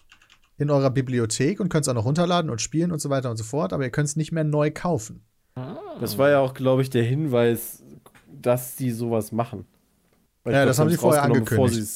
in 0.58 0.70
eurer 0.70 0.90
Bibliothek 0.90 1.60
und 1.60 1.68
könnt 1.68 1.84
es 1.84 1.88
auch 1.90 1.94
noch 1.94 2.06
runterladen 2.06 2.50
und 2.50 2.62
spielen 2.62 2.90
und 2.90 2.98
so 3.00 3.10
weiter 3.10 3.30
und 3.30 3.36
so 3.36 3.44
fort, 3.44 3.72
aber 3.74 3.84
ihr 3.84 3.90
könnt 3.90 4.08
es 4.08 4.16
nicht 4.16 4.32
mehr 4.32 4.44
neu 4.44 4.70
kaufen. 4.70 5.22
Das 6.00 6.16
war 6.18 6.30
ja 6.30 6.38
auch, 6.40 6.54
glaube 6.54 6.80
ich, 6.82 6.88
der 6.90 7.02
Hinweis, 7.02 7.82
dass 8.30 8.76
die 8.76 8.90
sowas 8.90 9.32
machen. 9.32 9.66
Weil 10.46 10.54
Ja, 10.54 10.62
ich 10.62 10.68
das 10.68 10.76
glaub, 10.76 10.84
haben 10.84 10.90
sie 10.92 10.96
vorher 10.96 11.22
angekündigt. 11.24 11.90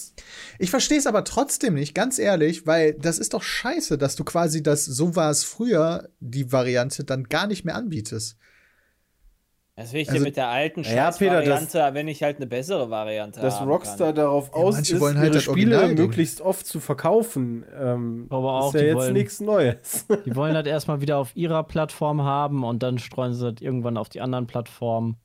Ich 0.59 0.71
verstehe 0.71 0.99
es 0.99 1.07
aber 1.07 1.25
trotzdem 1.25 1.75
nicht, 1.75 1.95
ganz 1.95 2.19
ehrlich, 2.19 2.67
weil 2.67 2.95
das 2.95 3.19
ist 3.19 3.33
doch 3.33 3.43
scheiße, 3.43 3.97
dass 3.97 4.17
du 4.17 4.25
quasi 4.25 4.63
das, 4.63 4.85
so 4.85 5.17
war 5.17 5.31
es 5.31 5.45
früher, 5.45 6.09
die 6.21 6.53
Variante 6.53 7.05
dann 7.05 7.25
gar 7.25 7.47
nicht 7.47 7.65
mehr 7.65 7.77
anbietest. 7.77 8.37
Das 9.77 9.95
will 9.95 10.03
ich 10.03 10.09
Also- 10.11 10.19
dir 10.21 10.25
mit 10.27 10.37
der 10.37 10.49
alten 10.49 10.83
Ja, 10.83 11.11
Scheiß-Variante, 11.11 11.91
wenn 11.95 12.09
ich 12.09 12.23
halt 12.23 12.37
eine 12.37 12.47
bessere 12.47 12.91
Variante 12.91 13.41
dass 13.41 13.61
haben 13.61 13.71
Rockstar 13.71 14.09
kann. 14.09 14.17
darauf 14.17 14.53
aus 14.53 14.75
manche 14.75 14.95
ist, 14.97 15.01
wollen 15.01 15.17
halt 15.17 15.29
ihre 15.29 15.35
das 15.37 15.45
Spiele 15.45 15.77
Originalding. 15.77 16.07
möglichst 16.07 16.41
oft 16.43 16.67
zu 16.67 16.81
verkaufen. 16.81 17.65
Ähm, 17.81 18.27
Aber 18.29 18.53
auch, 18.61 18.69
ist 18.69 18.75
ja 18.75 18.81
die 18.81 18.87
jetzt 18.89 18.97
wollen- 18.97 19.13
nichts 19.15 19.41
Neues. 19.41 20.07
Die 20.27 20.37
wollen 20.37 20.53
das 20.55 20.67
erstmal 20.67 21.01
wieder 21.01 21.17
auf 21.17 21.35
ihrer 21.35 21.63
Plattform 21.65 22.23
haben 22.23 22.65
und 22.65 22.83
dann 22.83 22.99
streuen 22.99 23.33
sie 23.33 23.51
das 23.53 23.63
irgendwann 23.63 23.97
auf 23.97 24.11
die 24.11 24.21
anderen 24.21 24.47
Plattformen. 24.47 25.17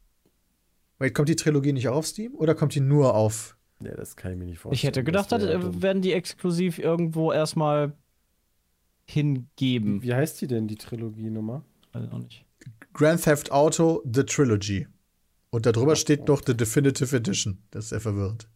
Wait, 1.00 1.14
kommt 1.14 1.30
die 1.30 1.36
Trilogie 1.36 1.74
nicht 1.74 1.88
auch 1.90 1.96
auf 1.98 2.08
Steam 2.08 2.36
oder 2.36 2.56
kommt 2.56 2.76
die 2.76 2.80
nur 2.82 3.16
auf? 3.16 3.58
ja, 3.82 3.94
das 3.96 4.16
kann 4.16 4.32
ich 4.32 4.38
mir 4.38 4.46
nicht 4.46 4.60
vorstellen. 4.60 4.76
Ich 4.76 4.84
hätte 4.84 5.04
gedacht, 5.04 5.32
Das 5.32 5.42
wär 5.42 5.56
äh, 5.56 5.82
werden 5.82 6.02
die 6.02 6.14
exklusiv 6.14 6.80
irgendwo 6.80 7.32
erstmal 7.32 7.94
hingeben. 9.06 10.02
Wie 10.02 10.14
heißt 10.14 10.42
die 10.42 10.48
denn, 10.48 10.68
die 10.68 10.76
Trilogie-Nummer? 10.76 11.64
Weiß 11.94 12.12
auch 12.12 12.20
nicht. 12.20 12.46
Grand 12.94 13.22
Theft 13.24 13.52
Auto 13.52 14.02
The 14.12 14.24
Trilogy. 14.24 14.88
Und 15.50 15.66
darüber 15.66 15.96
steht 15.96 16.28
noch 16.28 16.42
The 16.46 16.56
Definitive 16.56 17.16
Edition. 17.16 17.60
Das 17.72 17.86
ist 17.86 17.90
sehr 17.90 18.02
verwirrend. 18.02 18.50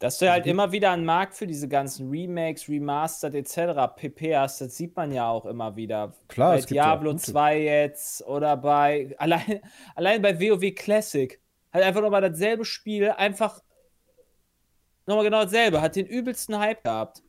Dass 0.00 0.16
du 0.16 0.30
halt 0.30 0.46
immer 0.46 0.72
wieder 0.72 0.92
einen 0.92 1.04
Markt 1.04 1.34
für 1.34 1.46
diese 1.46 1.68
ganzen 1.68 2.08
Remakes, 2.08 2.70
Remastered 2.70 3.34
etc. 3.34 3.94
pp 3.94 4.34
hast, 4.34 4.62
das 4.62 4.74
sieht 4.74 4.96
man 4.96 5.12
ja 5.12 5.28
auch 5.28 5.44
immer 5.44 5.76
wieder. 5.76 6.14
Klar, 6.26 6.54
bei 6.54 6.60
ja 6.60 6.66
Diablo 6.66 7.12
gute. 7.12 7.22
2 7.22 7.60
jetzt 7.60 8.26
oder 8.26 8.56
bei 8.56 9.14
allein, 9.18 9.60
allein 9.94 10.22
bei 10.22 10.40
WoW 10.40 10.74
Classic. 10.74 11.38
Halt 11.70 11.84
einfach 11.84 12.00
nochmal 12.00 12.22
dasselbe 12.22 12.64
Spiel, 12.64 13.10
einfach 13.10 13.60
nochmal 15.04 15.24
genau 15.24 15.44
dasselbe, 15.44 15.82
hat 15.82 15.96
den 15.96 16.06
übelsten 16.06 16.58
Hype 16.58 16.82
gehabt. 16.82 17.22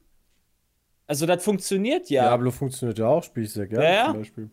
Also 1.07 1.25
das 1.25 1.43
funktioniert 1.43 2.09
ja. 2.09 2.23
Diablo 2.23 2.51
funktioniert 2.51 2.97
ja 2.99 3.07
auch, 3.07 3.21
spiele 3.21 3.47
ich 3.47 3.51
sehr 3.51 3.67
gerne 3.67 3.83
Ja, 3.83 3.91
ja. 3.91 4.05
zum 4.05 4.19
Beispiel. 4.19 4.49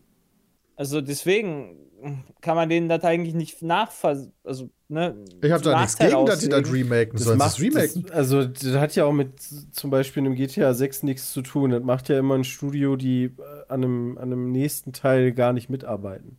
Also 0.75 0.99
deswegen 0.99 2.27
kann 2.41 2.57
man 2.57 2.67
denen 2.67 2.89
das 2.89 3.05
eigentlich 3.05 3.33
nicht 3.33 3.61
nachver... 3.61 4.27
Also, 4.43 4.69
ne, 4.89 5.15
Ich 5.41 5.51
habe 5.51 5.63
da 5.63 5.79
nichts 5.79 5.93
Nachteil 5.93 6.11
gegen, 6.11 6.25
dass 6.25 6.39
die 6.39 6.49
das 6.49 6.71
remaken. 6.71 7.17
Sollen 7.17 7.39
sie 7.39 7.45
es 7.45 7.59
remaken? 7.59 8.03
Das, 8.03 8.11
also, 8.11 8.45
das 8.45 8.73
hat 8.75 8.95
ja 8.95 9.05
auch 9.05 9.13
mit 9.13 9.31
zum 9.71 9.89
Beispiel 9.89 10.25
einem 10.25 10.35
GTA 10.35 10.73
6 10.73 11.03
nichts 11.03 11.31
zu 11.31 11.41
tun. 11.41 11.71
Das 11.71 11.83
macht 11.83 12.09
ja 12.09 12.19
immer 12.19 12.35
ein 12.35 12.43
Studio, 12.43 12.95
die 12.95 13.25
äh, 13.25 13.31
an 13.69 13.83
einem, 13.83 14.17
an 14.17 14.23
einem 14.33 14.51
nächsten 14.51 14.91
Teil 14.91 15.31
gar 15.31 15.53
nicht 15.53 15.69
mitarbeiten. 15.69 16.37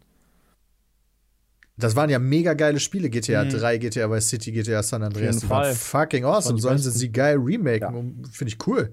Das 1.76 1.96
waren 1.96 2.10
ja 2.10 2.18
mega 2.18 2.52
geile 2.54 2.78
Spiele. 2.78 3.08
GTA 3.08 3.44
3, 3.44 3.78
GTA 3.78 4.10
Vice 4.10 4.28
City, 4.28 4.52
GTA 4.52 4.82
San 4.82 5.02
Andreas. 5.02 5.38
Die 5.38 5.48
waren 5.48 5.74
fucking 5.74 6.24
awesome. 6.24 6.58
Sollen 6.60 6.76
sie 6.78 6.90
sie 6.90 7.10
geil 7.10 7.38
remaken? 7.38 8.22
Ja. 8.22 8.30
Finde 8.30 8.52
ich 8.52 8.66
cool. 8.66 8.92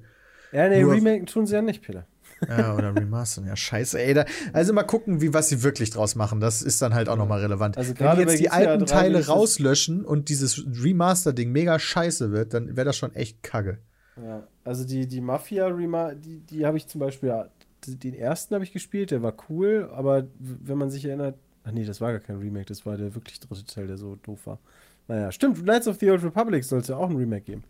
Ja, 0.53 0.69
nee, 0.69 0.81
Nur- 0.81 0.93
Remaken 0.93 1.25
tun 1.25 1.45
sie 1.45 1.55
ja 1.55 1.61
nicht, 1.61 1.81
Peter. 1.81 2.07
Ja, 2.47 2.75
oder 2.75 2.95
remastern. 2.95 3.45
Ja, 3.45 3.55
scheiße, 3.55 3.99
ey. 3.99 4.13
Da, 4.13 4.25
also 4.53 4.73
mal 4.73 4.83
gucken, 4.83 5.21
wie, 5.21 5.33
was 5.33 5.49
sie 5.49 5.63
wirklich 5.63 5.89
draus 5.89 6.15
machen. 6.15 6.39
Das 6.39 6.61
ist 6.61 6.81
dann 6.81 6.93
halt 6.93 7.09
auch 7.09 7.17
nochmal 7.17 7.41
relevant. 7.41 7.77
Also 7.77 7.93
Wenn 7.97 8.15
die 8.15 8.21
jetzt 8.21 8.39
die 8.39 8.49
alten 8.49 8.85
3 8.85 8.85
Teile 8.85 9.27
rauslöschen 9.27 10.05
und 10.05 10.29
dieses 10.29 10.63
Remaster-Ding 10.65 11.51
mega 11.51 11.79
scheiße 11.79 12.31
wird, 12.31 12.53
dann 12.53 12.75
wäre 12.75 12.85
das 12.85 12.97
schon 12.97 13.13
echt 13.15 13.41
kacke. 13.43 13.79
Ja, 14.23 14.47
also 14.63 14.85
die, 14.85 15.07
die 15.07 15.21
Mafia 15.21 15.67
Rema, 15.67 16.13
die, 16.13 16.39
die 16.39 16.65
habe 16.65 16.77
ich 16.77 16.87
zum 16.87 16.99
Beispiel, 16.99 17.29
ja, 17.29 17.47
den 17.85 18.13
ersten 18.13 18.55
habe 18.55 18.63
ich 18.63 18.73
gespielt, 18.73 19.11
der 19.11 19.21
war 19.21 19.33
cool, 19.49 19.89
aber 19.93 20.27
wenn 20.39 20.77
man 20.77 20.89
sich 20.89 21.05
erinnert, 21.05 21.35
ach 21.63 21.71
nee, 21.71 21.85
das 21.85 22.01
war 22.01 22.11
gar 22.11 22.21
kein 22.21 22.37
Remake, 22.37 22.65
das 22.65 22.85
war 22.85 22.97
der 22.97 23.13
wirklich 23.13 23.39
dritte 23.39 23.65
Teil, 23.65 23.87
der 23.87 23.97
so 23.97 24.15
doof 24.15 24.47
war. 24.47 24.59
Naja, 25.07 25.31
stimmt, 25.31 25.61
Knights 25.61 25.87
of 25.87 25.97
the 25.99 26.09
Old 26.09 26.23
Republic 26.23 26.63
soll 26.63 26.79
es 26.79 26.87
ja 26.87 26.97
auch 26.97 27.09
ein 27.09 27.15
Remake 27.15 27.43
geben. 27.43 27.63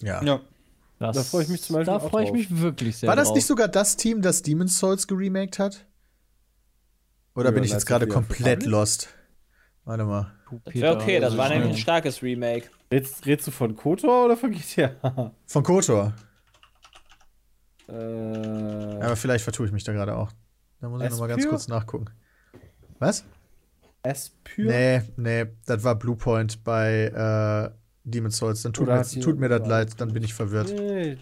Ja. 0.00 0.22
Ja. 0.22 0.40
Das, 0.98 1.14
Da 1.16 1.22
freu 1.22 1.42
ich 1.42 1.48
mich 1.48 1.62
zum 1.62 1.74
Beispiel 1.76 1.92
Da 1.92 2.00
freue 2.00 2.24
ich 2.24 2.32
mich 2.32 2.58
wirklich 2.60 2.96
sehr 2.96 3.08
War 3.08 3.16
das 3.16 3.28
drauf. 3.28 3.36
nicht 3.36 3.46
sogar 3.46 3.68
das 3.68 3.96
Team, 3.96 4.22
das 4.22 4.42
Demon's 4.42 4.78
Souls 4.78 5.06
geremaked 5.06 5.58
hat? 5.58 5.86
Oder 7.34 7.46
Ja, 7.46 7.50
bin 7.50 7.64
ich 7.64 7.70
jetzt 7.72 7.84
gerade 7.86 8.06
komplett 8.06 8.64
lost? 8.64 9.08
Warte 9.84 10.04
mal. 10.04 10.32
Ja, 10.72 10.92
okay, 10.94 11.20
das 11.20 11.26
Also 11.32 11.38
war 11.38 11.46
ich 11.46 11.52
nämlich 11.58 11.70
ein 11.72 11.76
starkes 11.78 12.22
Remake. 12.22 12.70
Redst, 12.90 13.26
redst 13.26 13.46
du 13.46 13.50
von 13.50 13.76
KOTOR 13.76 14.24
oder 14.26 14.36
von 14.36 14.50
GTA? 14.52 15.32
Von 15.46 15.62
KOTOR. 15.62 16.14
äh, 17.88 17.92
Aber 17.92 19.16
vielleicht 19.16 19.44
vertue 19.44 19.66
ich 19.66 19.72
mich 19.72 19.84
da 19.84 19.92
gerade 19.92 20.16
auch. 20.16 20.32
Da 20.80 20.88
muss 20.88 21.02
ich 21.02 21.10
noch 21.10 21.18
mal 21.20 21.28
ganz 21.28 21.46
kurz 21.46 21.68
nachgucken. 21.68 22.06
Was? 22.98 23.24
Espyr? 24.02 24.66
Nee, 24.70 25.02
nee, 25.16 25.46
das 25.66 25.82
war 25.84 25.94
Bluepoint 25.96 26.62
bei 26.64 27.06
äh, 27.74 27.76
Demon's 28.06 28.38
Souls. 28.38 28.62
Dann 28.62 28.72
tut, 28.72 28.86
mir, 28.86 29.02
tut 29.02 29.38
mir 29.38 29.48
das 29.48 29.66
leid, 29.66 30.00
dann 30.00 30.12
bin 30.12 30.22
ich 30.22 30.32
verwirrt. 30.32 30.72
Nee. 30.72 31.18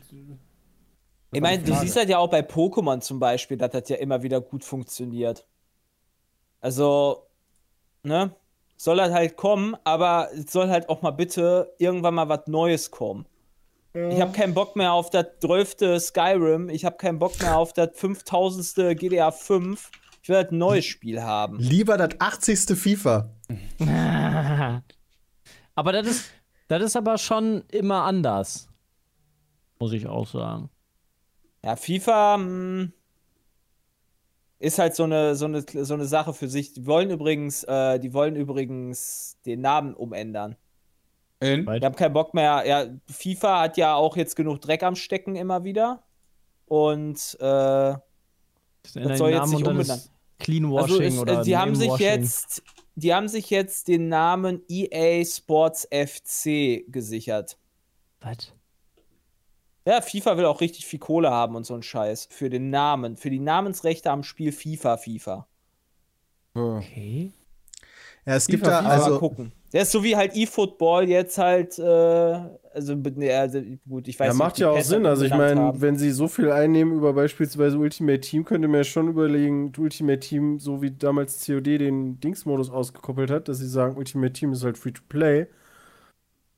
Ich 1.32 1.40
meine, 1.40 1.62
du 1.62 1.74
siehst 1.74 1.96
halt 1.96 2.08
ja 2.08 2.18
auch 2.18 2.30
bei 2.30 2.40
Pokémon 2.40 3.00
zum 3.00 3.18
Beispiel, 3.18 3.56
dass 3.56 3.70
das 3.70 3.88
ja 3.88 3.96
immer 3.96 4.22
wieder 4.22 4.40
gut 4.40 4.62
funktioniert. 4.64 5.46
Also, 6.60 7.26
ne? 8.02 8.34
Soll 8.76 8.96
das 8.96 9.12
halt 9.12 9.36
kommen, 9.36 9.76
aber 9.84 10.28
es 10.34 10.52
soll 10.52 10.68
halt 10.68 10.88
auch 10.88 11.02
mal 11.02 11.12
bitte 11.12 11.74
irgendwann 11.78 12.14
mal 12.14 12.28
was 12.28 12.46
Neues 12.46 12.90
kommen. 12.90 13.26
Ich 13.94 14.20
habe 14.20 14.32
keinen 14.32 14.54
Bock 14.54 14.74
mehr 14.74 14.92
auf 14.92 15.10
das 15.10 15.26
12. 15.40 16.00
Skyrim. 16.00 16.68
Ich 16.68 16.84
habe 16.84 16.96
keinen 16.96 17.20
Bock 17.20 17.40
mehr 17.40 17.56
auf 17.56 17.72
das 17.72 17.90
5000. 17.94 18.98
GTA 18.98 19.30
5. 19.30 19.90
Ich 20.20 20.28
will 20.28 20.36
halt 20.36 20.50
ein 20.50 20.58
neues 20.58 20.84
Spiel 20.84 21.22
haben. 21.22 21.60
Lieber 21.60 21.96
das 21.96 22.18
80. 22.18 22.76
FIFA. 22.76 23.30
aber 25.76 25.92
das 25.92 26.06
ist, 26.08 26.24
das 26.68 26.82
ist 26.82 26.96
aber 26.96 27.18
schon 27.18 27.64
immer 27.70 28.02
anders. 28.02 28.68
Muss 29.78 29.92
ich 29.92 30.06
auch 30.06 30.26
sagen. 30.26 30.70
Ja, 31.64 31.76
FIFA 31.76 32.36
mh, 32.38 32.88
ist 34.58 34.78
halt 34.78 34.94
so 34.94 35.04
eine, 35.04 35.34
so, 35.34 35.46
eine, 35.46 35.62
so 35.62 35.94
eine 35.94 36.06
Sache 36.06 36.32
für 36.32 36.48
sich. 36.48 36.72
Die 36.72 36.86
wollen 36.86 37.10
übrigens, 37.10 37.64
äh, 37.64 37.98
die 37.98 38.12
wollen 38.14 38.36
übrigens 38.36 39.38
den 39.44 39.60
Namen 39.60 39.94
umändern. 39.94 40.56
In? 41.40 41.66
Die 41.66 41.84
haben 41.84 41.96
keinen 41.96 42.14
Bock 42.14 42.32
mehr. 42.32 42.62
Ja, 42.66 42.86
FIFA 43.10 43.60
hat 43.62 43.76
ja 43.76 43.94
auch 43.94 44.16
jetzt 44.16 44.36
genug 44.36 44.60
Dreck 44.60 44.82
am 44.82 44.96
Stecken 44.96 45.36
immer 45.36 45.64
wieder. 45.64 46.02
Und 46.66 47.36
äh, 47.40 47.42
Das 47.42 48.00
Das 48.94 49.18
soll 49.18 49.30
jetzt 49.30 49.50
nicht 49.50 49.66
umbenannt. 49.66 50.10
Clean 50.38 50.64
also 50.64 50.94
Washing 50.94 51.02
ist, 51.02 51.18
oder 51.18 51.42
die 51.42 51.56
haben 51.56 51.74
sich 51.74 51.96
jetzt, 51.98 52.62
die 52.94 53.14
haben 53.14 53.28
sich 53.28 53.50
jetzt 53.50 53.88
den 53.88 54.08
Namen 54.08 54.62
EA 54.68 55.24
Sports 55.24 55.88
FC 55.90 56.84
gesichert. 56.88 57.58
Was? 58.20 58.52
Ja, 59.86 60.00
FIFA 60.00 60.38
will 60.38 60.46
auch 60.46 60.60
richtig 60.60 60.86
viel 60.86 60.98
Kohle 60.98 61.30
haben 61.30 61.56
und 61.56 61.64
so 61.64 61.74
ein 61.74 61.82
Scheiß 61.82 62.28
für 62.30 62.48
den 62.48 62.70
Namen, 62.70 63.16
für 63.16 63.30
die 63.30 63.40
Namensrechte 63.40 64.10
am 64.10 64.22
Spiel 64.22 64.50
FIFA 64.50 64.96
FIFA. 64.96 65.46
Okay. 66.54 67.32
Ja, 68.26 68.36
es 68.36 68.46
gibt 68.46 68.64
FIFA, 68.64 68.82
da 68.82 68.88
also. 68.88 69.18
gucken. 69.18 69.52
Der 69.72 69.82
ist 69.82 69.90
so 69.90 70.04
wie 70.04 70.16
halt 70.16 70.36
eFootball 70.36 71.08
jetzt 71.08 71.36
halt, 71.36 71.78
äh, 71.78 71.82
also, 71.82 72.94
nee, 72.94 73.32
also 73.32 73.60
gut, 73.88 74.06
ich 74.06 74.18
weiß 74.18 74.28
Ja, 74.28 74.32
nicht, 74.32 74.38
macht 74.38 74.58
ja 74.58 74.70
auch 74.70 74.80
Sinn. 74.80 75.04
Also 75.04 75.24
ich 75.24 75.34
meine, 75.34 75.72
wenn 75.76 75.96
sie 75.98 76.12
so 76.12 76.28
viel 76.28 76.50
einnehmen 76.50 76.94
über 76.94 77.12
beispielsweise 77.12 77.76
Ultimate 77.76 78.20
Team, 78.20 78.44
könnte 78.44 78.68
man 78.68 78.78
ja 78.78 78.84
schon 78.84 79.08
überlegen, 79.08 79.72
Ultimate 79.76 80.20
Team, 80.20 80.60
so 80.60 80.80
wie 80.80 80.92
damals 80.92 81.44
COD 81.44 81.78
den 81.78 82.20
Dingsmodus 82.20 82.70
ausgekoppelt 82.70 83.30
hat, 83.30 83.48
dass 83.48 83.58
sie 83.58 83.68
sagen, 83.68 83.96
Ultimate 83.96 84.32
Team 84.32 84.52
ist 84.52 84.64
halt 84.64 84.78
free 84.78 84.92
to 84.92 85.02
play. 85.08 85.46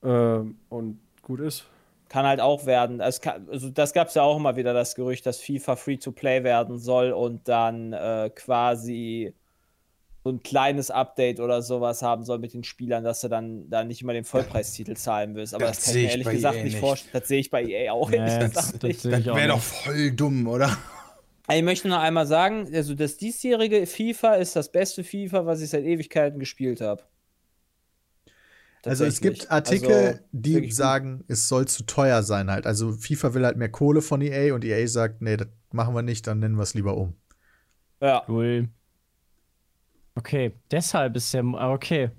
Ähm, 0.03 0.57
und 0.69 1.01
gut 1.23 1.41
ist. 1.41 1.65
Kann 2.09 2.25
halt 2.27 2.41
auch 2.41 2.67
werden. 2.67 3.01
Es 3.01 3.21
kann, 3.21 3.49
also 3.51 3.69
das 3.69 3.93
gab 3.93 4.09
es 4.09 4.15
ja 4.15 4.23
auch 4.23 4.37
immer 4.37 4.57
wieder, 4.57 4.73
das 4.73 4.95
Gerücht, 4.95 5.27
dass 5.27 5.41
FIFA 5.41 5.75
Free-to-Play 5.75 6.45
werden 6.45 6.79
soll 6.79 7.11
und 7.11 7.49
dann 7.49 7.93
äh, 7.93 8.31
quasi 8.33 9.35
so 10.27 10.33
ein 10.33 10.43
kleines 10.43 10.91
Update 10.91 11.39
oder 11.39 11.63
sowas 11.63 12.03
haben 12.03 12.25
soll 12.25 12.41
mit 12.41 12.53
den 12.53 12.65
Spielern, 12.65 13.05
dass 13.05 13.21
du 13.21 13.29
dann 13.29 13.71
da 13.71 13.85
nicht 13.85 14.03
immer 14.03 14.13
den 14.13 14.25
Vollpreistitel 14.25 14.97
zahlen 14.97 15.37
willst. 15.37 15.55
Aber 15.55 15.67
Das 15.67 15.77
das, 15.77 15.85
kann 15.85 15.93
sehe 15.93 16.03
ich 16.07 16.11
mir 16.11 16.11
ehrlich 16.11 16.25
bei 16.25 16.35
gesagt 16.35 16.57
EA 16.57 16.65
nicht 16.65 16.73
nicht. 16.73 16.81
vorstellen. 16.81 17.13
Das 17.13 17.29
sehe 17.29 17.39
ich 17.39 17.51
bei 17.51 17.63
EA 17.63 17.93
auch 17.93 18.11
Ja, 18.11 18.17
ehrlich 18.17 18.39
das, 18.39 18.49
gesagt 18.49 18.83
das 18.83 18.83
nicht. 18.83 19.01
sehe 19.03 19.19
ich 19.21 19.31
auch 19.31 19.37
Wäre 19.37 19.49
doch 19.49 19.61
voll 19.61 20.11
dumm, 20.11 20.49
oder? 20.49 20.77
Ich 21.49 21.63
möchte 21.63 21.87
noch 21.89 22.01
einmal 22.01 22.27
sagen, 22.27 22.69
also 22.75 22.95
das 22.97 23.17
diesjährige 23.19 23.87
FIFA 23.87 24.35
ist 24.35 24.57
das 24.57 24.73
beste 24.73 25.05
FIFA, 25.05 25.47
was 25.47 25.61
ich 25.61 25.71
seit 25.71 25.85
Ewigkeiten 25.85 26.41
gespielt 26.41 26.81
habe. 26.81 27.05
Also 28.85 29.05
es 29.05 29.21
gibt 29.21 29.51
Artikel, 29.51 29.93
Also, 29.93 30.19
die 30.33 30.71
sagen, 30.71 31.25
es 31.29 31.49
soll 31.49 31.67
zu 31.67 31.85
teuer 31.87 32.23
sein 32.23 32.51
halt. 32.51 32.67
Also 32.67 32.93
FIFA 32.93 33.35
will 33.35 33.45
halt 33.45 33.57
mehr 33.57 33.69
Kohle 33.71 34.01
von 34.03 34.21
EA 34.23 34.55
und 34.55 34.65
EA 34.65 34.87
sagt, 34.87 35.23
nee, 35.23 35.37
das 35.37 35.49
machen 35.73 35.95
wir 35.95 36.03
nicht, 36.03 36.27
dann 36.27 36.39
nennen 36.39 36.57
wir 36.57 36.63
es 36.63 36.75
lieber 36.75 36.97
um. 36.97 37.15
Ja. 38.01 38.23
Cool. 38.29 38.69
Okay, 40.17 40.53
deshalb 40.71 41.15
ist 41.17 41.33
der. 41.33 41.45
ah, 41.45 41.73
Okay. 41.73 42.11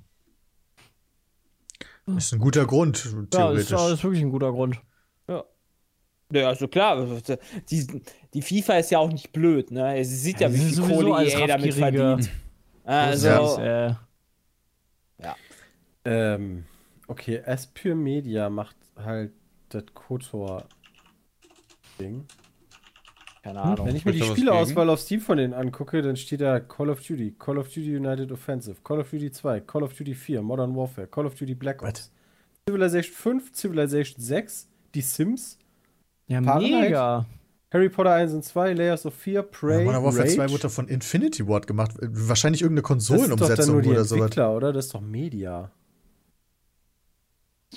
Ist 2.06 2.34
ein 2.34 2.40
guter 2.40 2.66
Grund, 2.66 3.04
Ja, 3.04 3.20
ist, 3.22 3.32
theoretisch. 3.32 3.70
das 3.70 3.92
ist 3.92 4.04
wirklich 4.04 4.22
ein 4.24 4.32
guter 4.32 4.52
Grund. 4.52 4.80
Ja, 6.30 6.48
also 6.50 6.68
klar, 6.68 7.06
die, 7.70 8.02
die 8.34 8.42
FIFA 8.42 8.78
ist 8.80 8.92
ja 8.92 9.00
auch 9.00 9.10
nicht 9.10 9.32
blöd, 9.32 9.72
ne? 9.72 10.04
Sie 10.04 10.16
sieht 10.16 10.42
ja, 10.42 10.50
Ja, 10.50 10.54
wie 10.54 10.60
viel 10.60 10.84
Kohle 10.84 11.26
EA 11.26 11.48
damit 11.48 11.74
verdient. 11.74 12.30
Also, 12.84 13.28
Das 13.28 13.52
ist, 13.52 13.58
äh, 13.60 13.94
Ähm, 16.06 16.66
okay, 17.08 17.42
Aspyr 17.46 17.96
Media 17.96 18.50
macht 18.50 18.76
halt 18.96 19.32
das 19.70 19.84
KOTOR-Ding. 19.94 20.66
Keine 23.44 23.62
Ahnung. 23.62 23.88
Wenn 23.88 23.96
ich 23.96 24.06
mir 24.06 24.12
die 24.12 24.22
Spieleauswahl 24.24 24.90
auf 24.90 25.00
Steam 25.00 25.22
von 25.22 25.38
denen 25.38 25.54
angucke, 25.54 26.02
dann 26.02 26.16
steht 26.16 26.42
da 26.42 26.60
Call 26.60 26.90
of 26.90 27.02
Duty, 27.06 27.36
Call 27.40 27.58
of 27.58 27.68
Duty 27.68 27.98
United 27.98 28.32
Offensive, 28.32 28.78
Call 28.84 29.00
of 29.00 29.10
Duty 29.10 29.32
2, 29.32 29.62
Call 29.62 29.84
of 29.84 29.94
Duty 29.94 30.14
4, 30.16 30.42
Modern 30.42 30.76
Warfare, 30.76 31.08
Call 31.08 31.26
of 31.26 31.36
Duty 31.36 31.56
Black 31.56 31.82
Ops, 31.84 32.12
Civilization 32.68 33.14
5, 33.14 33.52
Civilization 33.54 34.22
6, 34.22 34.68
Die 34.96 35.02
Sims, 35.02 35.58
ja, 36.28 36.42
Fahrenheit? 36.42 36.82
mega. 36.82 37.26
Harry 37.72 37.90
Potter 37.90 38.14
1 38.14 38.34
und 38.34 38.44
2, 38.46 38.74
Layers 38.74 39.06
of 39.06 39.14
Fear, 39.14 39.44
Prey, 39.44 39.80
Ja, 39.80 39.84
Modern 39.86 40.04
Warfare 40.04 40.24
Rage. 40.24 40.36
2 40.36 40.50
wurde 40.52 40.70
von 40.70 40.88
Infinity 40.88 41.46
Ward 41.48 41.68
gemacht. 41.68 41.92
Wahrscheinlich 42.02 42.62
irgendeine 42.62 42.82
das 42.88 43.04
ist 43.04 43.10
doch 43.10 43.18
dann 43.18 43.28
Konsolenumsetzung 43.38 43.74
nur 43.74 43.82
die 43.82 43.90
oder 43.90 44.06
oder? 44.56 44.72
Das 44.74 44.86
ist 44.86 44.94
doch 44.96 45.02
Media. 45.02 45.70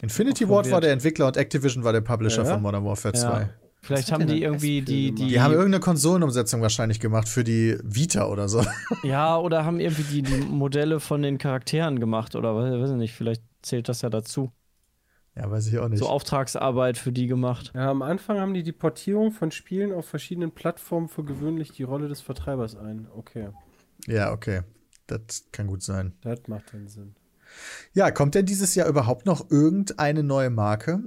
Infinity 0.01 0.45
Auch 0.45 0.51
Ward 0.51 0.71
war 0.71 0.81
der 0.81 0.93
Entwickler 0.93 1.27
und 1.27 1.37
Activision 1.37 1.83
war 1.83 1.93
der 1.93 2.01
Publisher 2.03 2.45
Ja. 2.45 2.53
von 2.53 2.63
Modern 2.63 2.85
Warfare 2.85 3.15
Ja. 3.17 3.21
2. 3.21 3.49
Vielleicht 3.83 4.12
haben 4.12 4.26
die 4.26 4.43
irgendwie 4.43 4.83
die, 4.83 5.12
die, 5.12 5.28
Die 5.28 5.41
haben 5.41 5.53
irgendeine 5.53 5.81
Konsolenumsetzung 5.81 6.61
wahrscheinlich 6.61 7.01
gemacht 7.01 7.28
für 7.28 7.45
die 7.45 7.78
Vita 7.83 8.26
oder 8.28 8.49
so. 8.49 8.64
Ja, 9.03 9.39
oder 9.39 9.64
haben 9.64 9.81
irgendwie 9.81 10.03
die, 10.03 10.22
die 10.22 10.41
Modelle 10.43 11.01
von 11.01 11.22
den 11.22 11.39
Charakteren 11.39 11.99
gemacht 11.99 12.37
oder 12.37 12.55
weiß, 12.55 12.81
weiß 12.83 12.91
ich 12.91 12.97
nicht, 12.97 13.14
vielleicht 13.14 13.43
zählt 13.62 13.89
das 13.89 14.03
ja 14.03 14.11
dazu. 14.11 14.53
Ja, 15.35 15.51
weiß 15.51 15.68
ich 15.68 15.78
auch 15.78 15.89
nicht. 15.89 16.01
So 16.01 16.09
Auftragsarbeit 16.09 16.99
für 16.99 17.12
die 17.12 17.26
gemacht. 17.26 17.72
Ja, 17.74 17.91
am 17.91 18.03
Anfang 18.03 18.39
haben 18.39 18.53
die 18.53 18.62
die 18.62 18.72
Portierung 18.72 19.31
von 19.33 19.51
Spielen 19.51 19.93
auf 19.93 20.07
verschiedenen 20.07 20.51
Plattformen 20.53 21.09
für 21.09 21.24
gewöhnlich 21.24 21.70
die 21.72 21.85
Rolle 21.85 22.09
des 22.09 22.20
Vertreibers 22.20 22.76
ein. 22.76 23.09
Okay, 23.16 23.49
Ja, 24.07 24.33
okay. 24.33 24.62
Das 25.07 25.45
kann 25.53 25.66
gut 25.66 25.83
sein. 25.83 26.12
das 26.20 26.41
macht 26.47 26.72
dann 26.74 26.87
Sinn. 26.89 27.14
Ja, 27.95 28.11
kommt 28.11 28.35
denn 28.35 28.47
dieses 28.47 28.74
Jahr 28.74 28.89
überhaupt 28.89 29.26
noch 29.26 29.51
irgendeine 29.51 30.22
neue 30.22 30.51
Marke? 30.51 31.01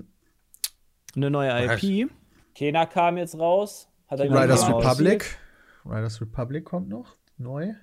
Eine 1.16 1.30
neue 1.30 1.52
IP. 1.76 2.10
Kena 2.56 2.86
kam 2.86 3.18
jetzt 3.18 3.38
raus. 3.38 3.88
Er 4.10 4.20
Riders. 4.20 4.68
Republic. 4.68 5.38
Riders 5.86 6.22
Republic 6.22 6.66
kommt 6.66 6.90
noch. 6.90 7.16
Neu. 7.38 7.74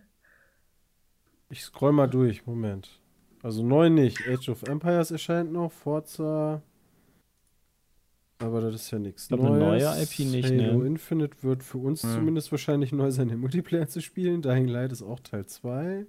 Ich 1.49 1.63
scroll 1.63 1.93
mal 1.93 2.07
durch, 2.07 2.47
Moment. 2.47 3.01
Also 3.43 3.63
neu 3.65 3.89
nicht. 3.91 4.19
Age 4.29 4.49
of 4.51 4.63
Empires 4.65 5.11
erscheint 5.11 5.53
noch, 5.53 5.73
Forza. 5.73 6.63
Aber 8.39 8.61
das 8.63 8.75
ist 8.77 8.91
ja 8.91 8.99
nichts 8.99 9.29
glaub, 9.29 9.41
eine 9.41 9.59
Neues. 9.59 9.83
neue 9.85 10.03
IP 10.03 10.19
nicht, 10.21 10.49
Halo 10.51 10.79
ne? 10.79 10.87
Infinite 10.87 11.37
wird 11.43 11.63
für 11.63 11.79
uns 11.79 12.03
Hm. 12.03 12.11
zumindest 12.13 12.51
wahrscheinlich 12.53 12.93
neu 12.93 13.11
sein, 13.11 13.29
den 13.29 13.39
Multiplayer 13.41 13.87
zu 13.89 14.01
spielen. 14.01 14.41
Dying 14.41 14.69
Light 14.69 14.93
ist 14.93 15.03
auch 15.03 15.21
Teil 15.21 15.45
2. 15.47 16.07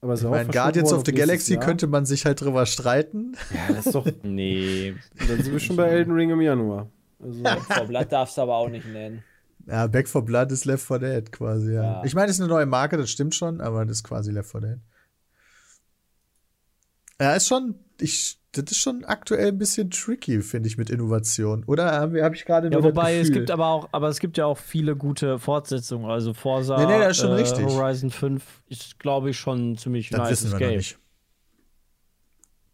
Aber 0.00 0.14
ist 0.14 0.20
Ich 0.20 0.24
ja 0.24 0.30
meine, 0.30 0.50
Guardians 0.50 0.90
worden 0.90 0.98
of 1.00 1.06
the 1.06 1.12
Galaxy 1.12 1.54
Jahr. 1.54 1.62
könnte 1.62 1.86
man 1.86 2.06
sich 2.06 2.24
halt 2.24 2.40
drüber 2.40 2.66
streiten. 2.66 3.36
Ja, 3.54 3.74
das 3.74 3.86
ist 3.86 3.94
doch. 3.94 4.04
Nee. 4.24 4.94
Dann 5.16 5.40
sind 5.42 5.52
wir 5.52 5.60
schon 5.60 5.76
bei 5.76 5.86
Elden 5.88 6.12
Ring 6.12 6.30
im 6.30 6.40
Januar. 6.40 6.88
Also, 7.22 7.44
Vor 7.44 7.86
Blatt 7.86 8.12
darfst 8.12 8.36
du 8.36 8.42
aber 8.42 8.56
auch 8.56 8.68
nicht 8.68 8.86
nennen. 8.86 9.22
Ja, 9.66 9.86
Back 9.86 10.08
4 10.08 10.22
Blood 10.22 10.50
ist 10.50 10.64
Left 10.64 10.84
4 10.84 10.98
Dead 10.98 11.32
quasi, 11.32 11.74
ja. 11.74 11.82
Ja. 11.82 12.04
Ich 12.04 12.14
meine, 12.14 12.26
es 12.30 12.36
ist 12.36 12.40
eine 12.40 12.48
neue 12.48 12.66
Marke, 12.66 12.96
das 12.96 13.10
stimmt 13.10 13.34
schon, 13.34 13.60
aber 13.60 13.84
das 13.84 13.98
ist 13.98 14.04
quasi 14.04 14.32
Left 14.32 14.50
4 14.50 14.60
Dead. 14.60 14.78
Ja, 17.20 17.34
ist 17.34 17.46
schon, 17.46 17.76
ich, 18.00 18.40
das 18.50 18.64
ist 18.72 18.78
schon 18.78 19.04
aktuell 19.04 19.48
ein 19.48 19.58
bisschen 19.58 19.90
tricky, 19.90 20.42
finde 20.42 20.66
ich, 20.68 20.76
mit 20.78 20.90
Innovation. 20.90 21.62
Oder 21.66 21.92
habe 21.92 22.24
hab 22.24 22.34
ich 22.34 22.44
gerade 22.44 22.68
nur 22.70 22.80
Ja, 22.80 22.84
wobei 22.84 23.18
es 23.18 23.30
gibt 23.30 23.50
aber 23.52 23.66
auch, 23.68 23.88
aber 23.92 24.08
es 24.08 24.18
gibt 24.18 24.36
ja 24.36 24.46
auch 24.46 24.58
viele 24.58 24.96
gute 24.96 25.38
Fortsetzungen. 25.38 26.10
Also 26.10 26.34
Forza, 26.34 26.78
Nee, 26.78 26.86
nee, 26.86 26.98
das 26.98 27.12
ist 27.12 27.18
schon 27.18 27.30
äh, 27.30 27.34
richtig. 27.34 27.64
Horizon 27.66 28.10
5 28.10 28.62
ist, 28.68 28.98
glaube 28.98 29.30
ich, 29.30 29.38
schon 29.38 29.76
ziemlich 29.76 30.10
Das 30.10 30.18
nice 30.18 30.30
wissen 30.30 30.46
wir 30.46 30.52
noch 30.54 30.58
Game. 30.58 30.76
nicht. 30.78 30.98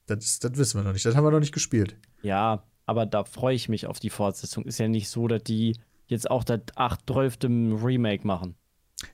Das, 0.06 0.38
das 0.38 0.56
wissen 0.56 0.80
wir 0.80 0.84
noch 0.84 0.94
nicht. 0.94 1.04
Das 1.04 1.14
haben 1.14 1.24
wir 1.24 1.30
noch 1.30 1.40
nicht 1.40 1.52
gespielt. 1.52 1.96
Ja, 2.22 2.64
aber 2.88 3.04
da 3.04 3.24
freue 3.24 3.54
ich 3.54 3.68
mich 3.68 3.86
auf 3.86 4.00
die 4.00 4.08
Fortsetzung. 4.08 4.64
Ist 4.64 4.78
ja 4.78 4.88
nicht 4.88 5.10
so, 5.10 5.28
dass 5.28 5.42
die 5.44 5.76
jetzt 6.06 6.30
auch 6.30 6.42
das 6.42 6.60
8 6.74 7.02
Remake 7.10 8.26
machen. 8.26 8.54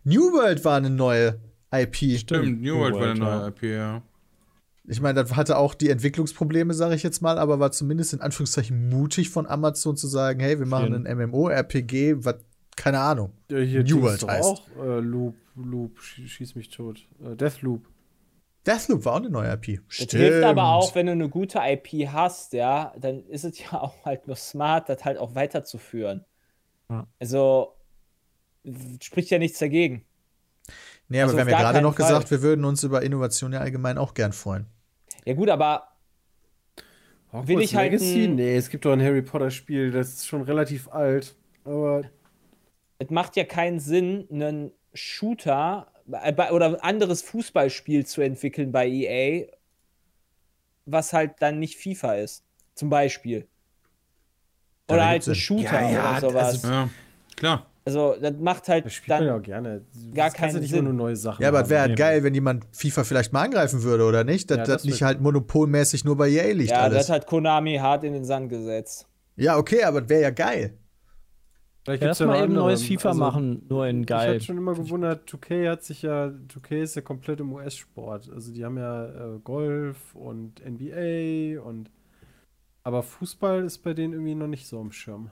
New 0.05 0.33
World 0.33 0.65
war 0.65 0.77
eine 0.77 0.91
neue 0.91 1.41
IP. 1.73 2.19
Stimmt, 2.19 2.63
New 2.63 2.77
World 2.79 2.95
war 2.95 3.11
eine 3.11 3.19
ja. 3.19 3.39
neue 3.39 3.49
IP, 3.49 3.63
ja. 3.65 4.03
Ich 4.87 5.01
meine, 5.01 5.21
das 5.21 5.35
hatte 5.35 5.57
auch 5.57 5.75
die 5.75 5.89
Entwicklungsprobleme, 5.91 6.73
sage 6.73 6.95
ich 6.95 7.03
jetzt 7.03 7.21
mal, 7.21 7.37
aber 7.37 7.59
war 7.59 7.73
zumindest 7.73 8.13
in 8.13 8.21
Anführungszeichen 8.21 8.91
mutig 8.91 9.31
von 9.31 9.47
Amazon 9.47 9.97
zu 9.97 10.07
sagen, 10.07 10.39
hey, 10.39 10.59
wir 10.59 10.67
machen 10.67 10.93
Schön. 10.93 11.07
ein 11.07 11.19
MMO-RPG, 11.31 12.25
was, 12.25 12.37
keine 12.77 13.01
Ahnung. 13.01 13.33
ja, 13.51 13.59
hier 13.59 13.83
New 13.83 14.03
World 14.03 14.25
heißt. 14.25 14.45
auch 14.45 14.69
äh, 14.81 15.01
Loop, 15.01 15.35
Loop, 15.57 15.99
schie- 15.99 16.29
schieß 16.29 16.55
mich 16.55 16.69
tot. 16.69 17.09
Äh, 17.25 17.35
Deathloop. 17.35 17.89
Deathloop 18.67 19.05
war 19.05 19.13
auch 19.15 19.19
eine 19.19 19.31
neue 19.31 19.53
IP. 19.53 19.81
Es 19.91 20.11
hilft 20.11 20.45
aber 20.45 20.75
auch, 20.75 20.95
wenn 20.95 21.07
du 21.07 21.13
eine 21.13 21.29
gute 21.29 21.61
IP 21.63 22.09
hast, 22.09 22.53
ja, 22.55 22.95
dann 22.99 23.27
ist 23.27 23.45
es 23.45 23.59
ja 23.71 23.81
auch 23.81 24.05
halt 24.05 24.27
nur 24.27 24.37
smart, 24.37 24.89
das 24.89 25.05
halt 25.05 25.19
auch 25.19 25.35
weiterzuführen. 25.35 26.25
Ja. 26.89 27.07
Also 27.19 27.75
spricht 29.03 29.31
ja 29.31 29.39
nichts 29.39 29.59
dagegen. 29.59 30.05
Nee, 31.09 31.21
aber 31.21 31.33
Also 31.33 31.37
wir 31.37 31.41
haben 31.43 31.51
ja 31.51 31.59
gerade 31.59 31.83
noch 31.83 31.97
Fall. 31.97 32.07
gesagt, 32.07 32.31
wir 32.31 32.41
würden 32.43 32.65
uns 32.65 32.83
über 32.83 33.03
Innovation 33.03 33.53
ja 33.53 33.61
allgemein 33.61 33.99
auch 33.99 34.15
gern 34.15 34.33
freuen. 34.33 34.67
Ja 35.27 35.35
gut, 35.35 35.51
aber 35.51 35.89
Hogwarts 37.35 37.49
Will 37.49 37.61
ich 37.61 37.75
halt 37.75 37.93
Legacy? 37.93 38.29
Nee, 38.29 38.57
es 38.57 38.71
gibt 38.71 38.85
doch 38.85 38.93
ein 38.93 39.03
Harry 39.03 39.23
Potter 39.23 39.51
Spiel, 39.51 39.91
das 39.91 40.15
ist 40.15 40.27
schon 40.27 40.43
relativ 40.43 40.89
alt. 40.89 41.35
Aber 41.65 42.05
es 42.99 43.11
macht 43.11 43.37
ja 43.37 43.45
keinen 43.45 43.81
Sinn, 43.81 44.29
einen 44.31 44.73
Shooter 44.93 45.89
oder 46.07 46.67
ein 46.67 46.75
anderes 46.77 47.23
Fußballspiel 47.23 48.05
zu 48.07 48.21
entwickeln 48.23 48.73
bei 48.73 48.87
EA, 48.89 49.47
was 50.87 51.13
halt 51.13 51.33
dann 51.41 51.59
nicht 51.59 51.77
FIFA 51.79 52.15
ist. 52.17 52.45
Zum 52.75 52.91
Beispiel. 52.91 53.47
Oder 54.89 54.99
da 54.99 55.07
halt 55.09 55.27
ein. 55.27 55.35
Shooter 55.35 55.63
Ja, 55.83 55.91
ja, 55.91 56.11
oder 56.19 56.21
sowas. 56.21 56.45
also- 56.65 56.69
Ja, 56.69 56.89
klar. 57.37 57.67
Also, 57.87 58.17
das 58.19 58.33
macht 58.39 58.67
halt 58.69 58.87
Das 58.87 59.03
man 59.07 59.21
ja 59.21 59.27
dann. 59.27 59.39
auch 59.41 59.43
gerne. 59.43 59.69
gar 60.15 60.27
Das 60.31 60.35
kannst 60.35 60.37
keinen 60.37 60.55
du 60.55 60.61
nicht 60.61 60.71
Sinn. 60.71 60.85
nur 60.85 60.95
neue 60.95 61.17
Sachen 61.17 61.43
Ja, 61.43 61.49
aber 61.51 61.61
es 61.63 61.69
wäre 61.69 61.83
halt 61.83 61.97
geil, 61.99 62.23
wenn 62.25 62.33
jemand 62.33 62.65
FIFA 62.73 63.05
vielleicht 63.05 63.33
mal 63.35 63.43
angreifen 63.43 63.83
würde, 63.83 64.05
oder 64.05 64.25
nicht? 64.25 64.51
Dass 64.51 64.57
Ja, 64.57 64.65
das 64.65 64.73
das 64.83 64.85
nicht 64.85 65.03
halt 65.03 65.21
monopolmäßig 65.21 66.03
nur 66.03 66.17
bei 66.17 66.31
EA 66.31 66.53
liegt 66.55 66.71
Ja, 66.71 66.81
alles. 66.81 66.97
das 67.07 67.11
hat 67.11 67.27
Konami 67.27 67.77
hart 67.77 68.05
in 68.05 68.15
den 68.15 68.25
Sand 68.25 68.49
gesetzt. 68.49 69.07
ja, 69.37 69.59
okay, 69.59 69.83
aber 69.85 70.03
es 70.03 70.09
wäre 70.09 70.23
ja 70.23 70.31
geil. 70.31 70.79
Vielleicht 71.85 72.03
Ja, 72.03 72.09
lass 72.09 72.21
mal 72.21 72.27
noch 72.39 72.45
eben 72.45 72.55
neues 72.55 72.83
FIFA 72.83 73.09
Also, 73.11 73.21
machen, 73.21 73.63
nur 73.69 73.87
in 73.87 74.01
Ich 74.03 74.07
geil. 74.07 74.35
hatte 74.37 74.45
schon 74.45 74.57
immer 74.59 74.75
gewundert, 74.75 75.29
2K 75.29 75.71
hat 75.71 75.83
sich 75.85 76.03
ja, 76.03 76.33
2K 76.49 76.83
ist 76.83 76.97
ja 76.97 77.03
komplett 77.03 77.41
im 77.41 77.53
US-Sport. 77.53 78.31
Also 78.33 78.53
die 78.53 78.65
haben 78.65 78.79
ja 78.79 79.07
äh, 79.07 79.39
Golf 79.45 80.15
und 80.15 80.63
NBA 80.65 81.61
und 81.63 81.91
aber 82.83 83.03
Fußball 83.03 83.65
ist 83.65 83.79
bei 83.79 83.95
denen 83.95 84.13
irgendwie 84.13 84.35
noch 84.35 84.47
nicht 84.47 84.67
so 84.67 84.79
am 84.81 84.93
Schirm. 84.93 85.31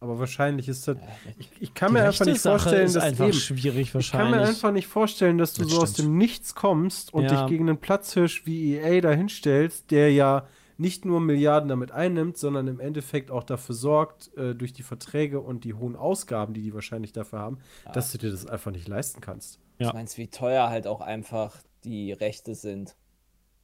Aber 0.00 0.18
wahrscheinlich 0.18 0.68
ist 0.68 0.88
das. 0.88 0.96
Ich, 1.38 1.50
ich 1.60 1.74
kann 1.74 1.92
mir 1.92 2.02
einfach 2.04 2.24
nicht 2.24 2.40
Sache 2.40 2.58
vorstellen, 2.58 2.86
ist 2.86 2.96
dass 2.96 3.04
einfach 3.04 3.24
eben, 3.26 3.32
schwierig 3.34 3.80
ich 3.80 3.92
kann 3.92 3.94
wahrscheinlich. 3.94 4.40
mir 4.40 4.46
einfach 4.46 4.72
nicht 4.72 4.86
vorstellen, 4.86 5.38
dass 5.38 5.52
du 5.54 5.62
Das 5.62 5.72
so 5.72 5.80
aus 5.82 5.92
stimmt. 5.92 6.08
dem 6.08 6.18
Nichts 6.18 6.54
kommst 6.54 7.12
und 7.12 7.24
Ja. 7.24 7.30
dich 7.30 7.46
gegen 7.46 7.68
einen 7.68 7.78
Platzhirsch 7.78 8.46
wie 8.46 8.76
EA 8.76 9.00
dahinstellst, 9.02 9.90
der 9.90 10.10
ja 10.12 10.46
nicht 10.80 11.04
nur 11.04 11.20
Milliarden 11.20 11.68
damit 11.68 11.92
einnimmt, 11.92 12.38
sondern 12.38 12.66
im 12.66 12.80
Endeffekt 12.80 13.30
auch 13.30 13.44
dafür 13.44 13.74
sorgt, 13.74 14.34
äh, 14.36 14.54
durch 14.54 14.72
die 14.72 14.82
Verträge 14.82 15.40
und 15.40 15.64
die 15.64 15.74
hohen 15.74 15.94
Ausgaben, 15.94 16.54
die 16.54 16.62
die 16.62 16.72
wahrscheinlich 16.74 17.12
dafür 17.12 17.38
haben, 17.40 17.58
dass 17.92 18.10
du 18.12 18.18
dir 18.18 18.30
das 18.30 18.46
einfach 18.46 18.70
nicht 18.70 18.88
leisten 18.88 19.20
kannst. 19.20 19.60
Ja. 19.78 19.88
Ich 19.88 19.92
meinst, 19.94 20.16
wie 20.18 20.28
teuer 20.28 20.70
halt 20.70 20.86
auch 20.86 21.00
einfach 21.02 21.56
die 21.84 22.12
Rechte 22.12 22.54
sind. 22.54 22.96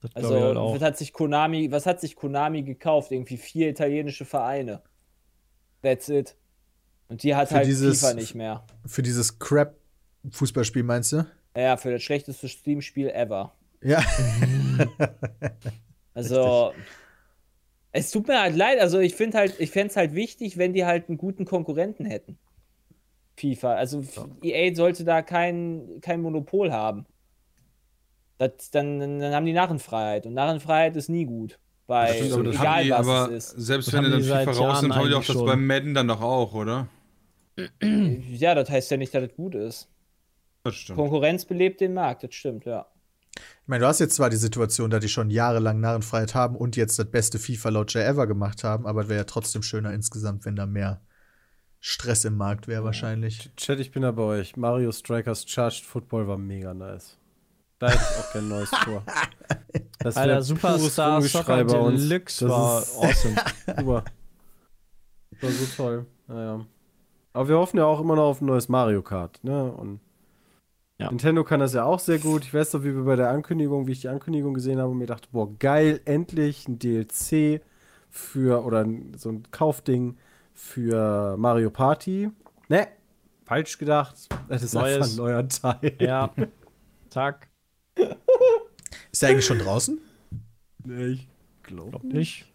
das 0.02 0.14
Also, 0.14 0.40
halt 0.40 0.56
was 0.56 0.82
hat 0.82 0.98
sich 0.98 1.12
Konami, 1.14 1.70
was 1.72 1.86
hat 1.86 2.00
sich 2.00 2.16
Konami 2.16 2.62
gekauft? 2.62 3.10
Irgendwie 3.12 3.38
vier 3.38 3.70
italienische 3.70 4.24
Vereine. 4.26 4.82
That's 5.82 6.08
it. 6.10 6.36
Und 7.08 7.22
die 7.22 7.34
hat 7.34 7.48
Für 7.48 7.56
halt 7.56 7.66
dieses- 7.66 8.00
FIFA 8.00 8.14
nicht 8.14 8.34
mehr. 8.34 8.66
Für 8.84 9.02
dieses 9.02 9.38
Crap-Fußballspiel 9.38 10.82
meinst 10.82 11.12
du? 11.12 11.26
Ja, 11.56 11.76
für 11.78 11.92
das 11.92 12.02
schlechteste 12.02 12.48
Steam-Spiel 12.48 13.08
ever. 13.08 13.54
Ja. 13.82 14.02
Also, 16.14 16.72
es 17.96 18.10
tut 18.10 18.28
mir 18.28 18.40
halt 18.40 18.56
leid. 18.56 18.78
Also, 18.78 18.98
ich 18.98 19.14
finde 19.14 19.38
halt, 19.38 19.58
ich 19.58 19.70
fände 19.70 19.88
es 19.88 19.96
halt 19.96 20.14
wichtig, 20.14 20.58
wenn 20.58 20.72
die 20.72 20.84
halt 20.84 21.08
einen 21.08 21.18
guten 21.18 21.44
Konkurrenten 21.44 22.04
hätten. 22.04 22.38
FIFA. 23.36 23.74
Also, 23.74 24.04
EA 24.42 24.74
sollte 24.74 25.04
da 25.04 25.22
kein, 25.22 26.00
kein 26.02 26.20
Monopol 26.20 26.72
haben. 26.72 27.06
Das, 28.38 28.70
dann, 28.70 29.00
dann 29.00 29.34
haben 29.34 29.46
die 29.46 29.54
Narrenfreiheit. 29.54 30.26
Und 30.26 30.34
Narrenfreiheit 30.34 30.94
ist 30.96 31.08
nie 31.08 31.24
gut. 31.24 31.58
Bei 31.86 32.14
Stimmt, 32.14 32.32
aber 32.32 32.44
das 32.44 32.54
egal 32.56 32.66
haben 32.66 32.84
die, 32.84 32.90
was 32.90 32.98
aber 32.98 33.32
es 33.32 33.52
ist. 33.52 33.66
selbst 33.66 33.88
Das 33.88 33.94
wenn 33.94 34.04
du 34.04 34.10
dann 34.10 34.22
FIFA 34.22 34.34
seit 34.34 34.48
raus 34.48 34.58
Jahren 34.58 34.80
sind, 34.80 34.94
haben 34.94 35.08
die 35.08 35.14
auch 35.14 35.16
eigentlich 35.16 35.26
das 35.28 35.36
schon. 35.36 35.46
beim 35.46 35.66
Madden 35.66 35.94
dann 35.94 36.08
doch 36.08 36.20
auch, 36.20 36.52
oder? 36.54 36.88
Ja, 37.80 38.54
das 38.54 38.68
heißt 38.68 38.90
ja 38.90 38.96
nicht, 38.96 39.14
dass 39.14 39.22
das 39.22 39.34
gut 39.36 39.54
ist. 39.54 39.88
Das 40.64 40.74
stimmt. 40.74 40.98
Konkurrenz 40.98 41.44
belebt 41.44 41.80
den 41.80 41.94
Markt, 41.94 42.24
das 42.24 42.34
stimmt, 42.34 42.66
ja. 42.66 42.86
Ich 43.36 43.68
meine, 43.68 43.82
du 43.82 43.88
hast 43.88 44.00
jetzt 44.00 44.16
zwar 44.16 44.30
die 44.30 44.36
Situation, 44.36 44.90
dass 44.90 45.00
die 45.00 45.08
schon 45.08 45.30
jahrelang 45.30 45.80
Narrenfreiheit 45.80 46.34
haben 46.34 46.56
und 46.56 46.76
jetzt 46.76 46.98
das 46.98 47.10
beste 47.10 47.38
FIFA-Launcher 47.38 48.04
ever 48.04 48.26
gemacht 48.26 48.64
haben, 48.64 48.86
aber 48.86 49.02
es 49.02 49.08
wäre 49.08 49.20
ja 49.20 49.24
trotzdem 49.24 49.62
schöner 49.62 49.92
insgesamt, 49.92 50.44
wenn 50.44 50.56
da 50.56 50.66
mehr 50.66 51.00
Stress 51.80 52.24
im 52.24 52.36
Markt 52.36 52.68
wäre, 52.68 52.84
wahrscheinlich. 52.84 53.50
Chat, 53.56 53.78
ich 53.80 53.92
bin 53.92 54.02
da 54.02 54.10
bei 54.10 54.22
euch. 54.22 54.56
Mario 54.56 54.92
Strikers 54.92 55.44
Charged 55.46 55.84
Football 55.84 56.26
war 56.26 56.38
mega 56.38 56.74
nice. 56.74 57.18
Da 57.78 57.90
hätte 57.90 58.02
ich 58.02 58.18
auch 58.18 58.32
kein 58.32 58.48
neues 58.48 58.70
Tor. 58.84 59.04
Das 59.98 60.16
Alter, 60.16 60.42
Superstar 60.42 61.22
Soccer. 61.22 61.64
Deluxe 61.64 62.46
Das 62.46 62.50
war 62.50 62.78
awesome. 62.78 63.36
Super. 63.76 64.04
Das 65.30 65.42
war 65.42 65.50
so 65.50 65.66
toll. 65.76 66.06
Naja. 66.26 66.66
Aber 67.32 67.48
wir 67.48 67.58
hoffen 67.58 67.76
ja 67.76 67.84
auch 67.84 68.00
immer 68.00 68.16
noch 68.16 68.30
auf 68.30 68.40
ein 68.40 68.46
neues 68.46 68.68
Mario 68.68 69.02
Kart, 69.02 69.44
ne? 69.44 69.70
Und 69.70 70.00
Ja. 70.98 71.10
Nintendo 71.10 71.44
kann 71.44 71.60
das 71.60 71.74
ja 71.74 71.84
auch 71.84 72.00
sehr 72.00 72.18
gut. 72.18 72.44
Ich 72.44 72.54
weiß 72.54 72.72
noch, 72.72 72.82
wie 72.82 72.94
wir 72.94 73.04
bei 73.04 73.16
der 73.16 73.30
Ankündigung, 73.30 73.86
wie 73.86 73.92
ich 73.92 74.00
die 74.00 74.08
Ankündigung 74.08 74.54
gesehen 74.54 74.78
habe 74.78 74.90
und 74.90 74.98
mir 74.98 75.06
dachte, 75.06 75.28
boah, 75.30 75.52
geil, 75.58 76.00
endlich 76.06 76.66
ein 76.68 76.78
DLC 76.78 77.60
für, 78.08 78.64
oder 78.64 78.86
so 79.16 79.30
ein 79.30 79.42
Kaufding 79.50 80.16
für 80.54 81.36
Mario 81.36 81.70
Party. 81.70 82.30
Ne, 82.68 82.88
falsch 83.44 83.76
gedacht. 83.78 84.16
Das 84.48 84.62
ist 84.62 84.74
Neues. 84.74 84.96
einfach 84.96 85.10
ein 85.10 85.16
neuer 85.16 85.48
Teil. 85.48 85.96
ja. 86.00 86.32
Zack. 87.10 87.48
Ist 89.12 89.22
der 89.22 89.30
eigentlich 89.30 89.46
schon 89.46 89.58
draußen? 89.58 89.98
Nee, 90.84 91.06
ich 91.06 91.28
glaube 91.62 91.90
Glaub 91.90 92.04
nicht. 92.04 92.52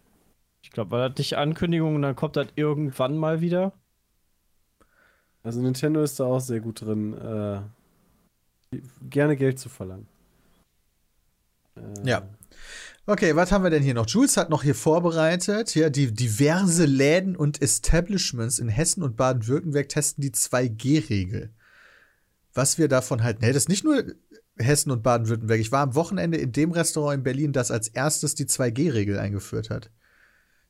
Ich 0.62 0.70
glaube, 0.70 0.92
weil 0.92 1.08
das 1.08 1.18
nicht 1.18 1.36
Ankündigung 1.36 1.96
und 1.96 2.02
dann 2.02 2.14
kommt 2.14 2.36
das 2.36 2.46
irgendwann 2.54 3.16
mal 3.16 3.40
wieder. 3.40 3.72
Also 5.42 5.60
Nintendo 5.60 6.02
ist 6.02 6.20
da 6.20 6.26
auch 6.26 6.40
sehr 6.40 6.60
gut 6.60 6.82
drin, 6.82 7.14
äh, 7.14 7.62
gerne 9.10 9.36
Geld 9.36 9.58
zu 9.58 9.68
verlangen. 9.68 10.06
Äh, 11.76 11.80
Ja. 12.04 12.28
Okay, 13.04 13.34
was 13.34 13.50
haben 13.50 13.64
wir 13.64 13.70
denn 13.70 13.82
hier 13.82 13.94
noch? 13.94 14.06
Jules 14.06 14.36
hat 14.36 14.48
noch 14.48 14.62
hier 14.62 14.76
vorbereitet. 14.76 15.70
Hier 15.70 15.90
die 15.90 16.12
diverse 16.14 16.84
Läden 16.84 17.34
und 17.34 17.60
Establishments 17.60 18.60
in 18.60 18.68
Hessen 18.68 19.02
und 19.02 19.16
Baden-Württemberg 19.16 19.88
testen 19.88 20.22
die 20.22 20.30
2G-Regel. 20.30 21.50
Was 22.54 22.78
wir 22.78 22.86
davon 22.86 23.24
halten. 23.24 23.42
Hey, 23.42 23.52
das 23.52 23.64
ist 23.64 23.68
nicht 23.68 23.82
nur 23.82 24.04
Hessen 24.56 24.92
und 24.92 25.02
Baden-Württemberg. 25.02 25.58
Ich 25.58 25.72
war 25.72 25.82
am 25.82 25.96
Wochenende 25.96 26.38
in 26.38 26.52
dem 26.52 26.70
Restaurant 26.70 27.16
in 27.18 27.22
Berlin, 27.24 27.52
das 27.52 27.72
als 27.72 27.88
erstes 27.88 28.36
die 28.36 28.46
2G-Regel 28.46 29.18
eingeführt 29.18 29.68
hat. 29.68 29.90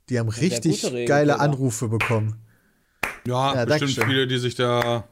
Die 0.09 0.18
haben 0.18 0.30
richtig 0.30 0.84
Regel 0.86 1.05
geile. 1.05 1.38
Anrufe 1.38 1.88
bekommen. 1.88 2.40
Ja, 3.26 3.55
Ja, 3.55 3.64
bestimmt 3.66 4.07
viele, 4.07 4.26
die 4.26 4.38
sich 4.38 4.55
da 4.55 5.07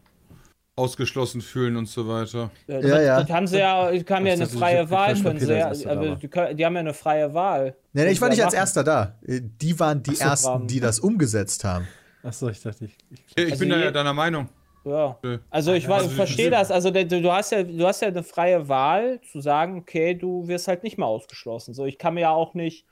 ausgeschlossen 0.80 1.40
fühlen 1.40 1.76
und 1.76 1.86
so 1.86 2.08
weiter. 2.08 2.50
Ja, 2.66 2.80
Ja, 2.80 3.00
ja. 3.00 3.22
Das 3.22 3.30
haben 3.30 3.46
sie 3.46 3.58
ja, 3.58 3.90
die 3.92 4.04
haben 4.08 4.26
ja 4.26 4.32
eine 4.32 4.46
freie 4.46 4.90
Wahl, 4.90 5.14
können 5.20 5.38
sie 5.38 5.52
ja, 5.52 5.68
aber 5.86 6.16
die, 6.54 6.64
haben 6.64 6.74
ja 6.74 6.80
eine 6.80 6.94
freie 6.94 7.32
Wahl. 7.34 7.76
Nee, 7.92 8.04
nee, 8.04 8.10
ich 8.12 8.20
war 8.20 8.28
nicht 8.28 8.44
als 8.44 8.54
erster 8.54 8.82
da. 8.82 9.14
Äh, 9.26 9.40
Die 9.42 9.78
waren 9.78 10.02
die 10.02 10.14
so, 10.14 10.24
ersten, 10.24 10.46
waren- 10.48 10.66
die 10.66 10.80
das 10.80 10.98
umgesetzt 10.98 11.64
haben. 11.64 11.86
Achso, 12.22 12.48
ich 12.48 12.60
dachte, 12.62 12.84
ich, 12.86 12.96
ich 13.10 13.20
Ich 13.36 13.44
Also 13.52 13.58
bin 13.60 13.70
da 13.70 13.78
ja 13.78 13.90
deiner 13.90 14.12
Meinung. 14.12 14.48
Ja. 14.84 15.18
Also 15.50 15.72
ich, 15.74 15.88
Also 15.88 16.08
ich 16.08 16.14
verstehe 16.16 16.50
das. 16.50 16.70
Also 16.70 16.90
du 16.90 17.32
hast 17.32 17.52
ja, 17.52 17.62
du 17.62 17.86
hast 17.86 18.00
ja 18.00 18.08
eine 18.08 18.22
freie 18.22 18.66
Wahl 18.68 19.20
zu 19.30 19.40
sagen, 19.40 19.78
okay, 19.78 20.14
du 20.14 20.48
wirst 20.48 20.68
halt 20.68 20.82
nicht 20.82 20.96
mehr 20.98 21.06
ausgeschlossen. 21.06 21.74
So, 21.74 21.84
ich 21.84 21.98
kann 21.98 22.14
mir 22.14 22.20
ja 22.22 22.30
auch 22.30 22.54
nicht, 22.54 22.86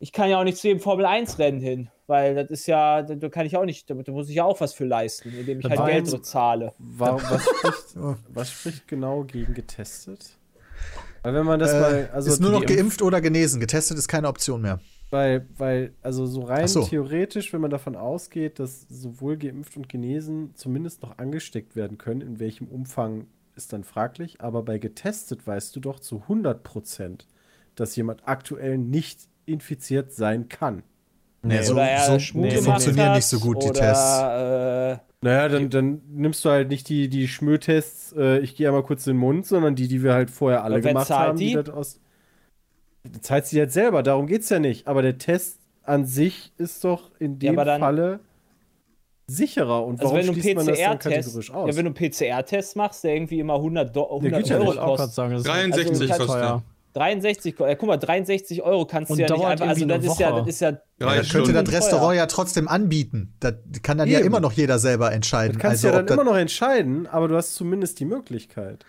ich 0.00 0.12
kann 0.12 0.30
ja 0.30 0.40
auch 0.40 0.44
nicht 0.44 0.56
zu 0.56 0.66
jedem 0.66 0.80
Formel 0.80 1.04
1 1.04 1.38
Rennen 1.38 1.60
hin, 1.60 1.90
weil 2.06 2.34
das 2.34 2.50
ist 2.50 2.66
ja, 2.66 3.02
da 3.02 3.28
kann 3.28 3.44
ich 3.46 3.56
auch 3.56 3.66
nicht, 3.66 3.88
da 3.90 3.94
da 3.94 4.12
muss 4.12 4.28
ich 4.30 4.36
ja 4.36 4.44
auch 4.44 4.60
was 4.60 4.72
für 4.72 4.86
leisten, 4.86 5.32
indem 5.38 5.60
ich 5.60 5.66
halt 5.66 5.84
Geld 5.86 6.06
so 6.06 6.18
zahle. 6.18 6.72
Warum, 6.78 7.20
was, 7.22 7.42
spricht, 7.58 7.96
was 8.28 8.50
spricht 8.50 8.88
genau 8.88 9.24
gegen 9.24 9.52
getestet? 9.54 10.38
Weil 11.22 11.34
wenn 11.34 11.44
man 11.44 11.60
das 11.60 11.72
Äh, 11.72 11.80
mal, 11.80 12.10
also 12.14 12.30
ist 12.30 12.40
nur 12.40 12.50
noch 12.50 12.62
Impf- 12.62 12.76
geimpft 12.76 13.02
oder 13.02 13.20
genesen. 13.20 13.60
Getestet 13.60 13.98
ist 13.98 14.08
keine 14.08 14.28
Option 14.28 14.62
mehr. 14.62 14.80
Weil, 15.10 15.46
weil, 15.58 15.92
also 16.02 16.24
so 16.24 16.42
rein 16.42 16.66
so. 16.68 16.82
theoretisch, 16.82 17.52
wenn 17.52 17.60
man 17.60 17.70
davon 17.70 17.94
ausgeht, 17.94 18.58
dass 18.58 18.86
sowohl 18.88 19.36
geimpft 19.36 19.76
und 19.76 19.88
genesen 19.88 20.52
zumindest 20.54 21.02
noch 21.02 21.18
angesteckt 21.18 21.76
werden 21.76 21.98
können, 21.98 22.22
in 22.22 22.38
welchem 22.38 22.68
Umfang 22.68 23.26
ist 23.56 23.72
dann 23.74 23.84
fraglich, 23.84 24.40
aber 24.40 24.62
bei 24.62 24.78
getestet 24.78 25.46
weißt 25.46 25.76
du 25.76 25.80
doch 25.80 26.00
zu 26.00 26.22
100 26.22 26.62
Prozent, 26.62 27.26
dass 27.74 27.96
jemand 27.96 28.26
aktuell 28.26 28.78
nicht 28.78 29.28
infiziert 29.52 30.12
sein 30.12 30.48
kann. 30.48 30.82
Nee, 31.42 31.62
so, 31.62 31.72
oder 31.72 31.88
er 31.88 32.06
so 32.06 32.18
Schmuck 32.18 32.50
die 32.50 32.56
funktionieren 32.56 33.14
nicht 33.14 33.26
so 33.26 33.40
gut, 33.40 33.62
die 33.62 33.68
oder, 33.70 33.80
Tests. 33.80 34.20
Äh, 34.20 34.96
Naja, 35.22 35.48
dann, 35.48 35.70
dann 35.70 36.02
nimmst 36.10 36.44
du 36.44 36.50
halt 36.50 36.68
nicht 36.68 36.88
die, 36.88 37.08
die 37.08 37.28
Schmürtests, 37.28 38.12
äh, 38.16 38.38
ich 38.40 38.56
gehe 38.56 38.68
einmal 38.68 38.82
kurz 38.82 39.06
in 39.06 39.14
den 39.14 39.20
Mund, 39.20 39.46
sondern 39.46 39.74
die, 39.74 39.88
die 39.88 40.02
wir 40.02 40.12
halt 40.12 40.30
vorher 40.30 40.64
alle 40.64 40.80
gemacht 40.80 41.06
zahlt 41.08 41.28
haben. 41.30 41.38
Die? 41.38 41.46
die? 41.48 41.54
das 41.54 41.68
aus 41.70 42.00
du 43.04 43.20
zahlst 43.20 43.52
die 43.52 43.58
halt 43.58 43.72
selber, 43.72 44.02
darum 44.02 44.26
geht's 44.26 44.48
ja 44.50 44.58
nicht. 44.58 44.86
Aber 44.86 45.00
der 45.02 45.16
Test 45.18 45.58
an 45.82 46.04
sich 46.04 46.52
ist 46.58 46.84
doch 46.84 47.10
in 47.18 47.38
dem 47.38 47.54
aber 47.54 47.64
dann- 47.64 47.80
Falle 47.80 48.20
sicherer. 49.26 49.84
Und 49.86 50.00
also 50.00 50.12
warum 50.12 50.26
wenn 50.26 50.34
du 50.34 50.54
man 50.54 50.66
das 50.66 50.78
dann 50.78 50.98
PCR-Test, 50.98 51.02
kategorisch 51.02 51.50
aus? 51.52 51.70
ja, 51.70 51.76
wenn 51.76 51.84
du 51.86 51.92
PCR-Test 51.92 52.76
machst, 52.76 53.04
der 53.04 53.14
irgendwie 53.14 53.38
immer 53.40 53.54
100, 53.54 53.94
Do 53.94 54.04
100 54.16 54.38
geht 54.42 54.48
ja 54.50 54.58
Euro 54.58 54.74
kostet. 54.96 55.12
sagen, 55.12 55.32
das 55.32 55.40
ist 55.42 55.46
63 55.48 56.12
Also, 56.12 56.26
kostet. 56.26 56.62
63, 56.92 57.54
ja, 57.58 57.74
guck 57.76 57.86
mal, 57.88 57.96
63 57.96 58.62
Euro 58.62 58.84
kannst 58.84 59.10
Und 59.10 59.18
du 59.18 59.24
ja 59.24 59.32
nicht 59.36 59.44
einfach, 59.46 59.68
also 59.68 59.84
das 59.86 60.04
ist 60.04 60.18
ja, 60.18 60.30
das 60.38 60.48
ist 60.48 60.60
ja, 60.60 60.72
Drei 60.98 61.16
Das 61.18 61.28
könnte 61.30 61.52
das 61.52 61.72
Restaurant 61.72 62.16
ja 62.16 62.26
trotzdem 62.26 62.68
anbieten. 62.68 63.34
Das 63.40 63.54
kann 63.82 63.96
dann 63.98 64.08
ja 64.08 64.18
Eben. 64.18 64.26
immer 64.26 64.40
noch 64.40 64.52
jeder 64.52 64.78
selber 64.78 65.12
entscheiden. 65.12 65.54
das 65.54 65.62
kannst 65.62 65.84
also, 65.84 65.88
du 65.88 65.94
ja 65.94 66.02
dann 66.02 66.18
immer 66.18 66.30
noch 66.30 66.36
entscheiden, 66.38 67.06
aber 67.06 67.28
du 67.28 67.36
hast 67.36 67.54
zumindest 67.54 68.00
die 68.00 68.04
Möglichkeit. 68.04 68.84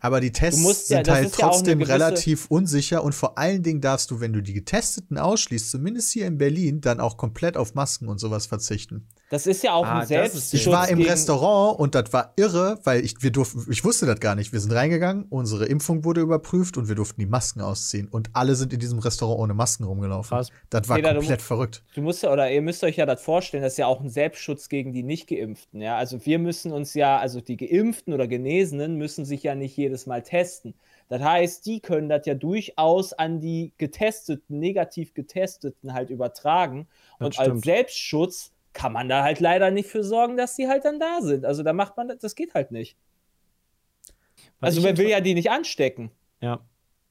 aber 0.00 0.20
die 0.20 0.32
Tests 0.32 0.60
Du 0.60 0.66
musst 0.68 0.90
ja- 0.90 0.98
sind 0.98 1.08
halt 1.08 1.16
ja 1.16 1.22
eine 1.22 1.30
trotzdem 1.52 1.78
gewisse- 1.78 1.94
relativ 1.94 2.46
unsicher 2.50 3.02
und 3.02 3.14
vor 3.14 3.38
allen 3.38 3.62
Dingen 3.62 3.80
darfst 3.80 4.10
du, 4.10 4.20
wenn 4.20 4.32
du 4.34 4.42
die 4.42 4.52
Getesteten 4.52 5.16
ausschließt, 5.16 5.70
zumindest 5.70 6.10
hier 6.12 6.26
in 6.26 6.36
Berlin, 6.36 6.82
dann 6.82 7.00
auch 7.00 7.16
komplett 7.16 7.56
auf 7.56 7.74
Masken 7.74 8.08
und 8.08 8.18
sowas 8.18 8.44
verzichten. 8.46 9.06
Das 9.30 9.46
ist 9.46 9.62
ja 9.64 9.72
auch 9.72 9.86
Ah, 9.86 10.00
ein 10.00 10.06
Selbstschutz. 10.06 10.52
Ich 10.52 10.66
war 10.66 10.88
im 10.88 11.00
Restaurant 11.00 11.78
und 11.80 11.94
das 11.94 12.12
war 12.12 12.34
irre, 12.36 12.78
weil 12.84 13.04
ich, 13.04 13.14
wir 13.22 13.32
durften, 13.32 13.64
ich 13.70 13.82
wusste 13.84 14.06
das 14.06 14.20
gar 14.20 14.34
nicht. 14.34 14.52
Wir 14.52 14.60
sind 14.60 14.70
reingegangen, 14.72 15.24
unsere 15.30 15.64
Impfung 15.64 16.04
wurde 16.04 16.20
überprüft 16.20 16.76
und 16.76 16.88
wir 16.88 16.94
durften 16.94 17.20
die 17.20 17.26
Masken 17.26 17.60
ausziehen. 17.62 18.06
Und 18.08 18.30
alle 18.34 18.54
sind 18.54 18.72
in 18.72 18.80
diesem 18.80 18.98
Restaurant 18.98 19.40
ohne 19.40 19.54
Masken 19.54 19.84
rumgelaufen. 19.84 20.36
Krass. 20.36 20.50
Das 20.70 20.88
war 20.88 20.96
Peter, 20.96 21.14
du- 21.14 21.20
komplett 21.20 21.42
verrückt. 21.42 21.82
Du 21.94 22.02
musst 22.02 22.22
ja, 22.22 22.32
oder 22.32 22.50
ihr 22.52 22.62
müsst 22.62 22.84
euch 22.84 22.96
ja 22.96 23.06
das 23.06 23.22
vorstellen, 23.22 23.62
das 23.62 23.72
ist 23.72 23.78
ja 23.78 23.86
auch 23.86 24.00
ein 24.00 24.10
Selbstschutz 24.10 24.68
gegen 24.68 24.92
die 24.92 25.02
Nicht-Geimpften. 25.02 25.80
Ja? 25.80 25.96
Also 25.96 26.24
wir 26.26 26.38
müssen 26.38 26.70
uns 26.72 26.94
ja, 26.94 27.18
also 27.18 27.40
die 27.40 27.56
Geimpften 27.56 28.12
oder 28.12 28.28
Genesenen 28.28 28.96
müssen 28.96 29.24
sich 29.24 29.42
ja 29.42 29.54
nicht 29.54 29.76
jedes 29.76 30.06
Mal 30.06 30.22
testen. 30.22 30.74
Das 31.08 31.22
heißt, 31.22 31.66
die 31.66 31.80
können 31.80 32.08
das 32.08 32.24
ja 32.26 32.34
durchaus 32.34 33.12
an 33.12 33.40
die 33.40 33.72
Getesteten, 33.78 34.58
negativ 34.58 35.12
Getesteten 35.14 35.92
halt 35.92 36.08
übertragen. 36.10 36.86
Das 37.18 37.26
Und 37.26 37.38
als 37.38 37.46
stimmt. 37.48 37.64
Selbstschutz 37.64 38.50
kann 38.74 38.92
man 38.92 39.08
da 39.08 39.22
halt 39.22 39.40
leider 39.40 39.70
nicht 39.70 39.88
für 39.88 40.04
sorgen, 40.04 40.36
dass 40.36 40.56
die 40.56 40.68
halt 40.68 40.84
dann 40.84 41.00
da 41.00 41.20
sind. 41.22 41.44
Also 41.44 41.62
da 41.62 41.72
macht 41.72 41.96
man, 41.96 42.08
das 42.08 42.18
das 42.18 42.34
geht 42.34 42.54
halt 42.54 42.70
nicht. 42.70 42.96
Was 44.60 44.76
also 44.76 44.82
man 44.82 44.96
will 44.98 45.08
ja 45.08 45.20
die 45.20 45.34
nicht 45.34 45.50
anstecken. 45.50 46.10
Ja. 46.40 46.60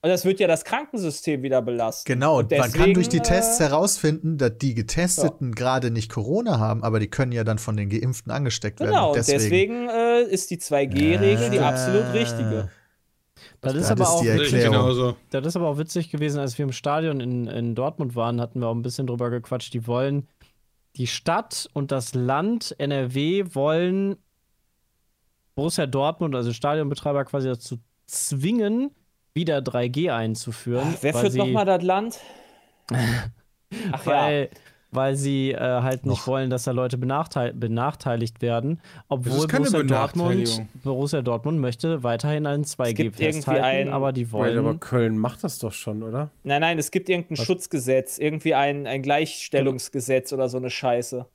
Und 0.04 0.10
das 0.10 0.26
wird 0.26 0.42
ja 0.42 0.48
das 0.48 0.66
Krankensystem 0.66 1.44
wieder 1.44 1.62
belasten. 1.62 2.12
Genau, 2.12 2.40
Und 2.40 2.52
man 2.52 2.60
kann 2.60 2.72
deswegen, 2.72 2.94
durch 2.96 3.08
die 3.08 3.20
äh, 3.20 3.22
Tests 3.22 3.62
herausfinden, 3.62 4.38
dass 4.38 4.58
die 4.58 4.74
Getesteten 4.74 5.56
gerade 5.56 5.92
nicht 5.92 6.12
Corona 6.12 6.60
haben, 6.60 6.84
aber 6.84 7.00
die 7.00 7.10
können 7.10 7.32
ja 7.32 7.46
dann 7.46 7.58
von 7.58 7.78
den 7.78 7.88
Geimpften 7.88 8.30
angesteckt 8.30 8.82
werden. 8.82 8.92
Genau, 8.92 9.12
Und 9.12 9.20
und 9.20 9.28
deswegen, 9.30 9.88
äh, 9.88 10.24
ist 10.24 10.52
die 10.52 10.58
2G-Regel 10.58 11.52
die 11.52 11.58
Äh, 11.58 11.62
absolut 11.62 12.14
richtige. 12.14 12.70
Das 13.62 13.74
ist 13.76 13.84
Das 13.84 13.92
aber 13.92 14.04
ist 14.04 14.10
auch 14.10 14.22
die 14.22 14.28
Erklärung. 14.28 15.16
Das 15.30 15.46
ist 15.46 15.56
aber 15.56 15.70
auch 15.70 15.78
witzig 15.78 16.12
gewesen, 16.12 16.40
als 16.40 16.58
wir 16.58 16.64
im 16.64 16.74
Stadion 16.74 17.22
in, 17.22 17.48
in 17.48 17.74
Dortmund 17.76 18.14
waren, 18.16 18.42
hatten 18.42 18.60
wir 18.60 18.68
auch 18.68 18.76
ein 18.76 18.82
bisschen 18.82 19.08
drüber 19.08 19.30
gequatscht. 19.30 19.74
Die 19.74 19.88
wollen, 19.88 20.28
die 20.96 21.08
Stadt 21.08 21.70
und 21.74 21.92
das 21.92 22.14
Land 22.14 22.76
NRW 22.78 23.46
wollen 23.56 24.18
Borussia 25.56 25.86
Dortmund, 25.86 26.36
also 26.36 26.54
Stadionbetreiber, 26.54 27.26
quasi 27.26 27.48
dazu 27.48 27.80
zwingen, 28.06 28.92
wieder 29.34 29.60
3G 29.60 30.12
einzuführen. 30.14 30.96
Wer 31.02 31.14
weil 31.14 31.22
führt 31.22 31.36
nochmal 31.36 31.66
das 31.66 31.84
Land? 31.84 32.20
Ach 33.92 34.06
ja. 34.06 34.48
Weil, 34.96 35.16
sie 35.16 35.52
äh, 35.52 35.58
halt 35.60 36.06
nicht 36.06 36.28
wollen, 36.28 36.50
dass 36.50 36.64
da 36.64 36.72
Leute 36.72 36.98
benachteil 36.98 37.54
benachteiligt 37.54 38.42
werden. 38.42 38.80
Obwohl 39.10 39.38
ist 39.40 39.48
keine 39.50 39.64
Borussia 39.66 39.84
Dortmund. 39.84 40.62
Borussia 40.84 41.22
Dortmund 41.22 41.60
möchte 41.60 42.04
weiterhin 42.04 42.46
ein 42.46 42.64
2G 42.64 42.94
gibt 42.94 43.20
irgendwie 43.20 43.34
festhalten, 43.38 43.64
ein- 43.90 43.90
aber 43.90 44.12
die 44.14 44.32
Wait, 44.32 44.58
aber 44.58 44.64
wollen. 44.66 44.80
Köln 44.80 45.18
macht 45.18 45.44
das 45.44 45.60
doch 45.60 45.72
schon, 45.74 46.04
oder? 46.04 46.30
Nein, 46.44 46.62
nein, 46.62 46.80
es 46.80 46.92
gibt 46.92 47.10
irgendein 47.10 47.38
Schutzgesetz, 47.38 48.18
irgendwie 48.18 48.54
ein, 48.54 48.88
ein 48.88 49.02
Gleichstellungsgesetz 49.02 50.34
oder 50.34 50.50
so 50.50 50.58
eine 50.58 50.70
Scheiße. 50.70 51.26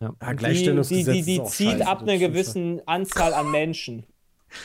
Ja, 0.00 0.12
Die, 0.20 0.64
die, 0.84 1.04
die, 1.04 1.22
die 1.22 1.44
zieht 1.44 1.86
ab 1.86 2.02
einer 2.02 2.18
gewissen 2.18 2.82
Anzahl 2.86 3.32
an 3.32 3.50
Menschen. 3.50 4.04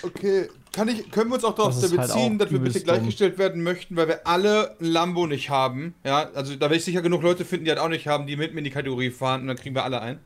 Okay, 0.03 0.47
kann 0.71 0.87
ich, 0.87 1.11
können 1.11 1.29
wir 1.29 1.35
uns 1.35 1.43
auch 1.43 1.55
darauf 1.55 1.73
Das 1.79 1.91
halt 1.91 2.01
beziehen, 2.01 2.35
auch 2.35 2.37
dass 2.39 2.51
wir 2.51 2.59
bitte 2.59 2.79
dumm. 2.79 2.83
gleichgestellt 2.85 3.37
werden 3.37 3.63
möchten, 3.63 3.95
weil 3.95 4.07
wir 4.07 4.25
alle 4.27 4.75
ein 4.79 4.85
Lambo 4.85 5.27
nicht 5.27 5.49
haben? 5.49 5.93
Ja, 6.05 6.29
also 6.33 6.53
da 6.55 6.61
werde 6.61 6.75
ich 6.77 6.85
sicher 6.85 7.01
genug 7.01 7.23
Leute 7.23 7.43
finden, 7.45 7.65
die 7.65 7.71
das 7.71 7.79
auch 7.79 7.89
nicht 7.89 8.07
haben, 8.07 8.25
die 8.27 8.35
mit 8.37 8.53
mir 8.53 8.59
in 8.59 8.63
die 8.65 8.69
Kategorie 8.71 9.09
fahren 9.11 9.41
und 9.41 9.47
dann 9.47 9.57
kriegen 9.57 9.75
wir 9.75 9.83
alle 9.83 10.01
ein. 10.01 10.19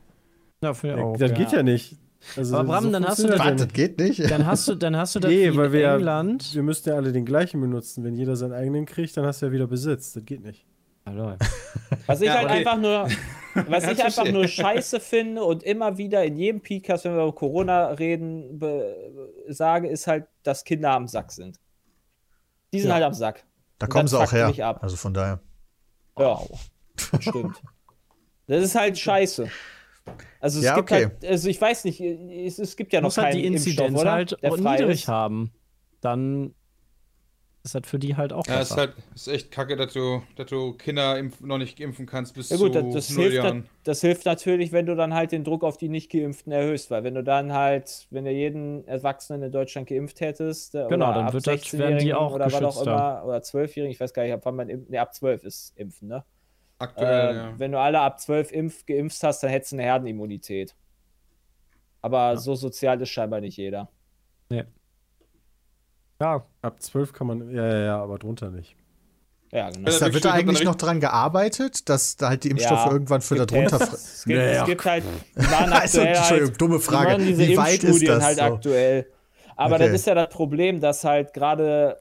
Ja, 0.62 0.72
finde 0.74 0.96
ich 0.96 1.02
auch. 1.02 1.16
das 1.16 1.34
geht 1.34 1.52
ja 1.52 1.62
nicht. 1.62 1.96
Also, 2.36 2.56
Aber 2.56 2.68
Bram, 2.68 2.90
dann 2.92 3.06
hast 3.06 3.22
du 3.22 3.28
Was, 3.28 3.38
ja 3.38 3.50
das 3.54 3.68
geht 3.72 3.98
nicht? 3.98 4.30
Dann 4.30 4.46
hast 4.46 4.66
du, 4.66 4.74
dann 4.74 4.96
hast 4.96 5.14
du 5.14 5.20
das 5.20 5.30
Nee, 5.30 5.54
weil 5.54 5.66
in 5.66 5.72
wir 5.72 5.80
ja- 5.80 5.94
England. 5.96 6.54
Wir 6.54 6.62
müssten 6.62 6.88
ja 6.88 6.96
alle 6.96 7.12
den 7.12 7.24
gleichen 7.24 7.60
benutzen. 7.60 8.02
Wenn 8.04 8.14
jeder 8.16 8.34
seinen 8.36 8.52
eigenen 8.52 8.86
kriegt, 8.86 9.16
dann 9.16 9.26
hast 9.26 9.42
du 9.42 9.46
ja 9.46 9.52
wieder 9.52 9.66
Besitz. 9.66 10.12
Das 10.14 10.24
geht 10.24 10.42
nicht. 10.44 10.64
Was 12.06 12.20
ich 12.20 12.26
Ja, 12.26 12.34
halt 12.34 12.46
okay. 12.46 12.58
einfach 12.58 12.78
nur, 12.78 13.08
was 13.68 13.84
ich 13.90 14.02
einfach 14.04 14.30
nur 14.30 14.46
scheiße 14.48 15.00
finde 15.00 15.44
und 15.44 15.62
immer 15.62 15.96
wieder 15.98 16.24
in 16.24 16.36
jedem 16.36 16.60
Podcast, 16.60 17.04
wenn 17.04 17.14
wir 17.16 17.22
über 17.22 17.34
Corona 17.34 17.88
reden, 17.88 18.58
be, 18.58 19.12
sage, 19.48 19.88
ist 19.88 20.06
halt, 20.06 20.26
dass 20.42 20.64
Kinder 20.64 20.90
am 20.92 21.06
Sack 21.08 21.32
sind. 21.32 21.58
Die 22.74 22.80
sind 22.80 22.88
Ja. 22.88 22.94
halt 22.96 23.04
am 23.04 23.14
Sack. 23.14 23.44
Da 23.78 23.86
Und 23.86 23.90
kommen 23.92 24.08
sie 24.08 24.18
auch 24.18 24.32
her. 24.32 24.52
Also 24.82 24.96
von 24.96 25.14
daher. 25.14 25.40
Ja, 26.18 26.40
stimmt. 27.20 27.62
Das 28.46 28.62
ist 28.64 28.74
halt 28.74 28.98
scheiße. 28.98 29.48
Also 30.40 30.58
es 30.60 30.64
Ja, 30.64 30.76
gibt 30.76 30.90
okay. 30.92 31.04
halt, 31.06 31.24
also 31.24 31.48
ich 31.48 31.60
weiß 31.60 31.84
nicht, 31.84 32.00
es, 32.00 32.58
es 32.58 32.76
gibt 32.76 32.92
ja 32.92 33.00
noch 33.00 33.08
muss 33.08 33.18
halt 33.18 33.32
keinen 33.32 33.40
die 33.42 33.46
Inzidenz 33.46 33.80
Impfstoff, 33.88 34.02
oder? 34.02 34.12
halt 34.12 34.36
der 34.42 34.52
frei 34.52 34.76
niedrig 34.76 35.02
ist. 35.02 35.08
haben. 35.08 35.52
Dann 36.00 36.54
ist 37.66 37.74
das 37.74 37.82
für 37.84 37.98
die 37.98 38.16
halt 38.16 38.32
auch 38.32 38.46
Ja, 38.46 38.60
ist 38.60 38.70
halt 38.76 38.94
ist 39.14 39.28
echt 39.28 39.50
kacke, 39.50 39.76
dass 39.76 39.92
du, 39.92 40.22
dass 40.36 40.48
du 40.48 40.72
Kinder 40.72 41.18
impf, 41.18 41.40
noch 41.40 41.58
nicht 41.58 41.78
impfen 41.80 42.06
kannst 42.06 42.34
bis 42.34 42.48
Ja 42.48 42.56
gut, 42.56 42.74
zu 42.74 42.82
das, 42.82 42.94
das, 42.94 43.10
null 43.10 43.22
hilft, 43.24 43.36
Jahren. 43.36 43.58
nat- 43.60 43.66
das 43.84 44.00
hilft 44.00 44.24
natürlich, 44.24 44.72
wenn 44.72 44.86
du 44.86 44.94
dann 44.94 45.14
halt 45.14 45.32
den 45.32 45.44
Druck 45.44 45.64
auf 45.64 45.76
die 45.76 45.88
Nicht-Geimpften 45.88 46.52
erhöhst, 46.52 46.90
weil 46.90 47.02
wenn 47.04 47.14
du 47.14 47.22
dann 47.24 47.52
halt, 47.52 48.06
wenn 48.10 48.24
du 48.24 48.30
jeden 48.30 48.86
Erwachsenen 48.86 49.42
in 49.42 49.52
Deutschland 49.52 49.88
geimpft 49.88 50.20
hättest, 50.20 50.74
äh, 50.74 50.84
Genau, 50.88 51.06
oder 51.08 51.14
dann 51.14 51.26
ab 51.26 51.32
wird 51.34 51.46
das- 51.46 51.72
werden 51.76 51.98
die 51.98 52.12
16-Jährigen 52.12 52.12
auch 52.14 52.32
oder 52.32 52.46
was 52.46 52.62
auch 52.62 52.82
immer, 52.82 53.24
oder 53.26 53.42
12-Jährigen, 53.42 53.92
ich 53.92 54.00
weiß 54.00 54.12
gar 54.14 54.22
nicht, 54.22 54.32
ab 54.32 54.40
wann 54.44 54.56
man 54.56 54.68
impft, 54.68 54.90
nee, 54.90 54.98
ab 54.98 55.12
12 55.14 55.44
ist 55.44 55.72
Impfen, 55.76 56.08
ne? 56.08 56.24
Aktuell, 56.78 57.32
Äh, 57.32 57.36
ja. 57.36 57.54
Wenn 57.58 57.72
du 57.72 57.80
alle 57.80 58.00
ab 58.00 58.20
12 58.20 58.52
impf, 58.52 58.86
geimpft 58.86 59.22
hast, 59.22 59.42
dann 59.42 59.50
hättest 59.50 59.72
du 59.72 59.76
eine 59.76 59.82
Herdenimmunität. 59.84 60.76
Aber 62.02 62.36
so 62.36 62.54
sozial 62.54 63.00
ist 63.02 63.08
scheinbar 63.10 63.40
nicht 63.40 63.56
jeder. 63.56 63.88
Ja, 66.20 66.46
Ab 66.62 66.82
12 66.82 67.12
kann 67.12 67.26
man. 67.26 67.50
Ja, 67.50 67.66
ja, 67.66 67.78
ja, 67.84 68.02
aber 68.02 68.18
drunter 68.18 68.50
nicht. 68.50 68.76
Ja, 69.52 69.70
genau. 69.70 69.88
Ist 69.88 70.02
da, 70.02 70.12
wird 70.12 70.24
da 70.24 70.32
eigentlich 70.32 70.64
noch 70.64 70.74
dran 70.74 70.98
gearbeitet, 71.00 71.88
dass 71.88 72.16
da 72.16 72.30
halt 72.30 72.44
die 72.44 72.50
Impfstoffe 72.50 72.86
Ja, 72.86 72.90
irgendwann 72.92 73.20
für 73.20 73.36
darunter. 73.36 73.78
Tests, 73.78 74.18
Es 74.18 74.24
gibt, 74.24 74.38
Nee, 74.38 74.52
es 74.52 74.64
gibt 74.64 74.84
halt, 74.84 75.04
die 75.36 75.42
machen 75.42 75.72
Also, 75.72 76.00
aktuell 76.00 76.06
Entschuldigung, 76.16 76.48
halt, 76.50 76.60
dumme 76.60 76.76
die 76.78 76.82
Frage. 76.82 77.18
diese 77.24 77.38
Wie 77.48 77.56
weit 77.56 77.84
ist 77.84 78.08
das 78.08 78.24
halt 78.24 78.38
so? 78.38 78.42
aktuell. 78.44 79.06
Aber 79.56 79.76
Okay. 79.76 79.84
das 79.86 79.94
ist 79.94 80.06
ja 80.06 80.14
das 80.14 80.28
Problem, 80.30 80.80
dass 80.80 81.04
halt 81.04 81.32
gerade 81.32 81.96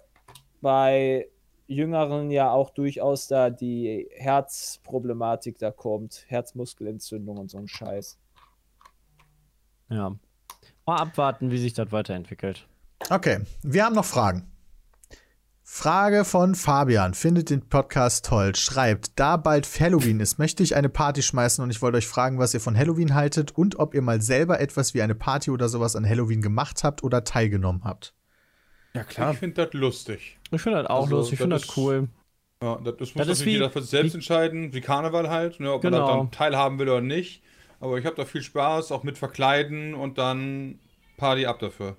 bei 0.62 1.30
Jüngeren 1.68 2.32
ja 2.32 2.52
auch 2.52 2.70
durchaus 2.72 3.28
da 3.28 3.50
die 3.50 4.08
Herzproblematik 4.16 5.58
da 5.60 5.72
kommt. 5.72 6.26
Herzmuskelentzündung 6.28 7.38
und 7.38 7.50
so 7.52 7.58
ein 7.60 7.68
Scheiß. 7.68 8.18
ja. 9.90 10.16
Mal 10.88 10.98
abwarten, 10.98 11.50
wie 11.50 11.58
sich 11.58 11.74
das 11.74 11.92
weiterentwickelt. 11.92 12.68
Okay, 13.10 13.40
wir 13.62 13.86
haben 13.86 13.96
noch 13.96 14.06
Fragen. 14.06 14.52
Frage 15.64 16.26
von 16.26 16.56
Fabian. 16.56 17.14
Findet 17.14 17.50
den 17.50 17.68
Podcast 17.68 18.26
toll. 18.26 18.56
Schreibt, 18.56 19.20
da 19.20 19.36
bald 19.38 19.68
Halloween 19.80 20.20
ist, 20.20 20.38
möchte 20.40 20.64
ich 20.64 20.76
eine 20.76 20.90
Party 20.90 21.22
schmeißen 21.22 21.64
und 21.64 21.70
ich 21.70 21.82
wollte 21.82 21.98
euch 21.98 22.08
fragen, 22.08 22.40
was 22.40 22.54
ihr 22.54 22.60
von 22.62 22.78
Halloween 22.78 23.14
haltet 23.14 23.52
und 23.52 23.78
ob 23.80 23.94
ihr 23.94 24.02
mal 24.02 24.22
selber 24.22 24.60
etwas 24.60 24.94
wie 24.94 25.02
eine 25.02 25.16
Party 25.16 25.52
oder 25.52 25.68
sowas 25.68 25.96
an 25.96 26.08
Halloween 26.08 26.42
gemacht 26.42 26.84
habt 26.84 27.04
oder 27.04 27.24
teilgenommen 27.24 27.84
habt. 27.84 28.14
Ja, 28.94 29.04
klar. 29.04 29.34
Ich 29.34 29.40
finde 29.40 29.66
das 29.66 29.74
lustig. 29.74 30.38
Ich 30.52 30.62
finde 30.62 30.80
das 30.84 30.88
auch 30.90 31.04
Also, 31.04 31.18
lustig, 31.18 31.34
ich 31.34 31.40
finde 31.40 31.58
das 31.58 31.78
cool. 31.78 32.08
Ja, 32.64 32.76
das, 32.78 32.96
das 32.98 33.00
muss 33.00 33.00
Das 33.00 33.10
ist 33.10 33.16
natürlich 33.28 33.46
wie- 33.46 33.52
jeder 33.52 33.70
für 33.70 33.82
sich 33.82 33.90
selbst 33.90 34.14
wie- 34.14 34.18
entscheiden, 34.18 34.74
wie 34.74 34.82
Karneval 34.82 35.30
halt, 35.30 35.60
ne, 35.60 35.74
ob 35.74 35.84
man 35.84 35.94
Genau. 35.94 36.08
da 36.08 36.18
dann 36.18 36.32
teilhaben 36.32 36.80
will 36.80 36.88
oder 36.90 37.02
nicht. 37.02 37.44
Aber 37.82 37.98
ich 37.98 38.06
habe 38.06 38.16
da 38.16 38.24
viel 38.26 38.42
Spaß, 38.42 38.92
auch 38.92 39.04
mit 39.04 39.18
Verkleiden 39.18 39.94
und 39.96 40.18
dann 40.18 40.80
Party 41.18 41.46
ab 41.46 41.60
dafür. 41.60 41.98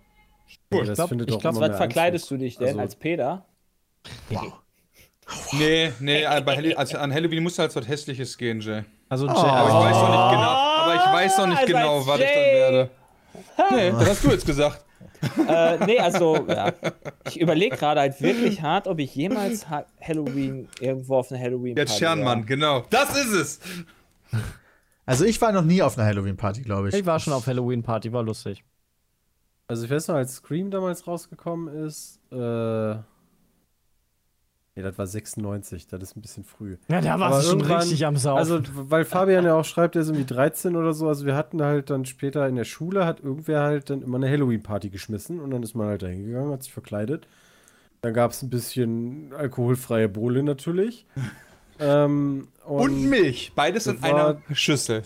Ich 0.48 0.60
doch 0.70 1.40
glaub, 1.40 1.58
mehr 1.58 1.74
verkleidest 1.74 2.24
Einzug. 2.26 2.38
du 2.38 2.44
dich 2.44 2.56
denn 2.58 2.68
Also- 2.68 2.80
als 2.80 2.96
Peter? 2.96 3.44
Nee, 5.52 5.92
nee, 5.98 6.22
äh, 6.22 6.74
also 6.74 6.98
an 6.98 7.12
Halloween 7.12 7.42
muss 7.42 7.58
halt 7.58 7.74
was 7.74 7.88
Hässliches 7.88 8.38
gehen, 8.38 8.60
Jay. 8.60 8.84
Also, 9.08 9.26
Oh. 9.26 9.30
Aber 9.30 9.68
ich 9.68 9.74
weiß 9.74 9.96
noch 9.96 10.08
nicht 10.08 10.30
genau, 10.30 10.50
aber 10.50 10.94
ich 10.94 11.12
weiß 11.12 11.38
noch 11.38 11.46
nicht 11.48 11.58
Also 11.58 11.72
genau, 11.72 12.06
was 12.06 12.20
ich 12.20 12.26
dann 12.26 12.34
Jay. 12.34 12.54
werde. 12.54 12.90
Nee, 13.72 13.90
das 13.90 14.08
hast 14.10 14.24
du 14.24 14.30
jetzt 14.30 14.46
gesagt. 14.46 14.84
äh, 15.48 15.84
nee, 15.84 15.98
also, 15.98 16.36
ja. 16.48 16.72
Ich 17.26 17.40
überlege 17.40 17.76
gerade 17.76 18.00
halt 18.00 18.20
wirklich 18.20 18.62
hart, 18.62 18.86
ob 18.86 18.98
ich 19.00 19.14
jemals 19.16 19.68
ha 19.68 19.84
Halloween 20.00 20.68
irgendwo 20.80 21.16
auf 21.16 21.32
eine 21.32 21.40
halloween 21.40 21.76
Jetzt 21.76 21.98
Schernmann, 21.98 22.46
genau. 22.46 22.84
Das 22.90 23.16
ist 23.16 23.32
es. 23.32 23.60
Also 25.06 25.24
ich 25.24 25.40
war 25.40 25.50
noch 25.52 25.62
nie 25.62 25.82
auf 25.82 25.98
einer 25.98 26.06
Halloween-Party, 26.06 26.62
glaube 26.62 26.88
ich. 26.88 26.94
ich 26.94 27.06
war 27.06 27.18
schon 27.18 27.32
auf 27.32 27.46
Halloween-Party, 27.46 28.12
war 28.12 28.22
lustig. 28.22 28.62
Also 29.68 29.84
ich 29.84 29.90
weiß 29.90 30.08
noch, 30.08 30.14
als 30.16 30.36
Scream 30.36 30.70
damals 30.70 31.06
rausgekommen 31.06 31.84
ist, 31.86 32.20
äh. 32.30 32.94
Nee, 34.78 34.82
das 34.82 34.98
war 34.98 35.06
96, 35.06 35.86
das 35.86 36.02
ist 36.02 36.16
ein 36.16 36.20
bisschen 36.20 36.44
früh. 36.44 36.76
Ja, 36.88 37.00
da 37.00 37.18
warst 37.18 37.46
du 37.46 37.52
schon 37.58 37.60
richtig 37.62 38.04
am 38.04 38.18
Saufen. 38.18 38.38
Also, 38.38 38.60
weil 38.90 39.06
Fabian 39.06 39.46
ja 39.46 39.54
auch 39.54 39.64
schreibt, 39.64 39.96
er 39.96 40.02
ist 40.02 40.08
irgendwie 40.08 40.26
13 40.26 40.76
oder 40.76 40.92
so. 40.92 41.08
Also, 41.08 41.24
wir 41.24 41.34
hatten 41.34 41.62
halt 41.62 41.88
dann 41.88 42.04
später 42.04 42.46
in 42.46 42.56
der 42.56 42.64
Schule, 42.64 43.06
hat 43.06 43.20
irgendwer 43.20 43.62
halt 43.62 43.88
dann 43.88 44.02
immer 44.02 44.18
eine 44.18 44.28
Halloween-Party 44.28 44.90
geschmissen 44.90 45.40
und 45.40 45.50
dann 45.50 45.62
ist 45.62 45.74
man 45.74 45.86
halt 45.86 46.02
da 46.02 46.08
hingegangen, 46.08 46.52
hat 46.52 46.62
sich 46.62 46.74
verkleidet. 46.74 47.26
Dann 48.02 48.12
gab 48.12 48.32
es 48.32 48.42
ein 48.42 48.50
bisschen 48.50 49.32
alkoholfreie 49.32 50.10
Bohle 50.10 50.42
natürlich. 50.42 51.06
ähm, 51.80 52.48
und, 52.66 52.80
Und 52.82 53.08
Milch. 53.08 53.52
Beides 53.54 53.86
in 53.86 54.02
war- 54.02 54.36
einer 54.36 54.42
Schüssel. 54.54 55.02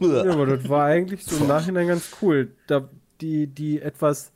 Ja, 0.00 0.30
aber 0.32 0.44
das 0.44 0.68
war 0.68 0.84
eigentlich 0.84 1.24
so 1.24 1.36
im 1.42 1.46
Nachhinein 1.48 1.88
ganz 1.88 2.10
cool. 2.20 2.52
Da, 2.66 2.86
die, 3.20 3.46
die 3.46 3.80
etwas 3.80 4.32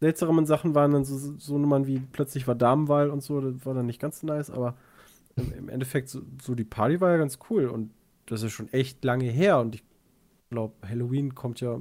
seltsamen 0.00 0.46
Sachen 0.46 0.74
waren 0.74 0.92
dann 0.92 1.04
so, 1.04 1.16
so 1.38 1.58
Nummern 1.58 1.86
wie 1.86 2.00
plötzlich 2.00 2.46
war 2.48 2.54
Damenwahl 2.54 3.10
und 3.10 3.22
so, 3.22 3.40
das 3.40 3.64
war 3.66 3.74
dann 3.74 3.86
nicht 3.86 4.00
ganz 4.00 4.20
so 4.20 4.26
nice, 4.26 4.50
aber 4.50 4.76
im, 5.36 5.52
im 5.52 5.68
Endeffekt 5.68 6.08
so, 6.10 6.22
so 6.42 6.54
die 6.54 6.64
Party 6.64 7.00
war 7.00 7.12
ja 7.12 7.18
ganz 7.18 7.38
cool 7.50 7.68
und 7.68 7.90
das 8.26 8.42
ist 8.42 8.52
schon 8.52 8.72
echt 8.72 9.04
lange 9.04 9.26
her 9.26 9.58
und 9.60 9.76
ich 9.76 9.84
glaube, 10.50 10.74
Halloween 10.88 11.34
kommt 11.34 11.60
ja 11.60 11.80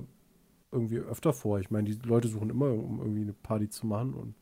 irgendwie 0.72 0.98
öfter 0.98 1.34
vor. 1.34 1.60
Ich 1.60 1.72
meine, 1.72 1.90
die 1.90 2.08
Leute 2.08 2.28
suchen 2.28 2.50
immer, 2.50 2.72
um 2.72 3.00
irgendwie 3.00 3.22
eine 3.22 3.34
Party 3.34 3.70
zu 3.70 3.88
machen. 3.88 4.14
Und 4.14 4.36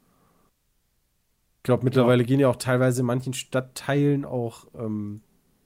ich 1.57 1.63
glaube, 1.63 1.83
mittlerweile 1.83 2.23
gehen 2.23 2.39
ja 2.39 2.49
auch 2.49 2.55
teilweise 2.55 3.01
in 3.01 3.05
manchen 3.07 3.33
Stadtteilen 3.33 4.25
auch 4.25 4.65
ähm, 4.75 5.21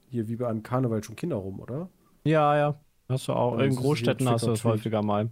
hier 0.09 0.27
wie 0.27 0.35
bei 0.35 0.47
einem 0.47 0.63
Karneval 0.63 1.03
schon 1.03 1.15
Kinder 1.15 1.37
rum, 1.37 1.59
oder? 1.59 1.89
Ja, 2.25 2.55
ja. 2.57 2.79
Hast 3.09 3.27
du 3.27 3.33
auch. 3.33 3.57
Ja, 3.57 3.65
In 3.65 3.75
Großstädten 3.75 4.27
hast 4.29 4.47
du 4.47 4.51
das 4.51 4.63
häufiger 4.63 5.01
mal. 5.01 5.29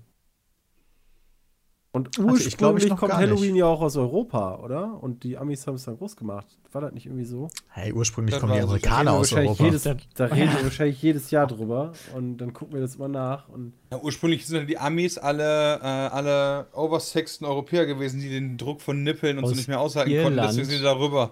Und 1.94 2.18
Hatte 2.18 2.42
ich, 2.44 2.56
glaub 2.56 2.78
ich, 2.78 2.84
ursprünglich 2.86 2.90
noch 2.90 3.00
kommt 3.00 3.14
Halloween 3.14 3.52
nicht. 3.52 3.60
ja 3.60 3.66
auch 3.66 3.82
aus 3.82 3.98
Europa, 3.98 4.60
oder? 4.64 5.04
Und 5.04 5.24
die 5.26 5.38
Amis 5.38 5.68
haben 5.68 5.76
es 5.76 5.84
dann 5.84 5.98
groß 5.98 6.16
gemacht. 6.16 6.48
War 6.72 6.80
das 6.80 6.94
nicht 6.94 7.06
irgendwie 7.06 7.26
so? 7.26 7.50
Hey, 7.68 7.92
ursprünglich 7.92 8.34
Das 8.34 8.40
kommen 8.40 8.54
die. 8.54 8.62
Amerikaner 8.62 9.12
aus 9.12 9.34
Europa. 9.34 9.66
Jedes, 9.66 9.84
da 9.84 10.26
reden 10.26 10.54
wir 10.54 10.64
wahrscheinlich 10.64 11.02
jedes 11.02 11.32
Jahr 11.32 11.48
drüber. 11.48 11.92
Und 12.16 12.38
dann 12.38 12.54
gucken 12.54 12.76
wir 12.76 12.82
das 12.82 12.96
immer 12.96 13.10
nach. 13.10 13.50
Und 13.50 13.74
Ja, 13.92 14.00
ursprünglich 14.02 14.48
sind 14.48 14.56
ja 14.56 14.64
die 14.64 14.78
Amis 14.78 15.18
alle, 15.18 15.80
äh, 15.82 15.86
alle 15.86 16.68
oversexten 16.74 17.46
Europäer 17.46 17.86
gewesen, 17.86 18.22
die 18.22 18.30
den 18.30 18.58
Druck 18.58 18.82
von 18.82 19.04
Nippeln 19.04 19.38
und 19.38 19.48
so 19.48 19.54
nicht 19.54 19.68
mehr 19.68 19.82
aushalten 19.82 20.12
konnten. 20.12 20.28
Irland. 20.30 20.50
Deswegen 20.52 20.70
sind 20.70 20.80
die 20.80 20.84
darüber. 20.84 21.32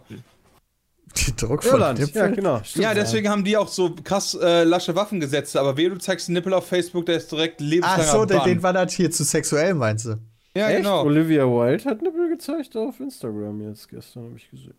Die 1.15 1.35
Druck 1.37 1.63
von 1.63 1.79
Irland, 1.79 1.99
ja, 1.99 2.05
Nippeln? 2.05 2.35
genau. 2.35 2.61
stimmt. 2.65 2.83
Ja, 2.83 2.93
deswegen 2.93 3.29
haben 3.29 3.45
die 3.45 3.55
auch 3.55 3.69
so 3.69 3.95
krass 4.03 4.33
äh, 4.39 4.65
lasche 4.65 4.93
Waffengesetze. 4.93 5.57
Aber 5.59 5.77
wehe, 5.77 5.89
du 5.89 5.97
zeigst 5.97 6.27
einen 6.27 6.33
Nippel 6.33 6.53
auf 6.53 6.67
Facebook, 6.67 7.05
der 7.05 7.15
ist 7.15 7.31
direkt 7.31 7.61
Ach 7.61 7.65
lebenslanger 7.65 8.03
so, 8.11 8.25
den, 8.25 8.37
Bann. 8.39 8.47
den 8.47 8.61
war 8.61 8.73
das 8.73 8.91
hier 8.91 9.09
zu 9.09 9.23
sexuell, 9.23 9.73
meinst 9.73 10.05
du? 10.05 10.17
Ja, 10.59 10.67
Echt? 10.67 10.77
genau. 10.79 11.03
Olivia 11.05 11.45
Wilde 11.45 11.85
hat 11.85 12.01
Nippel 12.01 12.27
gezeigt 12.27 12.75
auf 12.75 12.99
Instagram 12.99 13.61
jetzt 13.61 13.87
gestern, 13.87 14.25
habe 14.25 14.35
ich 14.35 14.49
gesehen. 14.51 14.73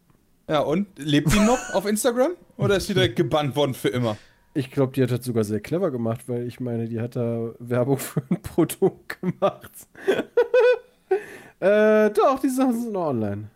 Ja, 0.47 0.61
und 0.61 0.87
lebt 0.99 1.33
die 1.33 1.39
noch 1.39 1.73
auf 1.73 1.87
Instagram? 1.87 2.33
Oder 2.59 2.77
ist 2.77 2.87
die 2.91 2.93
direkt 2.93 3.17
gebannt 3.17 3.57
worden 3.57 3.73
für 3.73 3.89
immer? 3.89 4.19
Ich 4.53 4.71
glaube, 4.71 4.93
die 4.93 5.03
hat 5.03 5.11
das 5.11 5.25
sogar 5.25 5.45
sehr 5.45 5.61
clever 5.61 5.91
gemacht, 5.91 6.29
weil 6.29 6.47
ich 6.47 6.61
meine, 6.61 6.87
die 6.87 7.01
hat 7.01 7.17
da 7.17 7.53
Werbung 7.61 7.97
für 7.97 8.23
ein 8.29 8.43
Produkt 8.43 9.21
gemacht. 9.23 9.71
äh, 11.61 12.11
doch, 12.11 12.39
die 12.41 12.51
Sachen 12.51 12.79
sind 12.79 12.93
noch 12.93 13.07
online. 13.07 13.49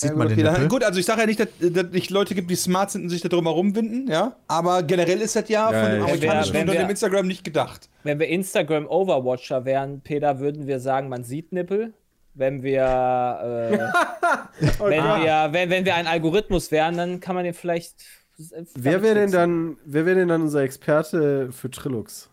Sieht 0.00 0.10
ja, 0.10 0.16
man 0.16 0.28
gut, 0.28 0.36
den 0.38 0.46
okay, 0.46 0.52
Nippel? 0.54 0.68
gut, 0.68 0.84
also 0.84 0.98
ich 0.98 1.04
sage 1.06 1.20
ja 1.20 1.26
nicht, 1.26 1.40
dass 1.40 1.48
dass 1.60 1.84
es 1.84 1.90
nicht 1.92 2.10
Leute 2.10 2.34
gibt, 2.34 2.50
die 2.50 2.54
smart 2.56 2.90
sind 2.90 3.02
und 3.02 3.08
sich 3.10 3.20
da 3.20 3.28
drum 3.28 3.44
herumwinden, 3.46 4.08
ja. 4.08 4.34
Aber 4.48 4.82
generell 4.82 5.20
ist 5.20 5.36
das 5.36 5.48
ja, 5.48 5.70
Ja, 5.70 5.82
von 5.82 5.90
dem 5.90 5.98
ja, 6.00 6.04
amerikanischen 6.06 6.52
wenn 6.54 6.60
wir- 6.60 6.70
Unternehmen 6.72 6.90
Instagram 6.90 7.26
nicht 7.26 7.44
gedacht. 7.44 7.88
Wenn 8.02 8.18
wir 8.18 8.28
Instagram 8.28 8.86
Overwatcher 8.86 9.64
wären, 9.64 10.00
Peter, 10.00 10.38
würden 10.40 10.66
wir 10.66 10.80
sagen, 10.80 11.08
man 11.08 11.22
sieht 11.24 11.52
Nippel. 11.52 11.92
Wenn 12.34 12.62
wir, 12.62 12.82
äh, 12.82 13.78
Oh 14.80 14.84
wenn, 14.86 15.02
wir 15.02 15.48
wenn, 15.52 15.68
wenn 15.70 15.84
wir 15.84 15.94
ein 15.96 16.06
Algorithmus 16.06 16.70
wären, 16.70 16.96
dann 16.96 17.20
kann 17.20 17.34
man 17.34 17.44
den 17.44 17.54
vielleicht. 17.54 17.96
äh, 18.38 18.62
Wer 18.74 19.02
wäre 19.02 19.14
denn 19.16 19.32
dann, 19.32 19.76
wer 19.84 20.06
wäre 20.06 20.16
denn 20.20 20.28
dann 20.28 20.42
unser 20.42 20.62
Experte 20.62 21.50
für 21.52 21.70
Trillux? 21.70 22.30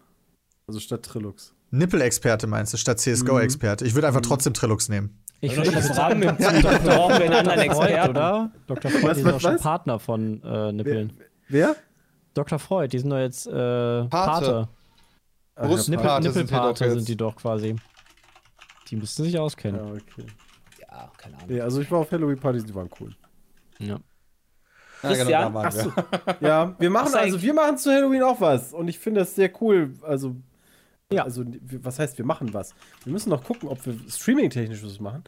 Also 0.68 0.80
statt 0.80 1.04
Trillux. 1.04 1.54
Nippel-Experte 1.72 2.48
meinst 2.48 2.72
du, 2.74 2.78
statt 2.78 3.00
CSGO-Experte. 3.00 3.86
Ich 3.86 3.94
würde 3.96 4.08
einfach 4.08 4.22
trotzdem 4.22 4.54
Trilux 4.54 4.88
nehmen. 4.88 5.18
Ich 5.40 5.56
nutzen. 5.56 5.66
würde 5.74 5.78
Das 5.88 5.96
sagen, 5.96 6.20
brauchen 6.22 6.40
wir, 6.40 6.62
da 6.64 6.78
brauchen 6.80 7.20
wir 7.20 7.26
einen 7.26 7.34
anderen 7.34 7.60
Experten. 7.60 8.10
oder? 8.10 8.52
Dr. 8.68 8.92
Freud, 8.92 9.04
Was, 9.04 9.18
die 9.18 9.24
sind 9.24 9.26
was, 9.28 9.36
auch 9.36 9.42
schon 9.42 9.54
was? 9.56 9.62
Partner 9.62 10.00
von 10.00 10.44
äh, 10.44 10.72
Nippeln. 10.72 11.14
Wer? 11.50 11.76
Dr. 12.34 12.60
Freud, 12.60 12.90
die 12.92 13.00
sind 13.00 13.10
doch 13.12 13.18
jetzt 13.20 13.48
äh, 13.48 13.52
Pate. 14.06 14.68
Ach, 15.56 15.64
Brust- 15.68 15.88
ja, 15.88 15.92
Nippel, 15.92 16.06
Pate 16.08 16.24
sind 16.24 16.36
die 16.36 16.40
Nippelpate 16.54 16.70
doch 16.84 16.90
sind, 16.90 16.98
jetzt. 17.00 17.08
die 17.10 17.16
doch 17.18 17.36
quasi. 17.36 17.76
Die 18.90 18.96
müssten 18.96 19.24
sich 19.24 19.38
auskennen. 19.38 19.80
Ja, 19.86 19.92
okay. 19.92 20.26
Ja, 20.82 21.12
keine 21.18 21.36
Ahnung. 21.36 21.48
Nee, 21.50 21.62
also 21.62 21.82
ich 21.82 21.92
war 21.92 22.00
auf 22.00 22.12
Halloween-Partys, 22.12 22.66
die 22.66 22.74
waren 22.76 22.90
cool. 23.00 23.12
Ja. 23.80 23.98
Ja, 25.04 25.10
Christian? 25.10 25.30
da 25.30 25.54
waren 25.54 25.66
Ach 25.68 25.74
wir. 25.76 25.82
so. 25.84 26.46
Ja, 26.46 26.76
wir 26.80 26.90
machen 26.90 27.14
also 27.14 27.40
wir 27.42 27.54
machen 27.54 27.78
zu 27.78 27.92
Halloween 27.92 28.24
auch 28.24 28.42
was 28.42 28.74
und 28.74 28.88
ich 28.88 28.98
finde 28.98 29.20
das 29.20 29.36
sehr 29.36 29.52
cool. 29.62 29.94
Also 30.02 30.36
Ja. 31.12 31.24
also 31.24 31.46
was 31.62 32.00
heißt 32.00 32.18
wir 32.18 32.26
machen 32.26 32.54
was? 32.54 32.76
Wir 33.04 33.14
müssen 33.14 33.30
noch 33.30 33.44
gucken, 33.44 33.70
ob 33.70 33.86
wir 33.86 33.96
streaming 34.10 34.50
technisch 34.50 34.84
was 34.84 35.00
machen. 35.00 35.24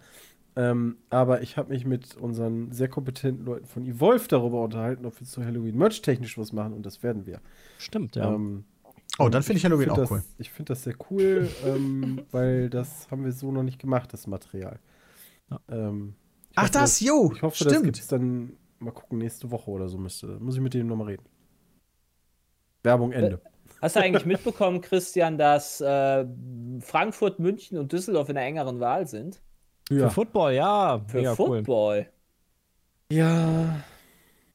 Ähm, 0.55 0.97
aber 1.09 1.41
ich 1.41 1.57
habe 1.57 1.69
mich 1.69 1.85
mit 1.85 2.17
unseren 2.17 2.71
sehr 2.71 2.89
kompetenten 2.89 3.45
Leuten 3.45 3.65
von 3.65 3.85
Evolve 3.85 4.27
darüber 4.27 4.61
unterhalten, 4.63 5.05
ob 5.05 5.19
wir 5.19 5.25
zu 5.25 5.45
Halloween 5.45 5.77
Merch 5.77 6.01
technisch 6.01 6.37
was 6.37 6.51
machen 6.51 6.73
und 6.73 6.85
das 6.85 7.01
werden 7.01 7.25
wir. 7.25 7.39
Stimmt, 7.77 8.15
ja. 8.15 8.33
Ähm, 8.33 8.65
Oh, 9.17 9.27
dann 9.27 9.43
finde 9.43 9.57
ich 9.57 9.65
Halloween 9.65 9.87
find 9.87 9.91
auch 9.91 9.97
das, 10.03 10.11
cool. 10.11 10.23
Ich 10.37 10.49
finde 10.51 10.71
das 10.73 10.83
sehr 10.83 10.95
cool, 11.09 11.49
ähm, 11.65 12.21
weil 12.31 12.69
das 12.69 13.09
haben 13.11 13.25
wir 13.25 13.31
so 13.31 13.51
noch 13.51 13.63
nicht 13.63 13.79
gemacht, 13.79 14.13
das 14.13 14.27
Material. 14.27 14.79
Ja. 15.49 15.59
Ähm, 15.67 16.13
Ach, 16.55 16.63
hoffe, 16.63 16.71
das, 16.73 16.99
jo, 16.99 17.31
Ich 17.35 17.41
hoffe, 17.41 17.63
das 17.63 17.73
stimmt. 17.73 17.85
gibt's 17.85 18.07
dann 18.07 18.53
mal 18.79 18.91
gucken, 18.91 19.17
nächste 19.17 19.49
Woche 19.51 19.71
oder 19.71 19.89
so 19.89 19.97
müsste. 19.97 20.39
Muss 20.39 20.55
ich 20.55 20.61
mit 20.61 20.73
dem 20.73 20.87
nochmal 20.87 21.07
reden. 21.07 21.25
Werbung 22.83 23.11
Ende. 23.11 23.41
Hast 23.81 23.95
du 23.95 24.01
eigentlich 24.01 24.25
mitbekommen, 24.25 24.81
Christian, 24.81 25.37
dass 25.37 25.79
äh, 25.81 26.25
Frankfurt, 26.81 27.39
München 27.39 27.77
und 27.77 27.91
Düsseldorf 27.91 28.29
in 28.29 28.35
der 28.35 28.43
engeren 28.45 28.79
Wahl 28.79 29.07
sind? 29.07 29.41
Für 29.87 30.09
Football, 30.09 30.53
ja. 30.53 31.01
Für 31.07 31.17
mega 31.17 31.31
cool. 31.31 31.35
Football. 31.57 32.07
Ja. 33.11 33.79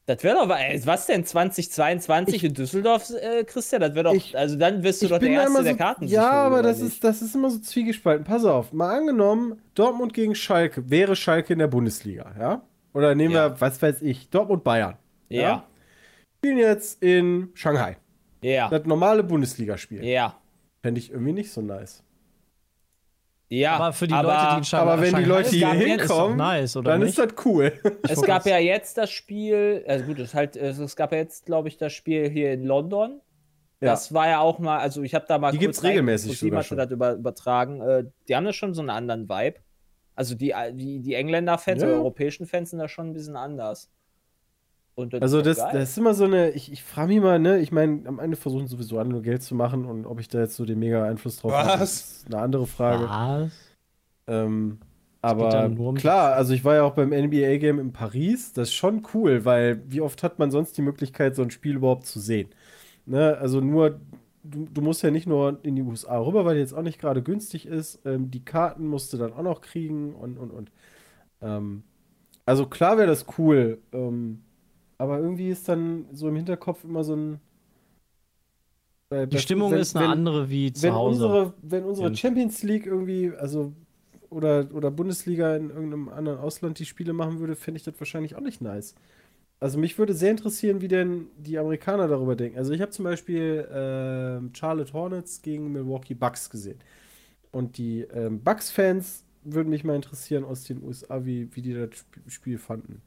Das 0.07 0.22
wäre 0.22 0.37
doch, 0.47 0.55
ey, 0.55 0.81
was 0.85 1.07
denn, 1.07 1.25
2022 1.25 2.45
in 2.45 2.53
Düsseldorf, 2.53 3.09
äh, 3.11 3.43
Christian? 3.45 3.81
Das 3.81 3.95
wäre 3.95 4.05
doch, 4.05 4.12
Ich- 4.14 4.37
also 4.37 4.57
dann 4.57 4.83
wirst 4.83 5.01
du 5.01 5.07
Ich 5.07 5.11
doch 5.12 5.18
der 5.18 5.31
Erste, 5.31 5.51
immer 5.51 5.62
der 5.62 5.72
so, 5.72 5.79
Karten 5.79 6.07
Ja, 6.07 6.31
aber 6.31 6.62
das 6.62 6.79
nicht? 6.81 6.93
ist, 6.93 7.05
das 7.05 7.22
ist 7.22 7.35
immer 7.35 7.49
so 7.51 7.59
zwiegespalten. 7.59 8.25
Pass 8.25 8.45
auf, 8.45 8.72
mal 8.75 8.99
angenommen, 8.99 9.62
Dortmund 9.75 10.12
gegen 10.12 10.35
Schalke 10.35 10.91
wäre 10.91 11.16
Schalke 11.16 11.55
in 11.55 11.59
der 11.59 11.68
Bundesliga, 11.68 12.33
ja? 12.39 12.62
Oder 12.93 13.14
nehmen 13.14 13.33
Ja. 13.35 13.53
wir, 13.53 13.61
was 13.62 13.81
weiß 13.81 14.03
ich, 14.03 14.29
Dortmund 14.29 14.62
Bayern. 14.62 14.97
Ja, 15.31 15.64
Spielen 16.39 16.59
jetzt 16.59 17.03
in 17.03 17.49
Shanghai. 17.55 17.97
Ja, 18.45 18.68
Das 18.68 18.84
normale 18.84 19.22
Bundesligaspiel. 19.24 20.05
ja, 20.05 20.38
Fände 20.82 20.99
ich 21.01 21.11
irgendwie 21.11 21.32
nicht 21.32 21.51
so 21.51 21.62
nice. 21.62 22.03
ja. 23.49 23.76
Aber 23.76 23.92
für 23.92 24.07
die 24.07 24.14
aber 24.14 24.28
Leute, 24.34 24.49
die 24.53 24.59
in 24.59 24.64
Shanghai 24.64 24.92
aber 24.92 25.03
wenn 25.03 25.14
die 25.16 25.24
Leute 25.24 25.49
sind, 25.49 25.59
hier 25.59 25.72
hinkommen, 25.72 26.36
nice, 26.36 26.76
oder 26.76 26.90
dann 26.92 27.01
nicht? 27.01 27.11
ist 27.11 27.18
das 27.18 27.47
cool. 27.47 27.72
Es 28.09 28.20
gab 28.22 28.45
ja 28.47 28.59
jetzt 28.59 28.99
das 28.99 29.11
Spiel, 29.11 29.84
also 29.86 30.05
gut, 30.05 30.18
es, 30.18 30.34
halt, 30.34 30.57
es 30.57 30.78
es 30.78 30.97
gab 30.97 31.12
ja 31.12 31.18
jetzt, 31.18 31.47
glaube 31.47 31.68
ich, 31.68 31.76
das 31.76 31.92
Spiel 31.92 32.28
hier 32.28 32.53
in 32.53 32.64
London. 32.64 33.20
Ja. 33.80 33.90
Das 33.90 34.12
war 34.14 34.28
ja 34.28 34.40
auch 34.40 34.59
mal, 34.59 34.78
also 34.78 35.03
ich 35.03 35.14
habe 35.14 35.26
da 35.28 35.38
mal 35.38 35.53
Die 35.53 35.59
gibt's 35.59 35.82
regelmäßig 35.82 36.32
Die 36.32 36.36
sogar 36.47 36.62
schon. 36.62 36.78
das 36.78 36.90
über, 36.90 37.12
übertragen. 37.14 37.80
Äh, 37.80 38.05
die 38.28 38.34
haben 38.36 38.45
da 38.45 38.53
schon 38.53 38.72
so 38.74 38.80
einen 38.80 38.90
anderen 38.90 39.28
Vibe. 39.28 39.59
Also 40.14 40.34
die, 40.34 40.55
die, 40.72 41.01
die 41.01 41.14
Engländer-Fans 41.14 41.82
Ja. 41.82 41.88
oder 41.88 41.97
europäischen 41.99 42.47
Fans 42.47 42.70
sind 42.70 42.78
da 42.78 42.88
schon 42.88 43.09
ein 43.09 43.12
bisschen 43.12 43.36
anders. 43.36 43.90
Und 44.95 45.12
das 45.12 45.20
Also 45.22 45.38
ist 45.38 45.47
das, 45.47 45.57
geil. 45.59 45.72
das 45.72 45.90
ist 45.90 45.99
immer 45.99 46.14
so 46.14 46.24
eine, 46.24 46.51
ich, 46.51 46.70
ich 46.72 46.82
frage 46.84 47.14
mich 47.14 47.22
mal, 47.22 47.38
ne, 47.38 47.59
ich 47.61 47.72
meine, 47.72 48.07
am 48.07 48.18
Ende 48.18 48.36
versuchen 48.36 48.66
sowieso 48.68 48.99
alle 48.99 49.09
nur 49.11 49.22
Geld 49.22 49.42
zu 49.42 49.55
machen 49.55 49.84
und 49.86 50.07
ob 50.07 50.20
ich 50.20 50.28
da 50.28 50.40
jetzt 50.40 50.57
so 50.57 50.64
den 50.64 50.78
mega 50.78 51.05
Einfluss 51.05 51.38
drauf 51.38 51.53
habe, 51.53 51.78
Was? 51.80 51.90
ist 51.90 52.26
eine 52.26 52.38
andere 52.40 52.66
Frage. 52.66 53.05
Was? 53.09 53.53
Ähm, 54.26 54.78
aber 55.22 55.66
um- 55.66 55.95
klar, 55.95 56.34
also 56.34 56.53
ich 56.55 56.64
war 56.64 56.74
ja 56.76 56.82
auch 56.82 56.95
beim 56.95 57.12
NBA-Game 57.12 57.78
in 57.78 57.92
Paris, 57.92 58.53
das 58.53 58.68
ist 58.68 58.74
schon 58.74 59.07
cool, 59.14 59.45
weil 59.45 59.82
wie 59.90 60.01
oft 60.01 60.22
hat 60.22 60.38
man 60.38 60.51
sonst 60.51 60.76
die 60.76 60.82
Möglichkeit, 60.82 61.34
so 61.34 61.42
ein 61.42 61.51
Spiel 61.51 61.76
überhaupt 61.76 62.07
zu 62.07 62.20
sehen? 62.20 62.49
Ne, 63.07 63.36
also 63.38 63.61
nur, 63.61 64.01
du, 64.45 64.66
du 64.72 64.80
musst 64.82 65.03
ja 65.03 65.11
nicht 65.11 65.26
nur 65.26 65.61
in 65.64 65.76
die 65.76 65.82
USA 65.82 66.18
rüber, 66.20 66.45
weil 66.45 66.55
die 66.57 66.61
jetzt 66.62 66.74
auch 66.74 66.82
nicht 66.82 67.01
gerade 67.01 67.22
günstig 67.22 67.66
ist, 67.66 68.01
ähm, 68.07 68.30
die 68.30 68.45
Karten 68.45 68.86
musst 68.88 69.12
du 69.12 69.18
dann 69.18 69.32
auch 69.34 69.42
noch 69.42 69.61
kriegen 69.62 70.14
und, 70.14 70.38
und, 70.38 70.51
und. 70.51 70.72
Ähm, 71.42 71.84
also 72.47 72.66
klar 72.66 72.99
wäre 72.99 73.09
das 73.09 73.26
cool, 73.38 73.78
ähm, 73.92 74.42
aber 75.05 75.18
irgendwie 75.20 75.48
ist 75.50 75.68
dann 75.68 76.07
so 76.12 76.28
im 76.28 76.36
Hinterkopf 76.36 76.84
immer 76.84 77.05
so 77.05 77.14
ein. 77.14 77.40
äh, 79.11 79.26
Die 79.26 79.38
Stimmung 79.38 79.72
wenn- 79.72 79.78
ist 79.78 79.96
eine 79.96 80.07
wenn- 80.07 80.12
andere 80.12 80.50
wie 80.50 80.72
zu 80.72 80.82
wenn 80.82 80.94
Hause. 80.94 81.26
unsere, 81.26 81.55
wenn 81.62 81.84
unsere. 81.84 82.14
Champions 82.16 82.62
League 82.62 82.86
irgendwie, 82.86 83.30
also 83.30 83.72
oder, 84.30 84.68
oder 84.74 84.90
Bundesliga 84.90 85.55
in 85.57 85.70
irgendeinem 85.70 86.09
anderen 86.09 86.38
Ausland 86.38 86.78
die 86.78 86.84
Spiele 86.86 87.12
machen 87.12 87.38
würde, 87.38 87.55
fände 87.55 87.78
ich 87.78 87.84
das 87.84 87.94
wahrscheinlich 88.00 88.34
auch 88.34 88.40
nicht 88.40 88.61
nice. 88.61 88.94
Also 89.61 89.78
mich 89.78 89.96
würde 89.98 90.12
sehr 90.14 90.32
interessieren, 90.32 90.80
wie 90.80 90.88
denn 90.88 91.28
die 91.38 91.57
Amerikaner 91.59 92.09
darüber 92.09 92.34
denken. 92.34 92.59
Also 92.59 92.72
ich 92.72 92.80
habe 92.80 92.90
zum 92.90 93.05
Beispiel 93.05 93.66
ähm, 93.72 94.50
Charlotte 94.52 94.92
Hornets 94.92 95.40
gegen 95.42 95.70
Milwaukee 95.72 96.14
Bucks 96.14 96.50
gesehen. 96.50 96.78
Und 97.52 97.78
die 97.78 98.00
ähm, 98.12 98.42
Bucks-Fans 98.42 99.24
würden 99.44 99.70
mich 99.70 99.84
mal 99.84 99.94
interessieren 99.94 100.42
aus 100.44 100.64
den 100.64 100.82
USA, 100.82 101.24
wie, 101.24 101.48
wie 101.55 101.62
die 101.62 101.72
das 101.74 101.90
Sp- 101.94 102.18
Spiel 102.26 102.59
fanden. 102.59 103.00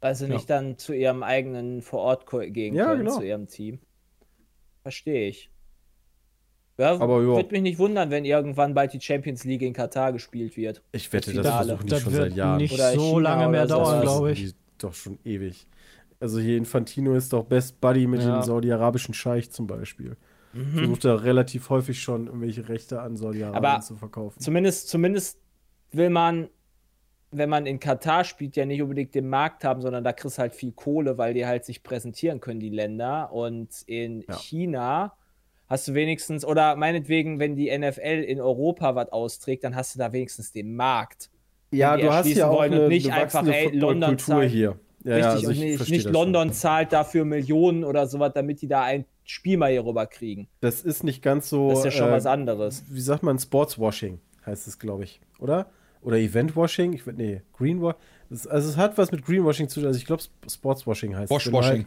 Also 0.00 0.26
nicht 0.26 0.50
dann 0.50 0.76
zu 0.78 0.92
ihrem 0.92 1.22
eigenen 1.22 1.82
Vor-Ort 1.82 2.26
gehen 2.52 2.74
Ja, 2.74 2.86
können, 2.86 3.04
genau. 3.04 3.16
zu 3.18 3.22
ihrem 3.24 3.46
Team. 3.46 3.78
Verstehe 4.82 5.28
ich. 5.28 5.50
Ja, 6.78 6.92
Aber 7.00 7.20
ja. 7.20 7.28
würde 7.28 7.50
mich 7.52 7.62
nicht 7.62 7.78
wundern, 7.78 8.10
wenn 8.10 8.24
irgendwann 8.24 8.72
bald 8.74 8.92
die 8.92 9.00
Champions 9.00 9.44
League 9.44 9.62
in 9.62 9.72
Katar 9.72 10.12
gespielt 10.12 10.56
wird. 10.56 10.82
Ich 10.92 11.12
wette, 11.12 11.32
das 11.32 11.42
das 11.44 11.56
versuchen 11.66 11.86
die 11.86 11.90
Das 11.90 12.02
schon 12.02 12.12
wird 12.12 12.22
seit 12.22 12.36
Jahren. 12.36 12.56
nicht 12.58 12.72
Oder 12.74 12.92
so 12.92 13.00
China 13.16 13.18
lange 13.20 13.48
mehr 13.48 13.66
dauern, 13.66 13.94
Das 13.96 14.02
glaube 14.02 14.32
ich. 14.32 14.54
Doch 14.78 14.94
schon 14.94 15.18
ewig. 15.24 15.66
Also 16.20 16.38
hier 16.38 16.56
Infantino 16.56 17.14
ist 17.14 17.32
doch 17.32 17.44
Best 17.44 17.80
Buddy 17.80 18.06
mit 18.06 18.22
Ja. 18.22 18.38
dem 18.40 18.42
saudi-arabischen 18.42 19.12
Scheich 19.14 19.50
zum 19.50 19.66
Beispiel. 19.66 20.16
Mhm. 20.52 20.70
Versucht 20.78 21.04
er 21.04 21.24
relativ 21.24 21.68
häufig 21.70 22.00
schon 22.00 22.26
irgendwelche 22.26 22.68
Rechte 22.68 23.00
an 23.02 23.16
Saudi-Arabien 23.16 23.82
zu 23.82 23.96
verkaufen. 23.96 24.40
Zumindest, 24.40 24.88
zumindest 24.88 25.38
will 25.92 26.10
man, 26.10 26.48
wenn 27.30 27.48
man 27.48 27.66
in 27.66 27.78
Katar 27.80 28.24
spielt, 28.24 28.56
ja 28.56 28.64
nicht 28.64 28.80
unbedingt 28.82 29.14
den 29.14 29.28
Markt 29.28 29.64
haben, 29.64 29.82
sondern 29.82 30.02
da 30.04 30.12
kriegst 30.12 30.38
halt 30.38 30.54
viel 30.54 30.72
Kohle, 30.72 31.18
weil 31.18 31.34
die 31.34 31.46
halt 31.46 31.64
sich 31.64 31.82
präsentieren 31.82 32.40
können, 32.40 32.60
die 32.60 32.70
Länder. 32.70 33.32
Und 33.32 33.68
in 33.86 34.22
Ja. 34.28 34.34
China 34.36 35.12
hast 35.68 35.88
du 35.88 35.94
wenigstens, 35.94 36.44
oder 36.44 36.76
meinetwegen, 36.76 37.38
wenn 37.38 37.54
die 37.56 37.70
NFL 37.76 38.24
in 38.26 38.40
Europa 38.40 38.94
was 38.94 39.12
austrägt, 39.12 39.64
dann 39.64 39.76
hast 39.76 39.94
du 39.94 39.98
da 39.98 40.12
wenigstens 40.12 40.52
den 40.52 40.74
Markt. 40.74 41.30
Ja, 41.70 41.98
du 41.98 42.10
hast 42.10 42.26
ja 42.28 42.48
auch 42.48 42.60
eine, 42.60 42.88
nicht 42.88 43.12
einfach, 43.12 43.46
ey, 43.46 43.66
London 43.76 44.18
Footballkultur 44.18 44.34
zahlt- 44.36 44.50
hier. 44.50 44.78
Ja, 45.04 45.16
ja, 45.18 45.32
Richtig, 45.32 45.48
also 45.48 45.60
und 45.60 45.66
ich 45.68 45.78
nicht, 45.80 45.90
nicht 45.90 46.10
London 46.10 46.48
schon. 46.48 46.54
zahlt 46.54 46.92
dafür 46.92 47.24
Millionen 47.24 47.84
oder 47.84 48.06
sowas, 48.06 48.32
damit 48.34 48.62
die 48.62 48.68
da 48.68 48.82
ein 48.82 49.04
Spiel 49.24 49.56
mal 49.58 49.70
hier 49.70 49.84
rüber 49.84 50.06
kriegen. 50.06 50.48
Das 50.60 50.80
ist 50.82 51.04
nicht 51.04 51.22
ganz 51.22 51.48
so. 51.50 51.68
Das 51.68 51.80
ist 51.80 51.84
ja 51.84 51.90
schon 51.92 52.08
äh, 52.08 52.12
was 52.12 52.26
anderes. 52.26 52.84
Wie 52.88 53.00
sagt 53.00 53.22
man? 53.22 53.38
Sportswashing 53.38 54.18
heißt 54.46 54.66
es, 54.66 54.78
glaube 54.78 55.04
ich, 55.04 55.20
oder? 55.38 55.66
Oder 56.02 56.16
Eventwashing? 56.18 56.92
Ich 56.92 57.06
würde, 57.06 57.18
nee, 57.22 57.42
Greenwashing. 57.56 57.98
Also 58.30 58.68
es 58.70 58.76
hat 58.76 58.98
was 58.98 59.10
mit 59.10 59.24
Greenwashing 59.24 59.68
zu 59.68 59.80
tun. 59.80 59.86
Also 59.86 59.98
ich 59.98 60.06
glaube, 60.06 60.22
Sportswashing 60.48 61.16
heißt 61.16 61.30
es. 61.32 61.46
Wenn 61.46 61.52
du 61.52 61.58
Washwashing. 61.58 61.76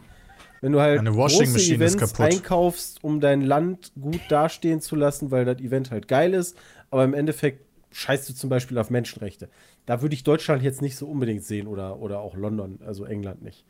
Wenn 0.60 0.72
du 0.72 0.80
halt 0.80 1.00
große 1.46 1.58
Events 1.74 1.94
einkaufst, 2.36 3.02
um 3.04 3.20
dein 3.20 3.40
Land 3.42 3.92
gut 4.00 4.20
dastehen 4.28 4.80
zu 4.80 4.94
lassen, 4.96 5.30
weil 5.30 5.44
das 5.44 5.58
Event 5.60 5.90
halt 5.90 6.06
geil 6.08 6.34
ist, 6.34 6.56
aber 6.90 7.04
im 7.04 7.14
Endeffekt 7.14 7.64
scheißt 7.90 8.28
du 8.28 8.34
zum 8.34 8.48
Beispiel 8.48 8.78
auf 8.78 8.88
Menschenrechte. 8.90 9.48
Da 9.86 10.02
würde 10.02 10.14
ich 10.14 10.22
Deutschland 10.24 10.62
jetzt 10.62 10.80
nicht 10.82 10.96
so 10.96 11.06
unbedingt 11.08 11.42
sehen 11.44 11.66
oder, 11.66 11.98
oder 11.98 12.20
auch 12.20 12.36
London, 12.36 12.78
also 12.86 13.04
England 13.04 13.42
nicht. 13.42 13.64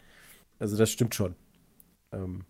Also 0.59 0.77
das 0.77 0.91
stimmt 0.91 1.15
schon. 1.15 1.35
Ähm, 2.13 2.45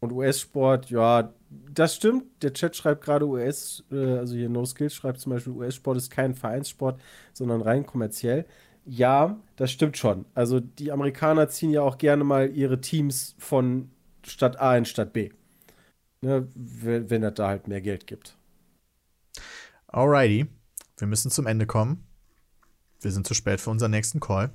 und 0.00 0.12
US-Sport, 0.12 0.90
ja, 0.90 1.32
das 1.70 1.96
stimmt. 1.96 2.24
Der 2.42 2.52
Chat 2.52 2.76
schreibt 2.76 3.04
gerade 3.04 3.26
US, 3.26 3.84
äh, 3.90 4.18
also 4.18 4.34
hier 4.34 4.48
No 4.48 4.64
Skills 4.64 4.94
schreibt 4.94 5.20
zum 5.20 5.32
Beispiel, 5.32 5.52
US-Sport 5.52 5.96
ist 5.96 6.10
kein 6.10 6.34
Vereinssport, 6.34 7.00
sondern 7.32 7.62
rein 7.62 7.86
kommerziell. 7.86 8.46
Ja, 8.84 9.38
das 9.56 9.70
stimmt 9.70 9.96
schon. 9.96 10.26
Also 10.34 10.60
die 10.60 10.90
Amerikaner 10.92 11.48
ziehen 11.48 11.70
ja 11.70 11.82
auch 11.82 11.98
gerne 11.98 12.24
mal 12.24 12.50
ihre 12.50 12.80
Teams 12.80 13.36
von 13.38 13.90
Stadt 14.26 14.60
A 14.60 14.76
in 14.76 14.84
Stadt 14.84 15.12
B. 15.12 15.30
Ne, 16.20 16.48
wenn, 16.54 17.10
wenn 17.10 17.22
es 17.24 17.34
da 17.34 17.48
halt 17.48 17.68
mehr 17.68 17.80
Geld 17.80 18.06
gibt. 18.06 18.36
Alrighty. 19.88 20.46
Wir 20.98 21.06
müssen 21.06 21.30
zum 21.30 21.46
Ende 21.46 21.66
kommen. 21.66 22.06
Wir 23.00 23.10
sind 23.10 23.26
zu 23.26 23.34
spät 23.34 23.60
für 23.60 23.70
unseren 23.70 23.90
nächsten 23.90 24.20
Call. 24.20 24.52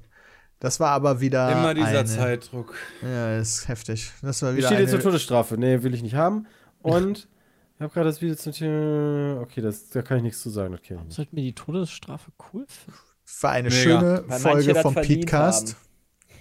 Das 0.59 0.79
war 0.79 0.91
aber 0.91 1.21
wieder. 1.21 1.51
Immer 1.51 1.73
dieser 1.73 1.99
eine, 1.99 2.05
Zeitdruck. 2.05 2.75
Ja, 3.01 3.37
ist 3.37 3.67
heftig. 3.67 4.11
Das 4.21 4.41
war 4.41 4.53
Wie 4.53 4.57
wieder 4.57 4.67
steht 4.67 4.79
jetzt 4.79 4.89
zur 4.91 4.99
eine, 4.99 5.03
Todesstrafe? 5.03 5.57
Nee, 5.57 5.83
will 5.83 5.93
ich 5.93 6.01
nicht 6.01 6.15
haben. 6.15 6.47
Und 6.81 7.27
ich 7.75 7.81
habe 7.81 7.93
gerade 7.93 8.09
das 8.09 8.21
Video 8.21 8.35
zum 8.35 8.53
Thema. 8.53 9.41
Okay, 9.41 9.61
das, 9.61 9.89
da 9.89 10.01
kann 10.01 10.17
ich 10.17 10.23
nichts 10.23 10.41
zu 10.41 10.49
sagen. 10.49 10.71
Das 10.71 10.81
kenn 10.81 10.97
ich 10.97 11.03
nicht. 11.05 11.15
Sollten 11.15 11.35
wir 11.35 11.43
die 11.43 11.53
Todesstrafe 11.53 12.31
cool 12.53 12.65
finden? 12.67 12.99
war 13.41 13.51
eine 13.51 13.69
Mega. 13.69 13.81
schöne 13.81 14.23
Weil 14.27 14.39
Folge 14.39 14.75
vom 14.75 14.93
Podcast. 14.95 15.75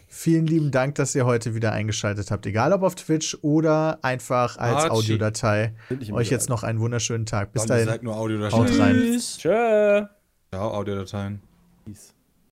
Vielen 0.09 0.47
lieben 0.47 0.70
Dank, 0.70 0.95
dass 0.95 1.14
ihr 1.14 1.26
heute 1.26 1.55
wieder 1.55 1.72
eingeschaltet 1.72 2.30
habt. 2.30 2.47
Egal 2.47 2.72
ob 2.72 2.82
auf 2.82 2.95
Twitch 2.95 3.37
oder 3.43 3.99
einfach 4.03 4.57
als 4.57 4.84
Archie. 4.84 4.91
Audiodatei. 4.91 5.74
Euch 6.12 6.30
jetzt 6.30 6.49
noch 6.49 6.62
einen 6.62 6.78
wunderschönen 6.80 7.26
Tag. 7.26 7.53
Bis 7.53 7.62
Bis 7.62 7.68
dahin. 7.68 7.87
Seid 7.87 8.03
nur 8.03 8.14
Haut 8.14 8.22
Audiodateien. 8.30 8.80
rein. 8.80 8.95
Tschüss. 8.95 9.39
Tschö. 9.39 9.51
Ja, 9.51 10.61
Audiodateien. 10.61 11.43
Peace. 11.84 12.16